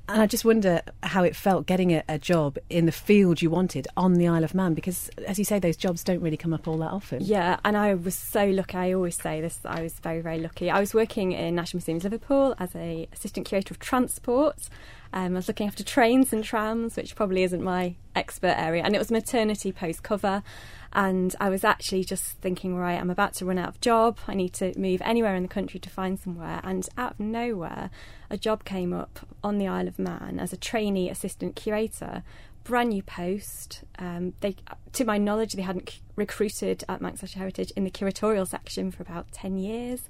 And 0.07 0.21
I 0.21 0.27
just 0.27 0.45
wonder 0.45 0.83
how 1.03 1.23
it 1.23 1.35
felt 1.35 1.65
getting 1.67 1.93
a, 1.93 2.03
a, 2.11 2.19
job 2.19 2.59
in 2.69 2.85
the 2.85 2.93
field 2.93 3.41
you 3.41 3.49
wanted 3.49 3.89
on 3.97 4.15
the 4.15 4.29
Isle 4.29 4.45
of 4.45 4.55
Man, 4.55 4.75
because 4.75 5.09
as 5.27 5.39
you 5.39 5.47
say, 5.47 5.59
those 5.59 5.79
jobs 5.79 6.05
don't 6.05 6.21
really 6.21 6.37
come 6.37 6.53
up 6.53 6.69
all 6.69 6.77
that 6.79 6.91
often. 6.91 7.23
Yeah, 7.25 7.59
and 7.65 7.75
I 7.75 7.95
was 7.95 8.15
so 8.15 8.45
lucky. 8.45 8.77
I 8.77 8.93
always 8.93 9.17
say 9.17 9.41
this. 9.41 9.61
I 9.65 9.83
was 9.83 9.95
very, 9.95 10.21
very 10.21 10.39
lucky. 10.39 10.71
I 10.71 10.79
was 10.79 10.93
working 10.93 11.33
in 11.33 11.55
National 11.55 11.79
Museums 11.79 12.05
Liverpool 12.05 12.55
as 12.59 12.75
a 12.75 13.09
assistant 13.15 13.47
curator 13.47 13.73
of 13.73 13.79
transport. 13.79 14.69
Um, 15.15 15.33
I 15.33 15.37
was 15.37 15.49
looking 15.49 15.69
after 15.69 15.83
trains 15.83 16.35
and 16.35 16.45
trams, 16.45 16.97
which 16.97 17.17
probably 17.17 17.43
isn't 17.45 17.63
my 17.63 17.95
expert 18.15 18.55
area, 18.59 18.83
and 18.83 18.95
it 18.95 18.99
was 18.99 19.11
maternity 19.11 19.73
post 19.73 20.03
cover. 20.03 20.43
And 20.95 21.35
I 21.41 21.49
was 21.49 21.65
actually 21.65 22.05
just 22.05 22.39
thinking, 22.41 22.77
right, 22.77 23.01
I'm 23.01 23.11
about 23.11 23.35
to 23.35 23.45
run 23.45 23.59
out 23.59 23.69
of 23.69 23.81
job. 23.81 24.19
I 24.29 24.35
need 24.35 24.53
to 24.55 24.79
move 24.79 25.03
anywhere 25.05 25.35
in 25.35 25.43
the 25.43 25.49
country 25.49 25.81
to 25.81 25.91
find 25.91 26.21
somewhere. 26.21 26.61
And 26.63 26.89
out 26.97 27.13
of 27.13 27.21
nowhere, 27.21 27.91
a 28.31 28.39
job 28.39 28.65
came 28.65 28.93
up 28.93 29.27
on 29.43 29.59
the 29.59 29.67
Isle 29.67 29.89
of 29.89 29.99
Man 29.99 30.39
as 30.39 30.53
a 30.53 30.57
trainee 30.57 31.11
assistant 31.11 31.57
curator. 31.57 32.23
Brand 32.63 32.91
new 32.91 33.03
post. 33.03 33.83
Um, 33.99 34.35
they, 34.41 34.55
to 34.93 35.05
my 35.05 35.19
knowledge, 35.19 35.55
they 35.55 35.63
hadn't 35.63 35.99
recruited 36.17 36.85
at 36.89 37.01
Manx 37.01 37.21
Heritage 37.33 37.73
in 37.73 37.85
the 37.85 37.91
curatorial 37.91 38.47
section 38.47 38.91
for 38.91 39.03
about 39.03 39.33
ten 39.33 39.59
years. 39.59 40.09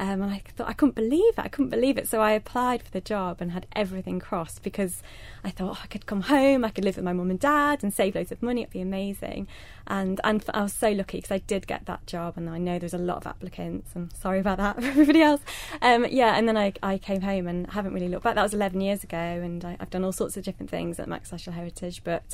Um, 0.00 0.22
and 0.22 0.32
I 0.32 0.42
thought 0.56 0.68
I 0.68 0.72
couldn't 0.72 0.96
believe 0.96 1.34
it. 1.38 1.38
I 1.38 1.48
couldn't 1.48 1.68
believe 1.70 1.96
it. 1.98 2.08
So 2.08 2.20
I 2.20 2.32
applied 2.32 2.82
for 2.82 2.90
the 2.90 3.00
job 3.00 3.40
and 3.40 3.52
had 3.52 3.66
everything 3.74 4.18
crossed 4.18 4.62
because 4.62 5.02
I 5.44 5.50
thought 5.50 5.76
oh, 5.78 5.80
I 5.84 5.86
could 5.86 6.06
come 6.06 6.22
home, 6.22 6.64
I 6.64 6.70
could 6.70 6.84
live 6.84 6.96
with 6.96 7.04
my 7.04 7.12
mum 7.12 7.30
and 7.30 7.38
dad 7.38 7.82
and 7.82 7.94
save 7.94 8.16
loads 8.16 8.32
of 8.32 8.42
money. 8.42 8.62
It'd 8.62 8.72
be 8.72 8.80
amazing. 8.80 9.46
And 9.86 10.20
and 10.24 10.44
I 10.52 10.62
was 10.62 10.72
so 10.72 10.90
lucky 10.90 11.18
because 11.18 11.30
I 11.30 11.38
did 11.38 11.66
get 11.66 11.86
that 11.86 12.06
job, 12.06 12.34
and 12.36 12.50
I 12.50 12.58
know 12.58 12.78
there's 12.78 12.94
a 12.94 12.98
lot 12.98 13.18
of 13.18 13.26
applicants. 13.26 13.90
I'm 13.94 14.10
sorry 14.10 14.40
about 14.40 14.58
that 14.58 14.76
for 14.80 14.86
everybody 14.86 15.22
else. 15.22 15.42
Um, 15.80 16.06
yeah, 16.10 16.36
and 16.36 16.48
then 16.48 16.56
I, 16.56 16.72
I 16.82 16.98
came 16.98 17.20
home 17.20 17.46
and 17.46 17.70
haven't 17.70 17.92
really 17.92 18.08
looked 18.08 18.24
back. 18.24 18.34
That 18.34 18.42
was 18.42 18.54
11 18.54 18.80
years 18.80 19.04
ago, 19.04 19.16
and 19.16 19.64
I, 19.64 19.76
have 19.78 19.90
done 19.90 20.04
all 20.04 20.12
sorts 20.12 20.36
of 20.36 20.44
different 20.44 20.70
things 20.70 20.98
at 20.98 21.08
National 21.08 21.54
Heritage, 21.54 22.02
but 22.02 22.24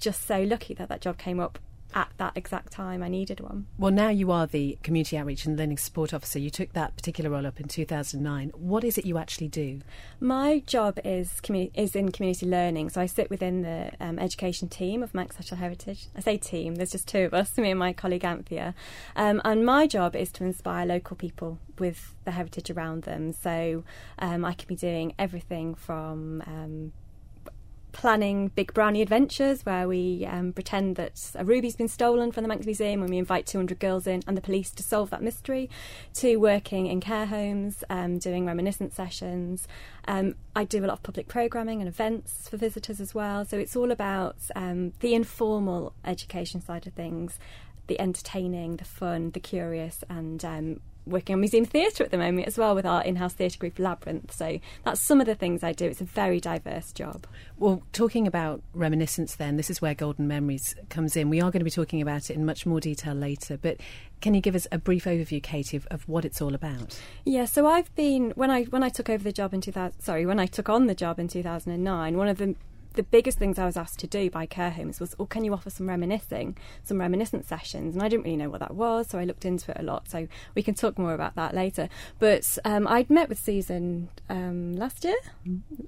just 0.00 0.26
so 0.26 0.42
lucky 0.42 0.74
that 0.74 0.88
that 0.88 1.00
job 1.00 1.16
came 1.16 1.40
up 1.40 1.58
at 1.96 2.10
that 2.18 2.36
exact 2.36 2.70
time 2.70 3.02
I 3.02 3.08
needed 3.08 3.40
one. 3.40 3.66
Well, 3.78 3.90
now 3.90 4.10
you 4.10 4.30
are 4.30 4.46
the 4.46 4.78
Community 4.82 5.16
Outreach 5.16 5.46
and 5.46 5.58
Learning 5.58 5.78
Support 5.78 6.12
Officer. 6.12 6.38
You 6.38 6.50
took 6.50 6.74
that 6.74 6.94
particular 6.94 7.30
role 7.30 7.46
up 7.46 7.58
in 7.58 7.68
2009. 7.68 8.52
What 8.54 8.84
is 8.84 8.98
it 8.98 9.06
you 9.06 9.16
actually 9.16 9.48
do? 9.48 9.80
My 10.20 10.58
job 10.66 10.98
is 11.04 11.40
commu- 11.42 11.70
is 11.74 11.96
in 11.96 12.12
community 12.12 12.44
learning, 12.44 12.90
so 12.90 13.00
I 13.00 13.06
sit 13.06 13.30
within 13.30 13.62
the 13.62 13.92
um, 13.98 14.18
education 14.18 14.68
team 14.68 15.02
of 15.02 15.14
Manx 15.14 15.36
National 15.36 15.58
Heritage. 15.58 16.08
I 16.14 16.20
say 16.20 16.36
team, 16.36 16.74
there's 16.74 16.92
just 16.92 17.08
two 17.08 17.24
of 17.24 17.32
us, 17.32 17.56
me 17.56 17.70
and 17.70 17.78
my 17.78 17.94
colleague 17.94 18.26
Anthea. 18.26 18.74
Um, 19.16 19.40
and 19.42 19.64
my 19.64 19.86
job 19.86 20.14
is 20.14 20.30
to 20.32 20.44
inspire 20.44 20.84
local 20.84 21.16
people 21.16 21.58
with 21.78 22.14
the 22.26 22.32
heritage 22.32 22.70
around 22.70 23.04
them. 23.04 23.32
So 23.32 23.84
um, 24.18 24.44
I 24.44 24.52
can 24.52 24.68
be 24.68 24.76
doing 24.76 25.14
everything 25.18 25.74
from 25.74 26.42
um, 26.46 26.92
planning 27.96 28.48
big 28.48 28.74
brownie 28.74 29.00
adventures 29.00 29.64
where 29.64 29.88
we 29.88 30.26
um, 30.26 30.52
pretend 30.52 30.96
that 30.96 31.30
a 31.34 31.44
ruby's 31.46 31.76
been 31.76 31.88
stolen 31.88 32.30
from 32.30 32.42
the 32.42 32.48
Manx 32.48 32.66
Museum 32.66 33.00
and 33.00 33.08
we 33.08 33.16
invite 33.16 33.46
200 33.46 33.80
girls 33.80 34.06
in 34.06 34.22
and 34.26 34.36
the 34.36 34.42
police 34.42 34.70
to 34.72 34.82
solve 34.82 35.08
that 35.08 35.22
mystery, 35.22 35.70
to 36.12 36.36
working 36.36 36.86
in 36.86 37.00
care 37.00 37.24
homes, 37.24 37.82
um, 37.88 38.18
doing 38.18 38.44
reminiscence 38.44 38.94
sessions. 38.94 39.66
Um, 40.06 40.34
I 40.54 40.64
do 40.64 40.84
a 40.84 40.86
lot 40.86 40.98
of 40.98 41.02
public 41.04 41.26
programming 41.26 41.80
and 41.80 41.88
events 41.88 42.50
for 42.50 42.58
visitors 42.58 43.00
as 43.00 43.14
well. 43.14 43.46
So 43.46 43.56
it's 43.58 43.74
all 43.74 43.90
about 43.90 44.36
um, 44.54 44.92
the 45.00 45.14
informal 45.14 45.94
education 46.04 46.60
side 46.60 46.86
of 46.86 46.92
things, 46.92 47.38
the 47.86 47.98
entertaining, 47.98 48.76
the 48.76 48.84
fun, 48.84 49.30
the 49.30 49.40
curious, 49.40 50.04
and 50.10 50.44
um, 50.44 50.80
working 51.06 51.34
on 51.34 51.40
museum 51.40 51.64
theatre 51.64 52.04
at 52.04 52.10
the 52.10 52.18
moment 52.18 52.46
as 52.46 52.58
well 52.58 52.74
with 52.74 52.84
our 52.84 53.02
in-house 53.02 53.34
theatre 53.34 53.58
group 53.58 53.78
Labyrinth. 53.78 54.32
So 54.32 54.58
that's 54.84 55.00
some 55.00 55.20
of 55.20 55.26
the 55.26 55.34
things 55.34 55.62
I 55.62 55.72
do. 55.72 55.86
It's 55.86 56.00
a 56.00 56.04
very 56.04 56.40
diverse 56.40 56.92
job. 56.92 57.26
Well, 57.58 57.82
talking 57.92 58.26
about 58.26 58.62
reminiscence, 58.74 59.36
then 59.36 59.56
this 59.56 59.70
is 59.70 59.80
where 59.80 59.94
Golden 59.94 60.28
Memories 60.28 60.74
comes 60.88 61.16
in. 61.16 61.30
We 61.30 61.40
are 61.40 61.50
going 61.50 61.60
to 61.60 61.64
be 61.64 61.70
talking 61.70 62.02
about 62.02 62.30
it 62.30 62.34
in 62.34 62.44
much 62.44 62.66
more 62.66 62.80
detail 62.80 63.14
later, 63.14 63.56
but 63.56 63.78
can 64.20 64.34
you 64.34 64.40
give 64.40 64.54
us 64.54 64.66
a 64.72 64.78
brief 64.78 65.04
overview, 65.04 65.42
Katie, 65.42 65.76
of, 65.76 65.86
of 65.86 66.08
what 66.08 66.24
it's 66.24 66.40
all 66.40 66.54
about? 66.54 67.00
Yeah, 67.24 67.44
so 67.44 67.66
I've 67.66 67.94
been 67.94 68.30
when 68.30 68.50
I 68.50 68.64
when 68.64 68.82
I 68.82 68.88
took 68.88 69.08
over 69.08 69.22
the 69.22 69.32
job 69.32 69.54
in 69.54 69.60
2000. 69.60 70.00
Sorry, 70.00 70.26
when 70.26 70.40
I 70.40 70.46
took 70.46 70.68
on 70.68 70.86
the 70.86 70.94
job 70.94 71.18
in 71.18 71.28
2009, 71.28 72.16
one 72.16 72.28
of 72.28 72.38
the 72.38 72.56
the 72.96 73.02
biggest 73.02 73.38
things 73.38 73.58
I 73.58 73.66
was 73.66 73.76
asked 73.76 73.98
to 74.00 74.06
do 74.06 74.30
by 74.30 74.46
care 74.46 74.70
homes 74.70 74.98
was, 74.98 75.14
oh, 75.20 75.26
can 75.26 75.44
you 75.44 75.52
offer 75.52 75.70
some 75.70 75.88
reminiscing, 75.88 76.56
some 76.82 76.98
reminiscence 76.98 77.46
sessions? 77.46 77.94
And 77.94 78.02
I 78.02 78.08
didn't 78.08 78.24
really 78.24 78.36
know 78.36 78.50
what 78.50 78.60
that 78.60 78.74
was, 78.74 79.08
so 79.08 79.18
I 79.18 79.24
looked 79.24 79.44
into 79.44 79.70
it 79.70 79.76
a 79.78 79.82
lot. 79.82 80.08
So 80.08 80.26
we 80.54 80.62
can 80.62 80.74
talk 80.74 80.98
more 80.98 81.14
about 81.14 81.34
that 81.36 81.54
later. 81.54 81.88
But 82.18 82.58
um, 82.64 82.88
I'd 82.88 83.10
met 83.10 83.28
with 83.28 83.38
Susan 83.38 84.08
um, 84.28 84.74
last 84.74 85.04
year, 85.04 85.16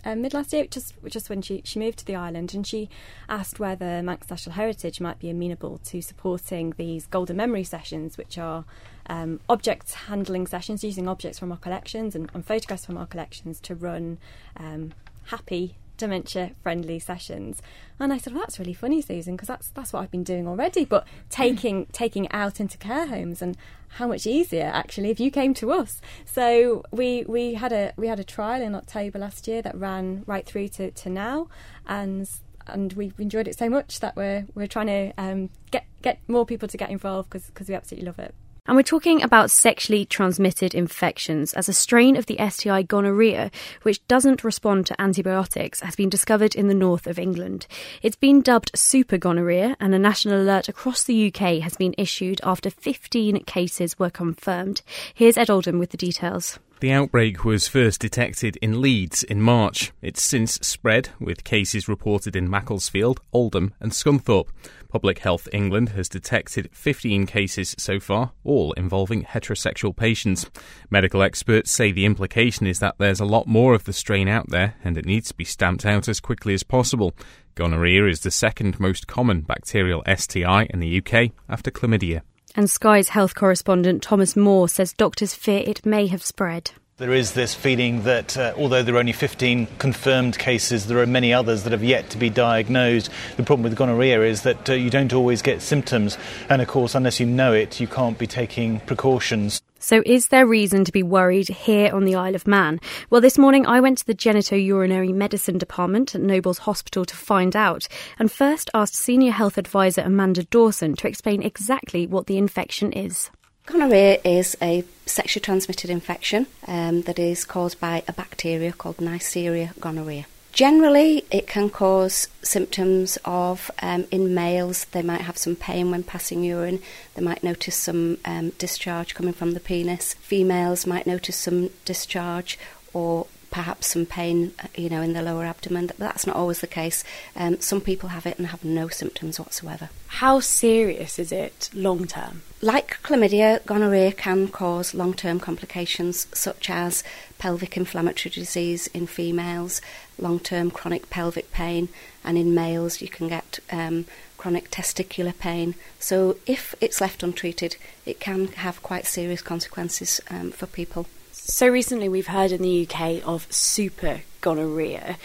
um, 0.04 0.22
mid 0.22 0.34
last 0.34 0.52
year, 0.52 0.66
just 0.66 0.94
just 1.06 1.28
when 1.28 1.42
she, 1.42 1.62
she 1.64 1.78
moved 1.78 1.98
to 1.98 2.04
the 2.04 2.14
island, 2.14 2.54
and 2.54 2.66
she 2.66 2.88
asked 3.28 3.58
whether 3.58 4.02
Manx 4.02 4.30
National 4.30 4.54
Heritage 4.54 5.00
might 5.00 5.18
be 5.18 5.30
amenable 5.30 5.78
to 5.78 6.00
supporting 6.00 6.74
these 6.76 7.06
golden 7.06 7.36
memory 7.36 7.64
sessions, 7.64 8.16
which 8.16 8.38
are 8.38 8.64
um, 9.06 9.40
object 9.48 9.92
handling 9.92 10.46
sessions 10.46 10.84
using 10.84 11.08
objects 11.08 11.38
from 11.38 11.50
our 11.50 11.58
collections 11.58 12.14
and, 12.14 12.30
and 12.34 12.44
photographs 12.44 12.84
from 12.84 12.98
our 12.98 13.06
collections 13.06 13.58
to 13.60 13.74
run 13.74 14.18
um, 14.58 14.92
happy 15.24 15.76
dementia 15.98 16.52
friendly 16.62 16.98
sessions. 16.98 17.60
And 18.00 18.12
I 18.12 18.18
said, 18.18 18.32
well, 18.32 18.40
that's 18.40 18.58
really 18.58 18.72
funny, 18.72 19.02
Susan, 19.02 19.36
because 19.36 19.48
that's 19.48 19.68
that's 19.70 19.92
what 19.92 20.02
I've 20.02 20.10
been 20.10 20.24
doing 20.24 20.48
already. 20.48 20.84
But 20.84 21.06
taking 21.30 21.86
taking 21.92 22.24
it 22.24 22.34
out 22.34 22.60
into 22.60 22.78
care 22.78 23.06
homes 23.06 23.42
and 23.42 23.56
how 23.92 24.06
much 24.06 24.26
easier 24.26 24.70
actually 24.72 25.10
if 25.10 25.20
you 25.20 25.30
came 25.30 25.54
to 25.54 25.72
us. 25.72 26.00
So 26.24 26.84
we 26.90 27.24
we 27.28 27.54
had 27.54 27.72
a 27.72 27.92
we 27.96 28.08
had 28.08 28.20
a 28.20 28.24
trial 28.24 28.62
in 28.62 28.74
October 28.74 29.18
last 29.18 29.46
year 29.46 29.60
that 29.62 29.76
ran 29.76 30.24
right 30.26 30.46
through 30.46 30.68
to, 30.68 30.90
to 30.90 31.10
now, 31.10 31.48
and 31.86 32.28
and 32.66 32.92
we've 32.94 33.18
enjoyed 33.18 33.48
it 33.48 33.58
so 33.58 33.68
much 33.68 34.00
that 34.00 34.16
we're 34.16 34.46
we're 34.54 34.66
trying 34.66 34.86
to 34.86 35.12
um, 35.18 35.50
get 35.70 35.84
get 36.02 36.20
more 36.28 36.46
people 36.46 36.68
to 36.68 36.76
get 36.76 36.90
involved 36.90 37.30
because 37.30 37.68
we 37.68 37.74
absolutely 37.74 38.06
love 38.06 38.18
it. 38.18 38.34
And 38.68 38.76
we're 38.76 38.82
talking 38.82 39.22
about 39.22 39.50
sexually 39.50 40.04
transmitted 40.04 40.74
infections 40.74 41.54
as 41.54 41.70
a 41.70 41.72
strain 41.72 42.16
of 42.16 42.26
the 42.26 42.36
STI 42.50 42.82
gonorrhea, 42.82 43.50
which 43.80 44.06
doesn't 44.08 44.44
respond 44.44 44.84
to 44.86 45.00
antibiotics, 45.00 45.80
has 45.80 45.96
been 45.96 46.10
discovered 46.10 46.54
in 46.54 46.68
the 46.68 46.74
north 46.74 47.06
of 47.06 47.18
England. 47.18 47.66
It's 48.02 48.14
been 48.14 48.42
dubbed 48.42 48.72
super 48.74 49.16
gonorrhea, 49.16 49.74
and 49.80 49.94
a 49.94 49.98
national 49.98 50.42
alert 50.42 50.68
across 50.68 51.02
the 51.02 51.28
UK 51.28 51.60
has 51.62 51.78
been 51.78 51.94
issued 51.96 52.42
after 52.44 52.68
15 52.68 53.42
cases 53.44 53.98
were 53.98 54.10
confirmed. 54.10 54.82
Here's 55.14 55.38
Ed 55.38 55.48
Oldham 55.48 55.78
with 55.78 55.88
the 55.88 55.96
details. 55.96 56.58
The 56.80 56.92
outbreak 56.92 57.44
was 57.44 57.66
first 57.66 58.00
detected 58.00 58.56
in 58.62 58.80
Leeds 58.80 59.24
in 59.24 59.42
March. 59.42 59.90
It's 60.00 60.22
since 60.22 60.60
spread, 60.62 61.08
with 61.18 61.42
cases 61.42 61.88
reported 61.88 62.36
in 62.36 62.48
Macclesfield, 62.48 63.20
Oldham, 63.32 63.74
and 63.80 63.90
Scunthorpe. 63.90 64.50
Public 64.88 65.18
Health 65.18 65.48
England 65.52 65.88
has 65.90 66.08
detected 66.08 66.70
15 66.72 67.26
cases 67.26 67.74
so 67.78 67.98
far, 67.98 68.30
all 68.44 68.74
involving 68.74 69.24
heterosexual 69.24 69.94
patients. 69.94 70.46
Medical 70.88 71.20
experts 71.20 71.72
say 71.72 71.90
the 71.90 72.06
implication 72.06 72.64
is 72.68 72.78
that 72.78 72.94
there's 72.98 73.20
a 73.20 73.24
lot 73.24 73.48
more 73.48 73.74
of 73.74 73.82
the 73.82 73.92
strain 73.92 74.28
out 74.28 74.48
there 74.50 74.76
and 74.84 74.96
it 74.96 75.04
needs 75.04 75.28
to 75.28 75.34
be 75.34 75.44
stamped 75.44 75.84
out 75.84 76.06
as 76.06 76.20
quickly 76.20 76.54
as 76.54 76.62
possible. 76.62 77.12
Gonorrhea 77.56 78.06
is 78.06 78.20
the 78.20 78.30
second 78.30 78.78
most 78.78 79.08
common 79.08 79.40
bacterial 79.40 80.04
STI 80.06 80.68
in 80.70 80.78
the 80.78 80.98
UK 80.98 81.32
after 81.48 81.72
chlamydia. 81.72 82.22
And 82.58 82.68
Sky's 82.68 83.10
health 83.10 83.36
correspondent 83.36 84.02
Thomas 84.02 84.34
Moore 84.34 84.68
says 84.68 84.92
doctors 84.92 85.32
fear 85.32 85.62
it 85.64 85.86
may 85.86 86.08
have 86.08 86.24
spread. 86.24 86.72
There 86.96 87.12
is 87.12 87.34
this 87.34 87.54
feeling 87.54 88.02
that 88.02 88.36
uh, 88.36 88.52
although 88.56 88.82
there 88.82 88.96
are 88.96 88.98
only 88.98 89.12
15 89.12 89.68
confirmed 89.78 90.36
cases, 90.40 90.88
there 90.88 90.98
are 90.98 91.06
many 91.06 91.32
others 91.32 91.62
that 91.62 91.70
have 91.70 91.84
yet 91.84 92.10
to 92.10 92.18
be 92.18 92.30
diagnosed. 92.30 93.10
The 93.36 93.44
problem 93.44 93.62
with 93.62 93.76
gonorrhea 93.76 94.22
is 94.22 94.42
that 94.42 94.68
uh, 94.68 94.72
you 94.72 94.90
don't 94.90 95.12
always 95.12 95.40
get 95.40 95.62
symptoms, 95.62 96.18
and 96.48 96.60
of 96.60 96.66
course, 96.66 96.96
unless 96.96 97.20
you 97.20 97.26
know 97.26 97.52
it, 97.52 97.78
you 97.78 97.86
can't 97.86 98.18
be 98.18 98.26
taking 98.26 98.80
precautions. 98.80 99.62
So, 99.80 100.02
is 100.04 100.28
there 100.28 100.44
reason 100.44 100.84
to 100.84 100.92
be 100.92 101.04
worried 101.04 101.48
here 101.48 101.94
on 101.94 102.04
the 102.04 102.16
Isle 102.16 102.34
of 102.34 102.48
Man? 102.48 102.80
Well, 103.10 103.20
this 103.20 103.38
morning 103.38 103.64
I 103.64 103.80
went 103.80 103.98
to 103.98 104.06
the 104.06 104.14
genitourinary 104.14 105.14
medicine 105.14 105.56
department 105.56 106.16
at 106.16 106.20
Nobles 106.20 106.58
Hospital 106.58 107.04
to 107.04 107.16
find 107.16 107.54
out, 107.54 107.86
and 108.18 108.30
first 108.30 108.70
asked 108.74 108.96
Senior 108.96 109.30
Health 109.30 109.56
Advisor 109.56 110.02
Amanda 110.02 110.42
Dawson 110.42 110.96
to 110.96 111.06
explain 111.06 111.42
exactly 111.42 112.08
what 112.08 112.26
the 112.26 112.38
infection 112.38 112.92
is. 112.92 113.30
Gonorrhea 113.66 114.18
is 114.24 114.56
a 114.60 114.82
sexually 115.06 115.44
transmitted 115.44 115.90
infection 115.90 116.48
um, 116.66 117.02
that 117.02 117.20
is 117.20 117.44
caused 117.44 117.78
by 117.78 118.02
a 118.08 118.12
bacteria 118.12 118.72
called 118.72 118.96
Neisseria 118.96 119.78
gonorrhea. 119.78 120.26
Generally, 120.58 121.24
it 121.30 121.46
can 121.46 121.70
cause 121.70 122.26
symptoms 122.42 123.16
of, 123.24 123.70
um, 123.80 124.08
in 124.10 124.34
males, 124.34 124.86
they 124.86 125.02
might 125.02 125.20
have 125.20 125.38
some 125.38 125.54
pain 125.54 125.92
when 125.92 126.02
passing 126.02 126.42
urine, 126.42 126.82
they 127.14 127.22
might 127.22 127.44
notice 127.44 127.76
some 127.76 128.18
um, 128.24 128.50
discharge 128.58 129.14
coming 129.14 129.32
from 129.32 129.52
the 129.52 129.60
penis. 129.60 130.14
Females 130.14 130.84
might 130.84 131.06
notice 131.06 131.36
some 131.36 131.70
discharge 131.84 132.58
or 132.92 133.28
perhaps 133.52 133.86
some 133.86 134.04
pain, 134.04 134.52
uh, 134.58 134.66
you 134.74 134.88
know, 134.88 135.00
in 135.00 135.12
the 135.12 135.22
lower 135.22 135.44
abdomen. 135.44 135.86
But 135.86 135.98
that's 135.98 136.26
not 136.26 136.34
always 136.34 136.60
the 136.60 136.66
case. 136.66 137.04
Um, 137.36 137.60
some 137.60 137.80
people 137.80 138.08
have 138.08 138.26
it 138.26 138.36
and 138.36 138.48
have 138.48 138.64
no 138.64 138.88
symptoms 138.88 139.38
whatsoever. 139.38 139.90
How 140.08 140.40
serious 140.40 141.20
is 141.20 141.30
it 141.30 141.70
long 141.72 142.06
term? 142.08 142.42
Like 142.60 143.00
chlamydia, 143.04 143.64
gonorrhea 143.64 144.12
can 144.12 144.48
cause 144.48 144.92
long 144.92 145.14
term 145.14 145.38
complications 145.38 146.26
such 146.32 146.68
as 146.68 147.04
pelvic 147.38 147.76
inflammatory 147.76 148.32
disease 148.32 148.88
in 148.88 149.06
females, 149.06 149.80
long 150.18 150.40
term 150.40 150.70
chronic 150.70 151.08
pelvic 151.10 151.50
pain, 151.52 151.88
and 152.24 152.36
in 152.36 152.54
males, 152.54 153.00
you 153.00 153.08
can 153.08 153.28
get 153.28 153.58
um, 153.70 154.04
chronic 154.36 154.70
testicular 154.70 155.36
pain. 155.36 155.74
So, 155.98 156.36
if 156.46 156.74
it's 156.80 157.00
left 157.00 157.22
untreated, 157.22 157.76
it 158.04 158.20
can 158.20 158.48
have 158.48 158.82
quite 158.82 159.06
serious 159.06 159.42
consequences 159.42 160.20
um, 160.30 160.50
for 160.50 160.66
people. 160.66 161.06
So 161.50 161.66
recently 161.66 162.10
we've 162.10 162.26
heard 162.26 162.52
in 162.52 162.60
the 162.60 162.86
UK 162.86 163.26
of 163.26 163.50
super 163.50 164.20
gonorrhea. 164.42 165.16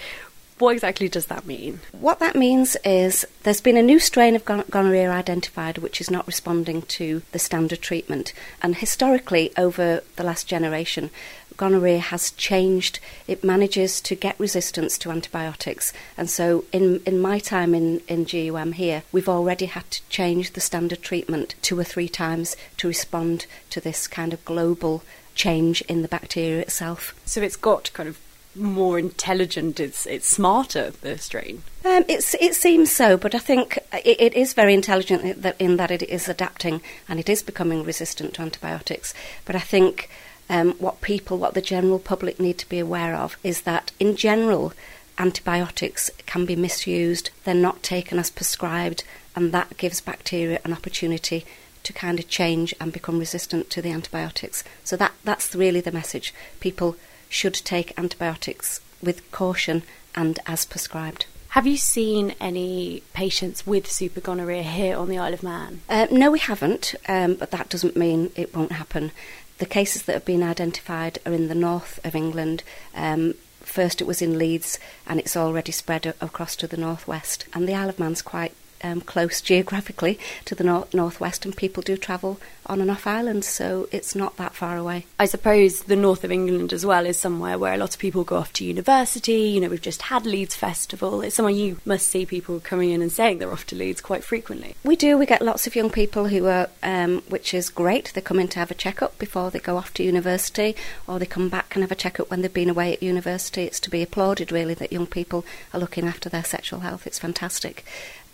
What 0.60 0.74
exactly 0.74 1.10
does 1.10 1.26
that 1.28 1.46
mean? 1.46 1.80
What 1.92 2.20
that 2.20 2.36
means 2.36 2.78
is 2.86 3.26
there's 3.44 3.62
been 3.62 3.78
a 3.78 3.82
new 3.82 4.00
strain 4.00 4.36
of 4.36 4.46
gon- 4.46 4.66
gonorrhea 4.70 5.10
identified 5.10 5.80
which 5.80 6.00
is 6.00 6.12
not 6.12 6.28
responding 6.28 6.84
to 6.84 7.22
the 7.32 7.40
standard 7.40 7.82
treatment. 7.82 8.34
And 8.62 8.76
historically, 8.76 9.52
over 9.58 10.04
the 10.16 10.24
last 10.24 10.48
generation, 10.48 11.10
gonorrhea 11.58 12.00
has 12.00 12.32
changed. 12.32 13.00
It 13.28 13.44
manages 13.44 14.02
to 14.02 14.16
get 14.16 14.40
resistance 14.40 14.98
to 15.00 15.12
antibiotics. 15.12 15.94
And 16.18 16.30
so, 16.30 16.66
in, 16.72 17.02
in 17.06 17.20
my 17.20 17.40
time 17.40 17.74
in, 17.74 18.02
in 18.08 18.24
GUM 18.24 18.74
here, 18.74 19.04
we've 19.12 19.30
already 19.30 19.66
had 19.66 19.90
to 19.92 20.02
change 20.10 20.52
the 20.52 20.62
standard 20.62 21.02
treatment 21.02 21.56
two 21.62 21.78
or 21.78 21.84
three 21.84 22.10
times 22.10 22.56
to 22.78 22.88
respond 22.88 23.46
to 23.70 23.80
this 23.80 24.08
kind 24.08 24.34
of 24.34 24.46
global 24.46 25.04
change 25.36 25.82
in 25.84 26.04
the 26.04 26.08
bacteria 26.08 26.62
itself. 26.62 27.16
So 27.26 27.42
it's 27.42 27.56
got 27.56 27.92
kind 27.94 28.08
of 28.08 28.20
more 28.56 29.00
intelligent. 29.00 29.80
It's 29.80 30.06
it's 30.06 30.30
smarter 30.30 30.92
the 31.02 31.18
strain. 31.18 31.64
Um, 31.86 32.06
it 32.08 32.56
seems 32.56 32.92
so, 32.92 33.18
but 33.18 33.36
I 33.36 33.40
think 33.40 33.78
it, 33.94 34.22
it 34.22 34.34
is 34.34 34.54
very 34.54 34.74
intelligent 34.74 35.24
in 35.24 35.42
that, 35.42 35.56
in 35.60 35.78
that 35.78 35.92
it 35.92 36.04
is 36.04 36.30
adapting 36.30 36.82
and 37.10 37.20
it 37.20 37.28
is 37.28 37.44
becoming 37.44 37.84
resistant 37.84 38.36
to 38.36 38.42
antibiotics. 38.42 39.14
But 39.44 39.56
I 39.56 39.60
think 39.60 40.10
um, 40.50 40.74
what 40.74 41.02
people, 41.02 41.38
what 41.38 41.56
the 41.56 41.62
general 41.62 42.00
public 42.00 42.40
need 42.40 42.58
to 42.60 42.70
be 42.70 42.80
aware 42.80 43.16
of, 43.16 43.38
is 43.44 43.62
that 43.62 43.92
in 44.00 44.16
general 44.16 44.74
antibiotics 45.18 46.10
can 46.26 46.46
be 46.46 46.56
misused. 46.56 47.32
They're 47.44 47.54
not 47.54 47.84
taken 47.84 48.18
as 48.18 48.30
prescribed, 48.30 49.04
and 49.36 49.52
that 49.52 49.78
gives 49.78 50.02
bacteria 50.02 50.60
an 50.64 50.74
opportunity 50.74 51.46
to 51.84 51.94
kind 51.94 52.18
of 52.18 52.30
change 52.30 52.74
and 52.80 52.94
become 52.94 53.20
resistant 53.20 53.70
to 53.72 53.82
the 53.82 53.92
antibiotics. 53.92 54.64
So 54.84 54.96
that 54.98 55.12
that's 55.24 55.54
really 55.54 55.82
the 55.82 55.92
message. 55.92 56.34
People 56.62 56.96
should 57.34 57.54
take 57.54 57.98
antibiotics 57.98 58.80
with 59.02 59.30
caution 59.32 59.84
and 60.16 60.40
as 60.46 60.66
prescribed. 60.66 61.26
Have 61.50 61.68
you 61.68 61.78
seen 61.78 62.34
any 62.40 63.04
patients 63.14 63.68
with 63.68 63.86
supergonorrhea 63.86 64.64
here 64.64 64.98
on 64.98 65.10
the 65.10 65.18
Isle 65.18 65.34
of 65.34 65.44
Man? 65.44 65.82
Uh, 65.88 66.08
no, 66.10 66.32
we 66.32 66.40
haven't, 66.40 66.96
um, 67.08 67.36
but 67.36 67.52
that 67.52 67.70
doesn't 67.70 67.96
mean 67.96 68.32
it 68.36 68.56
won't 68.56 68.72
happen. 68.72 69.12
The 69.60 69.66
cases 69.66 70.04
that 70.04 70.14
have 70.14 70.26
been 70.26 70.42
identified 70.42 71.20
are 71.26 71.34
in 71.34 71.50
the 71.50 71.56
north 71.56 72.00
of 72.04 72.16
England. 72.16 72.64
Um, 72.96 73.36
first, 73.62 74.02
it 74.02 74.08
was 74.08 74.22
in 74.22 74.40
Leeds, 74.40 74.80
and 75.06 75.20
it's 75.20 75.38
already 75.38 75.72
spread 75.72 76.14
across 76.20 76.56
to 76.58 76.68
the 76.68 76.78
northwest. 76.78 77.46
And 77.54 77.68
the 77.68 77.76
Isle 77.76 77.90
of 77.90 78.00
Man's 78.00 78.24
quite 78.24 78.54
um, 78.84 79.02
close 79.02 79.42
geographically 79.42 80.20
to 80.46 80.56
the 80.56 80.64
north 80.64 80.94
northwest, 80.94 81.46
and 81.46 81.56
people 81.56 81.82
do 81.82 81.98
travel 81.98 82.40
on 82.66 82.80
and 82.80 82.90
off 82.90 83.08
islands, 83.08 83.48
so 83.48 83.88
it's 83.92 84.16
not 84.16 84.38
that 84.38 84.54
far 84.54 84.78
away. 84.78 85.06
I 85.20 85.26
suppose 85.26 85.84
the 85.84 85.96
north 85.96 86.24
of 86.24 86.32
England 86.32 86.72
as 86.72 86.86
well 86.86 87.06
is 87.06 87.18
somewhere 87.18 87.58
where 87.58 87.74
a 87.74 87.78
lot 87.78 87.94
of 87.94 88.00
people 88.00 88.24
go 88.24 88.38
off 88.38 88.54
to 88.54 88.66
university. 88.66 89.34
You 89.34 89.62
know, 89.62 89.70
we've 89.70 89.82
just 89.82 90.04
had 90.04 90.26
Leeds 90.26 90.56
Festival. 90.56 91.22
It's 91.22 91.36
somewhere 91.36 91.54
you 91.54 91.80
must 91.86 92.08
see 92.08 92.26
people 92.26 92.60
coming 92.60 92.92
in 92.92 93.02
and 93.02 93.12
saying 93.12 93.40
they're 93.40 93.52
off 93.52 93.66
to 93.68 93.76
Leeds 93.76 94.02
quite 94.02 94.24
frequently. 94.24 94.76
We 94.84 94.96
do. 94.96 95.18
We 95.18 95.26
get 95.26 95.42
lots 95.42 95.68
of 95.68 95.76
young 95.76 95.90
people 95.90 96.28
who 96.28 96.46
are, 96.48 96.70
um, 96.82 97.22
which 97.28 97.54
is 97.54 97.70
great. 97.70 98.14
They 98.14 98.22
come 98.22 98.40
in 98.40 98.48
to 98.50 98.60
have 98.60 98.72
a 98.72 98.76
checkup 98.76 99.18
before 99.20 99.52
they 99.52 99.60
go 99.60 99.78
off 99.78 99.94
to 99.96 100.04
university, 100.04 100.76
or 101.08 101.20
they 101.20 101.26
come 101.26 101.50
back 101.50 101.76
and 101.76 101.84
have 101.84 101.92
a 101.92 101.96
checkup 101.96 102.30
when 102.30 102.42
they've 102.42 102.54
been 102.54 102.70
away 102.70 102.94
at 102.94 103.04
university. 103.04 103.64
It's 103.64 103.80
to 103.82 103.90
be 103.90 104.02
applauded, 104.02 104.52
really, 104.52 104.74
that 104.76 104.94
young 104.94 105.08
people 105.08 105.46
are 105.74 105.80
looking 105.80 106.08
after 106.08 106.30
their 106.30 106.44
sexual 106.44 106.82
health. 106.82 107.06
It's 107.06 107.20
fantastic. 107.20 107.84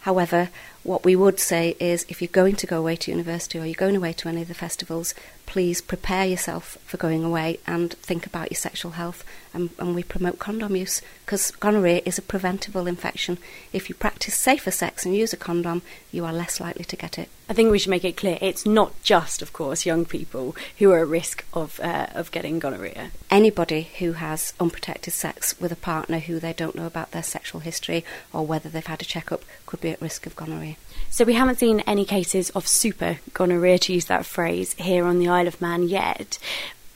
However, 0.10 0.49
what 0.84 1.04
we 1.04 1.16
would 1.16 1.40
say 1.40 1.76
is 1.80 2.06
if 2.08 2.22
you're 2.22 2.30
going 2.30 2.56
to 2.56 2.68
go 2.68 2.80
away 2.80 2.96
to 2.96 3.12
university 3.12 3.60
or 3.60 3.66
you're 3.66 3.76
going 3.76 3.96
away 3.96 4.14
to 4.14 4.30
any 4.30 4.42
of 4.42 4.48
the 4.48 4.54
festivals, 4.54 5.14
please 5.46 5.82
prepare 5.82 6.26
yourself 6.26 6.78
for 6.86 6.98
going 6.98 7.24
away 7.24 7.60
and 7.66 7.94
think 7.94 8.26
about 8.26 8.52
your 8.52 8.58
sexual 8.58 8.92
health. 8.92 9.26
And, 9.54 9.72
and 9.80 9.96
we 9.96 10.04
promote 10.04 10.38
condom 10.38 10.76
use 10.76 11.02
because 11.26 11.50
gonorrhea 11.52 12.04
is 12.06 12.20
a 12.20 12.22
preventable 12.22 12.86
infection. 12.88 13.40
If 13.74 13.90
you 13.90 13.96
practice 13.96 14.38
safer 14.38 14.70
sex 14.70 15.06
and 15.06 15.16
use 15.16 15.34
a 15.34 15.38
condom, 15.38 15.82
you 16.12 16.24
are 16.24 16.32
less 16.32 16.60
likely 16.60 16.86
to 16.86 16.96
get 16.96 17.18
it. 17.18 17.30
I 17.50 17.54
think 17.54 17.72
we 17.72 17.80
should 17.80 17.90
make 17.90 18.06
it 18.06 18.16
clear 18.16 18.38
it's 18.42 18.66
not 18.66 18.94
just, 19.02 19.42
of 19.42 19.52
course, 19.52 19.88
young 19.88 20.06
people 20.06 20.56
who 20.78 20.92
are 20.92 21.00
at 21.00 21.08
risk 21.08 21.44
of 21.52 21.80
uh, 21.80 22.08
of 22.14 22.30
getting 22.30 22.60
gonorrhea. 22.60 23.10
Anybody 23.32 23.90
who 23.98 24.14
has 24.14 24.54
unprotected 24.60 25.14
sex 25.14 25.60
with 25.60 25.72
a 25.72 25.76
partner 25.76 26.20
who 26.20 26.40
they 26.40 26.54
don't 26.54 26.76
know 26.76 26.86
about 26.86 27.10
their 27.10 27.24
sexual 27.24 27.62
history 27.62 28.06
or 28.32 28.46
whether 28.46 28.70
they've 28.70 28.86
had 28.86 29.02
a 29.02 29.06
checkup 29.06 29.44
could 29.66 29.82
be 29.82 29.90
at 29.90 30.02
risk 30.02 30.28
of 30.28 30.36
gonorrhea. 30.36 30.69
So 31.10 31.26
we 31.26 31.34
haven't 31.34 31.60
seen 31.60 31.82
any 31.82 32.05
cases 32.05 32.49
of 32.51 32.68
super 32.68 33.20
gonorrhea, 33.34 33.80
to 33.80 33.93
use 33.93 34.05
that 34.05 34.26
phrase, 34.26 34.74
here 34.74 35.05
on 35.05 35.20
the 35.20 35.28
Isle 35.28 35.47
of 35.47 35.60
Man 35.60 35.84
yet. 35.84 36.38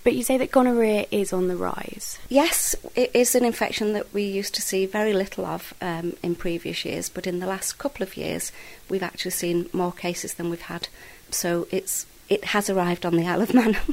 But 0.04 0.16
you 0.16 0.24
say 0.24 0.38
that 0.38 0.52
gonorrhea 0.52 1.08
is 1.12 1.34
on 1.34 1.48
the 1.48 1.56
rise. 1.56 2.20
Yes, 2.30 2.76
it 2.96 3.12
is 3.14 3.36
an 3.36 3.46
infection 3.46 3.94
that 3.94 4.14
we 4.14 4.24
used 4.24 4.54
to 4.56 4.62
see 4.62 4.86
very 4.86 5.14
little 5.14 5.46
of 5.46 5.74
um, 5.82 6.14
in 6.22 6.36
previous 6.36 6.84
years, 6.86 7.10
but 7.10 7.26
in 7.26 7.40
the 7.40 7.48
last 7.48 7.78
couple 7.78 8.04
of 8.04 8.18
years, 8.18 8.52
we've 8.90 9.04
actually 9.04 9.32
seen 9.32 9.70
more 9.74 9.92
cases 9.92 10.34
than 10.36 10.50
we've 10.50 10.62
had. 10.62 10.90
So 11.32 11.68
it's 11.72 12.06
it 12.30 12.46
has 12.46 12.70
arrived 12.70 13.06
on 13.06 13.16
the 13.16 13.28
Isle 13.28 13.42
of 13.42 13.54
Man. 13.54 13.78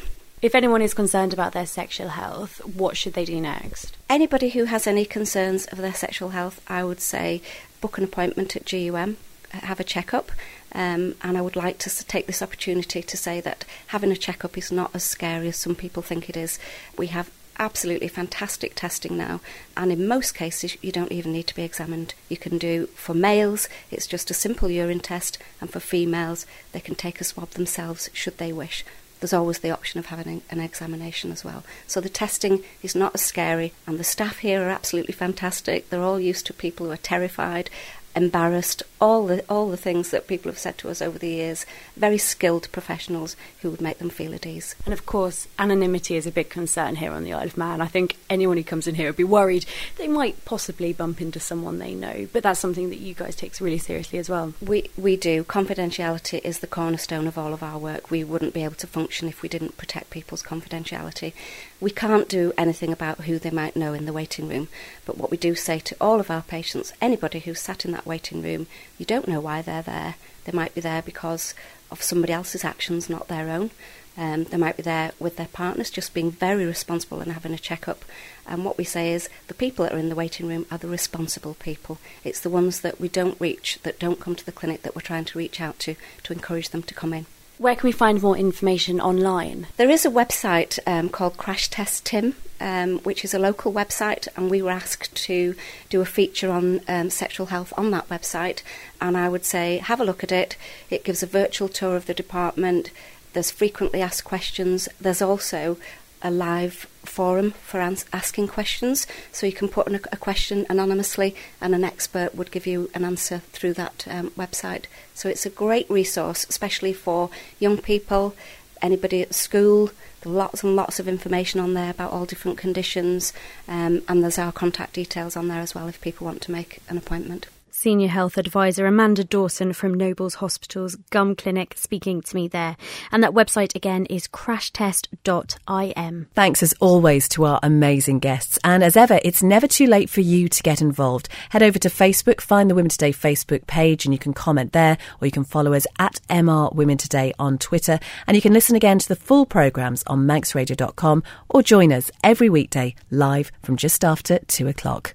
If 0.42 0.54
anyone 0.54 0.80
is 0.80 0.94
concerned 0.94 1.34
about 1.34 1.52
their 1.52 1.66
sexual 1.66 2.08
health, 2.08 2.64
what 2.64 2.96
should 2.96 3.12
they 3.12 3.26
do 3.26 3.42
next? 3.42 3.94
Anybody 4.08 4.48
who 4.48 4.64
has 4.64 4.86
any 4.86 5.04
concerns 5.04 5.66
of 5.66 5.76
their 5.76 5.92
sexual 5.92 6.30
health, 6.30 6.62
I 6.66 6.82
would 6.82 7.02
say 7.02 7.42
book 7.82 7.98
an 7.98 8.04
appointment 8.04 8.56
at 8.56 8.64
GUM, 8.64 9.18
have 9.52 9.80
a 9.80 9.84
checkup. 9.84 10.30
Um, 10.72 11.16
and 11.22 11.36
I 11.36 11.40
would 11.40 11.56
like 11.56 11.78
to 11.78 12.06
take 12.06 12.26
this 12.26 12.42
opportunity 12.42 13.02
to 13.02 13.16
say 13.16 13.40
that 13.40 13.64
having 13.88 14.12
a 14.12 14.16
checkup 14.16 14.56
is 14.56 14.70
not 14.70 14.90
as 14.94 15.02
scary 15.02 15.48
as 15.48 15.56
some 15.56 15.74
people 15.74 16.02
think 16.02 16.28
it 16.28 16.36
is. 16.36 16.58
We 16.96 17.08
have 17.08 17.30
absolutely 17.58 18.08
fantastic 18.08 18.74
testing 18.74 19.18
now, 19.18 19.40
and 19.76 19.92
in 19.92 20.08
most 20.08 20.34
cases, 20.34 20.78
you 20.82 20.90
don't 20.90 21.12
even 21.12 21.32
need 21.32 21.46
to 21.46 21.54
be 21.54 21.62
examined. 21.62 22.14
You 22.28 22.38
can 22.38 22.56
do, 22.56 22.86
for 22.94 23.14
males, 23.14 23.68
it's 23.90 24.06
just 24.06 24.30
a 24.30 24.34
simple 24.34 24.70
urine 24.70 25.00
test, 25.00 25.38
and 25.60 25.68
for 25.68 25.78
females, 25.78 26.46
they 26.72 26.80
can 26.80 26.94
take 26.94 27.20
a 27.20 27.24
swab 27.24 27.50
themselves 27.50 28.08
should 28.14 28.38
they 28.38 28.52
wish. 28.52 28.82
There's 29.20 29.34
always 29.34 29.58
the 29.58 29.70
option 29.70 30.00
of 30.00 30.06
having 30.06 30.40
an 30.48 30.60
examination 30.60 31.30
as 31.30 31.44
well. 31.44 31.62
So 31.86 32.00
the 32.00 32.08
testing 32.08 32.64
is 32.82 32.94
not 32.94 33.14
as 33.14 33.20
scary, 33.20 33.74
and 33.86 33.98
the 33.98 34.04
staff 34.04 34.38
here 34.38 34.62
are 34.62 34.70
absolutely 34.70 35.12
fantastic. 35.12 35.90
They're 35.90 36.00
all 36.00 36.18
used 36.18 36.46
to 36.46 36.54
people 36.54 36.86
who 36.86 36.92
are 36.92 36.96
terrified, 36.96 37.68
embarrassed, 38.16 38.82
all 39.00 39.26
the 39.26 39.44
all 39.48 39.68
the 39.68 39.76
things 39.76 40.10
that 40.10 40.26
people 40.26 40.50
have 40.50 40.58
said 40.58 40.78
to 40.78 40.90
us 40.90 41.00
over 41.00 41.18
the 41.18 41.28
years. 41.28 41.66
Very 41.96 42.18
skilled 42.18 42.70
professionals 42.72 43.36
who 43.62 43.70
would 43.70 43.80
make 43.80 43.98
them 43.98 44.10
feel 44.10 44.34
at 44.34 44.46
ease. 44.46 44.74
And 44.84 44.92
of 44.92 45.06
course, 45.06 45.46
anonymity 45.58 46.16
is 46.16 46.26
a 46.26 46.32
big 46.32 46.50
concern 46.50 46.96
here 46.96 47.12
on 47.12 47.24
the 47.24 47.32
Isle 47.32 47.46
of 47.46 47.56
Man. 47.56 47.80
I 47.80 47.86
think 47.86 48.16
anyone 48.28 48.56
who 48.56 48.64
comes 48.64 48.86
in 48.86 48.96
here 48.96 49.08
would 49.08 49.16
be 49.16 49.24
worried 49.24 49.66
they 49.96 50.08
might 50.08 50.44
possibly 50.44 50.92
bump 50.92 51.20
into 51.20 51.40
someone 51.40 51.78
they 51.78 51.94
know, 51.94 52.28
but 52.32 52.42
that's 52.42 52.60
something 52.60 52.90
that 52.90 53.00
you 53.00 53.14
guys 53.14 53.36
take 53.36 53.50
really 53.60 53.78
seriously 53.78 54.18
as 54.18 54.28
well. 54.28 54.54
We 54.60 54.90
we 54.96 55.16
do. 55.16 55.44
Confidentiality 55.44 56.40
is 56.44 56.60
the 56.60 56.66
cornerstone 56.66 57.26
of 57.26 57.36
all 57.36 57.52
of 57.52 57.62
our 57.62 57.78
work. 57.78 58.10
We 58.10 58.24
wouldn't 58.24 58.54
be 58.54 58.64
able 58.64 58.76
to 58.76 58.86
function 58.86 59.28
if 59.28 59.42
we 59.42 59.48
didn't 59.48 59.76
protect 59.76 60.10
people's 60.10 60.42
confidentiality. 60.42 61.32
We 61.80 61.90
can't 61.90 62.28
do 62.28 62.52
anything 62.58 62.92
about 62.92 63.20
who 63.20 63.38
they 63.38 63.50
might 63.50 63.74
know 63.74 63.94
in 63.94 64.04
the 64.04 64.12
waiting 64.12 64.48
room, 64.48 64.68
but 65.06 65.16
what 65.16 65.30
we 65.30 65.38
do 65.38 65.54
say 65.54 65.78
to 65.78 65.96
all 65.98 66.20
of 66.20 66.30
our 66.30 66.42
patients, 66.42 66.92
anybody 67.00 67.38
who's 67.38 67.58
sat 67.58 67.86
in 67.86 67.92
that 67.92 68.04
waiting 68.06 68.42
room, 68.42 68.66
you 68.98 69.06
don't 69.06 69.26
know 69.26 69.40
why 69.40 69.62
they're 69.62 69.80
there. 69.80 70.16
They 70.44 70.52
might 70.52 70.74
be 70.74 70.82
there 70.82 71.00
because 71.00 71.54
of 71.90 72.02
somebody 72.02 72.34
else's 72.34 72.64
actions, 72.64 73.08
not 73.08 73.28
their 73.28 73.48
own. 73.48 73.70
Um, 74.18 74.44
they 74.44 74.58
might 74.58 74.76
be 74.76 74.82
there 74.82 75.12
with 75.18 75.36
their 75.36 75.48
partners, 75.48 75.88
just 75.88 76.12
being 76.12 76.30
very 76.30 76.66
responsible 76.66 77.20
and 77.20 77.32
having 77.32 77.54
a 77.54 77.58
checkup. 77.58 78.04
And 78.46 78.62
what 78.62 78.76
we 78.76 78.84
say 78.84 79.12
is 79.14 79.30
the 79.46 79.54
people 79.54 79.84
that 79.84 79.94
are 79.94 79.98
in 79.98 80.10
the 80.10 80.14
waiting 80.14 80.48
room 80.48 80.66
are 80.70 80.76
the 80.76 80.88
responsible 80.88 81.54
people. 81.54 81.96
It's 82.24 82.40
the 82.40 82.50
ones 82.50 82.80
that 82.80 83.00
we 83.00 83.08
don't 83.08 83.40
reach, 83.40 83.78
that 83.84 83.98
don't 83.98 84.20
come 84.20 84.34
to 84.34 84.44
the 84.44 84.52
clinic, 84.52 84.82
that 84.82 84.94
we're 84.94 85.00
trying 85.00 85.24
to 85.24 85.38
reach 85.38 85.62
out 85.62 85.78
to 85.80 85.94
to 86.24 86.32
encourage 86.34 86.68
them 86.68 86.82
to 86.82 86.94
come 86.94 87.14
in. 87.14 87.24
Where 87.60 87.76
can 87.76 87.88
we 87.88 87.92
find 87.92 88.22
more 88.22 88.38
information 88.38 89.02
online? 89.02 89.66
There 89.76 89.90
is 89.90 90.06
a 90.06 90.10
website 90.10 90.78
um, 90.86 91.10
called 91.10 91.36
Crash 91.36 91.68
Test 91.68 92.06
Tim, 92.06 92.34
um, 92.58 93.00
which 93.00 93.22
is 93.22 93.34
a 93.34 93.38
local 93.38 93.70
website, 93.70 94.28
and 94.34 94.50
we 94.50 94.62
were 94.62 94.70
asked 94.70 95.14
to 95.26 95.54
do 95.90 96.00
a 96.00 96.06
feature 96.06 96.50
on 96.50 96.80
um, 96.88 97.10
sexual 97.10 97.48
health 97.48 97.74
on 97.76 97.90
that 97.90 98.08
website. 98.08 98.62
And 98.98 99.14
I 99.14 99.28
would 99.28 99.44
say 99.44 99.76
have 99.76 100.00
a 100.00 100.06
look 100.06 100.24
at 100.24 100.32
it. 100.32 100.56
It 100.88 101.04
gives 101.04 101.22
a 101.22 101.26
virtual 101.26 101.68
tour 101.68 101.96
of 101.96 102.06
the 102.06 102.14
department. 102.14 102.92
There's 103.34 103.50
frequently 103.50 104.00
asked 104.00 104.24
questions. 104.24 104.88
There's 104.98 105.20
also 105.20 105.76
a 106.22 106.30
live 106.30 106.86
forum 107.04 107.52
for 107.62 107.80
ans- 107.80 108.04
asking 108.12 108.48
questions. 108.48 109.06
So 109.32 109.46
you 109.46 109.52
can 109.52 109.68
put 109.68 109.86
in 109.88 109.94
a, 109.94 110.00
a, 110.12 110.16
question 110.16 110.66
anonymously, 110.68 111.34
and 111.60 111.74
an 111.74 111.84
expert 111.84 112.34
would 112.34 112.50
give 112.50 112.66
you 112.66 112.90
an 112.94 113.04
answer 113.04 113.38
through 113.52 113.74
that 113.74 114.06
um, 114.08 114.30
website. 114.30 114.84
So 115.14 115.28
it's 115.28 115.46
a 115.46 115.50
great 115.50 115.88
resource, 115.90 116.46
especially 116.48 116.92
for 116.92 117.30
young 117.58 117.78
people, 117.78 118.34
anybody 118.82 119.22
at 119.22 119.34
school. 119.34 119.90
There's 120.20 120.34
lots 120.34 120.62
and 120.62 120.76
lots 120.76 121.00
of 121.00 121.08
information 121.08 121.60
on 121.60 121.74
there 121.74 121.90
about 121.90 122.12
all 122.12 122.26
different 122.26 122.58
conditions, 122.58 123.32
um, 123.68 124.02
and 124.08 124.22
there's 124.22 124.38
our 124.38 124.52
contact 124.52 124.94
details 124.94 125.36
on 125.36 125.48
there 125.48 125.60
as 125.60 125.74
well 125.74 125.88
if 125.88 126.00
people 126.00 126.26
want 126.26 126.42
to 126.42 126.52
make 126.52 126.80
an 126.88 126.98
appointment. 126.98 127.46
Senior 127.80 128.08
Health 128.08 128.36
Advisor 128.36 128.84
Amanda 128.86 129.24
Dawson 129.24 129.72
from 129.72 129.94
Nobles 129.94 130.34
Hospital's 130.34 130.96
GUM 131.08 131.34
Clinic 131.34 131.72
speaking 131.78 132.20
to 132.20 132.36
me 132.36 132.46
there. 132.46 132.76
And 133.10 133.24
that 133.24 133.30
website 133.32 133.74
again 133.74 134.04
is 134.10 134.28
crashtest.im. 134.28 136.26
Thanks 136.34 136.62
as 136.62 136.74
always 136.74 137.26
to 137.30 137.46
our 137.46 137.58
amazing 137.62 138.18
guests. 138.18 138.58
And 138.64 138.84
as 138.84 138.98
ever, 138.98 139.18
it's 139.24 139.42
never 139.42 139.66
too 139.66 139.86
late 139.86 140.10
for 140.10 140.20
you 140.20 140.50
to 140.50 140.62
get 140.62 140.82
involved. 140.82 141.30
Head 141.48 141.62
over 141.62 141.78
to 141.78 141.88
Facebook, 141.88 142.42
find 142.42 142.68
the 142.68 142.74
Women 142.74 142.90
Today 142.90 143.14
Facebook 143.14 143.66
page, 143.66 144.04
and 144.04 144.12
you 144.12 144.18
can 144.18 144.34
comment 144.34 144.74
there, 144.74 144.98
or 145.22 145.26
you 145.26 145.32
can 145.32 145.44
follow 145.44 145.72
us 145.72 145.86
at 145.98 146.20
MR 146.28 146.74
Women 146.74 146.98
Today 146.98 147.32
on 147.38 147.56
Twitter. 147.56 147.98
And 148.26 148.36
you 148.36 148.42
can 148.42 148.52
listen 148.52 148.76
again 148.76 148.98
to 148.98 149.08
the 149.08 149.16
full 149.16 149.46
programmes 149.46 150.04
on 150.06 150.26
manxradio.com 150.26 151.22
or 151.48 151.62
join 151.62 151.94
us 151.94 152.10
every 152.22 152.50
weekday 152.50 152.94
live 153.10 153.50
from 153.62 153.78
just 153.78 154.04
after 154.04 154.38
two 154.40 154.68
o'clock. 154.68 155.14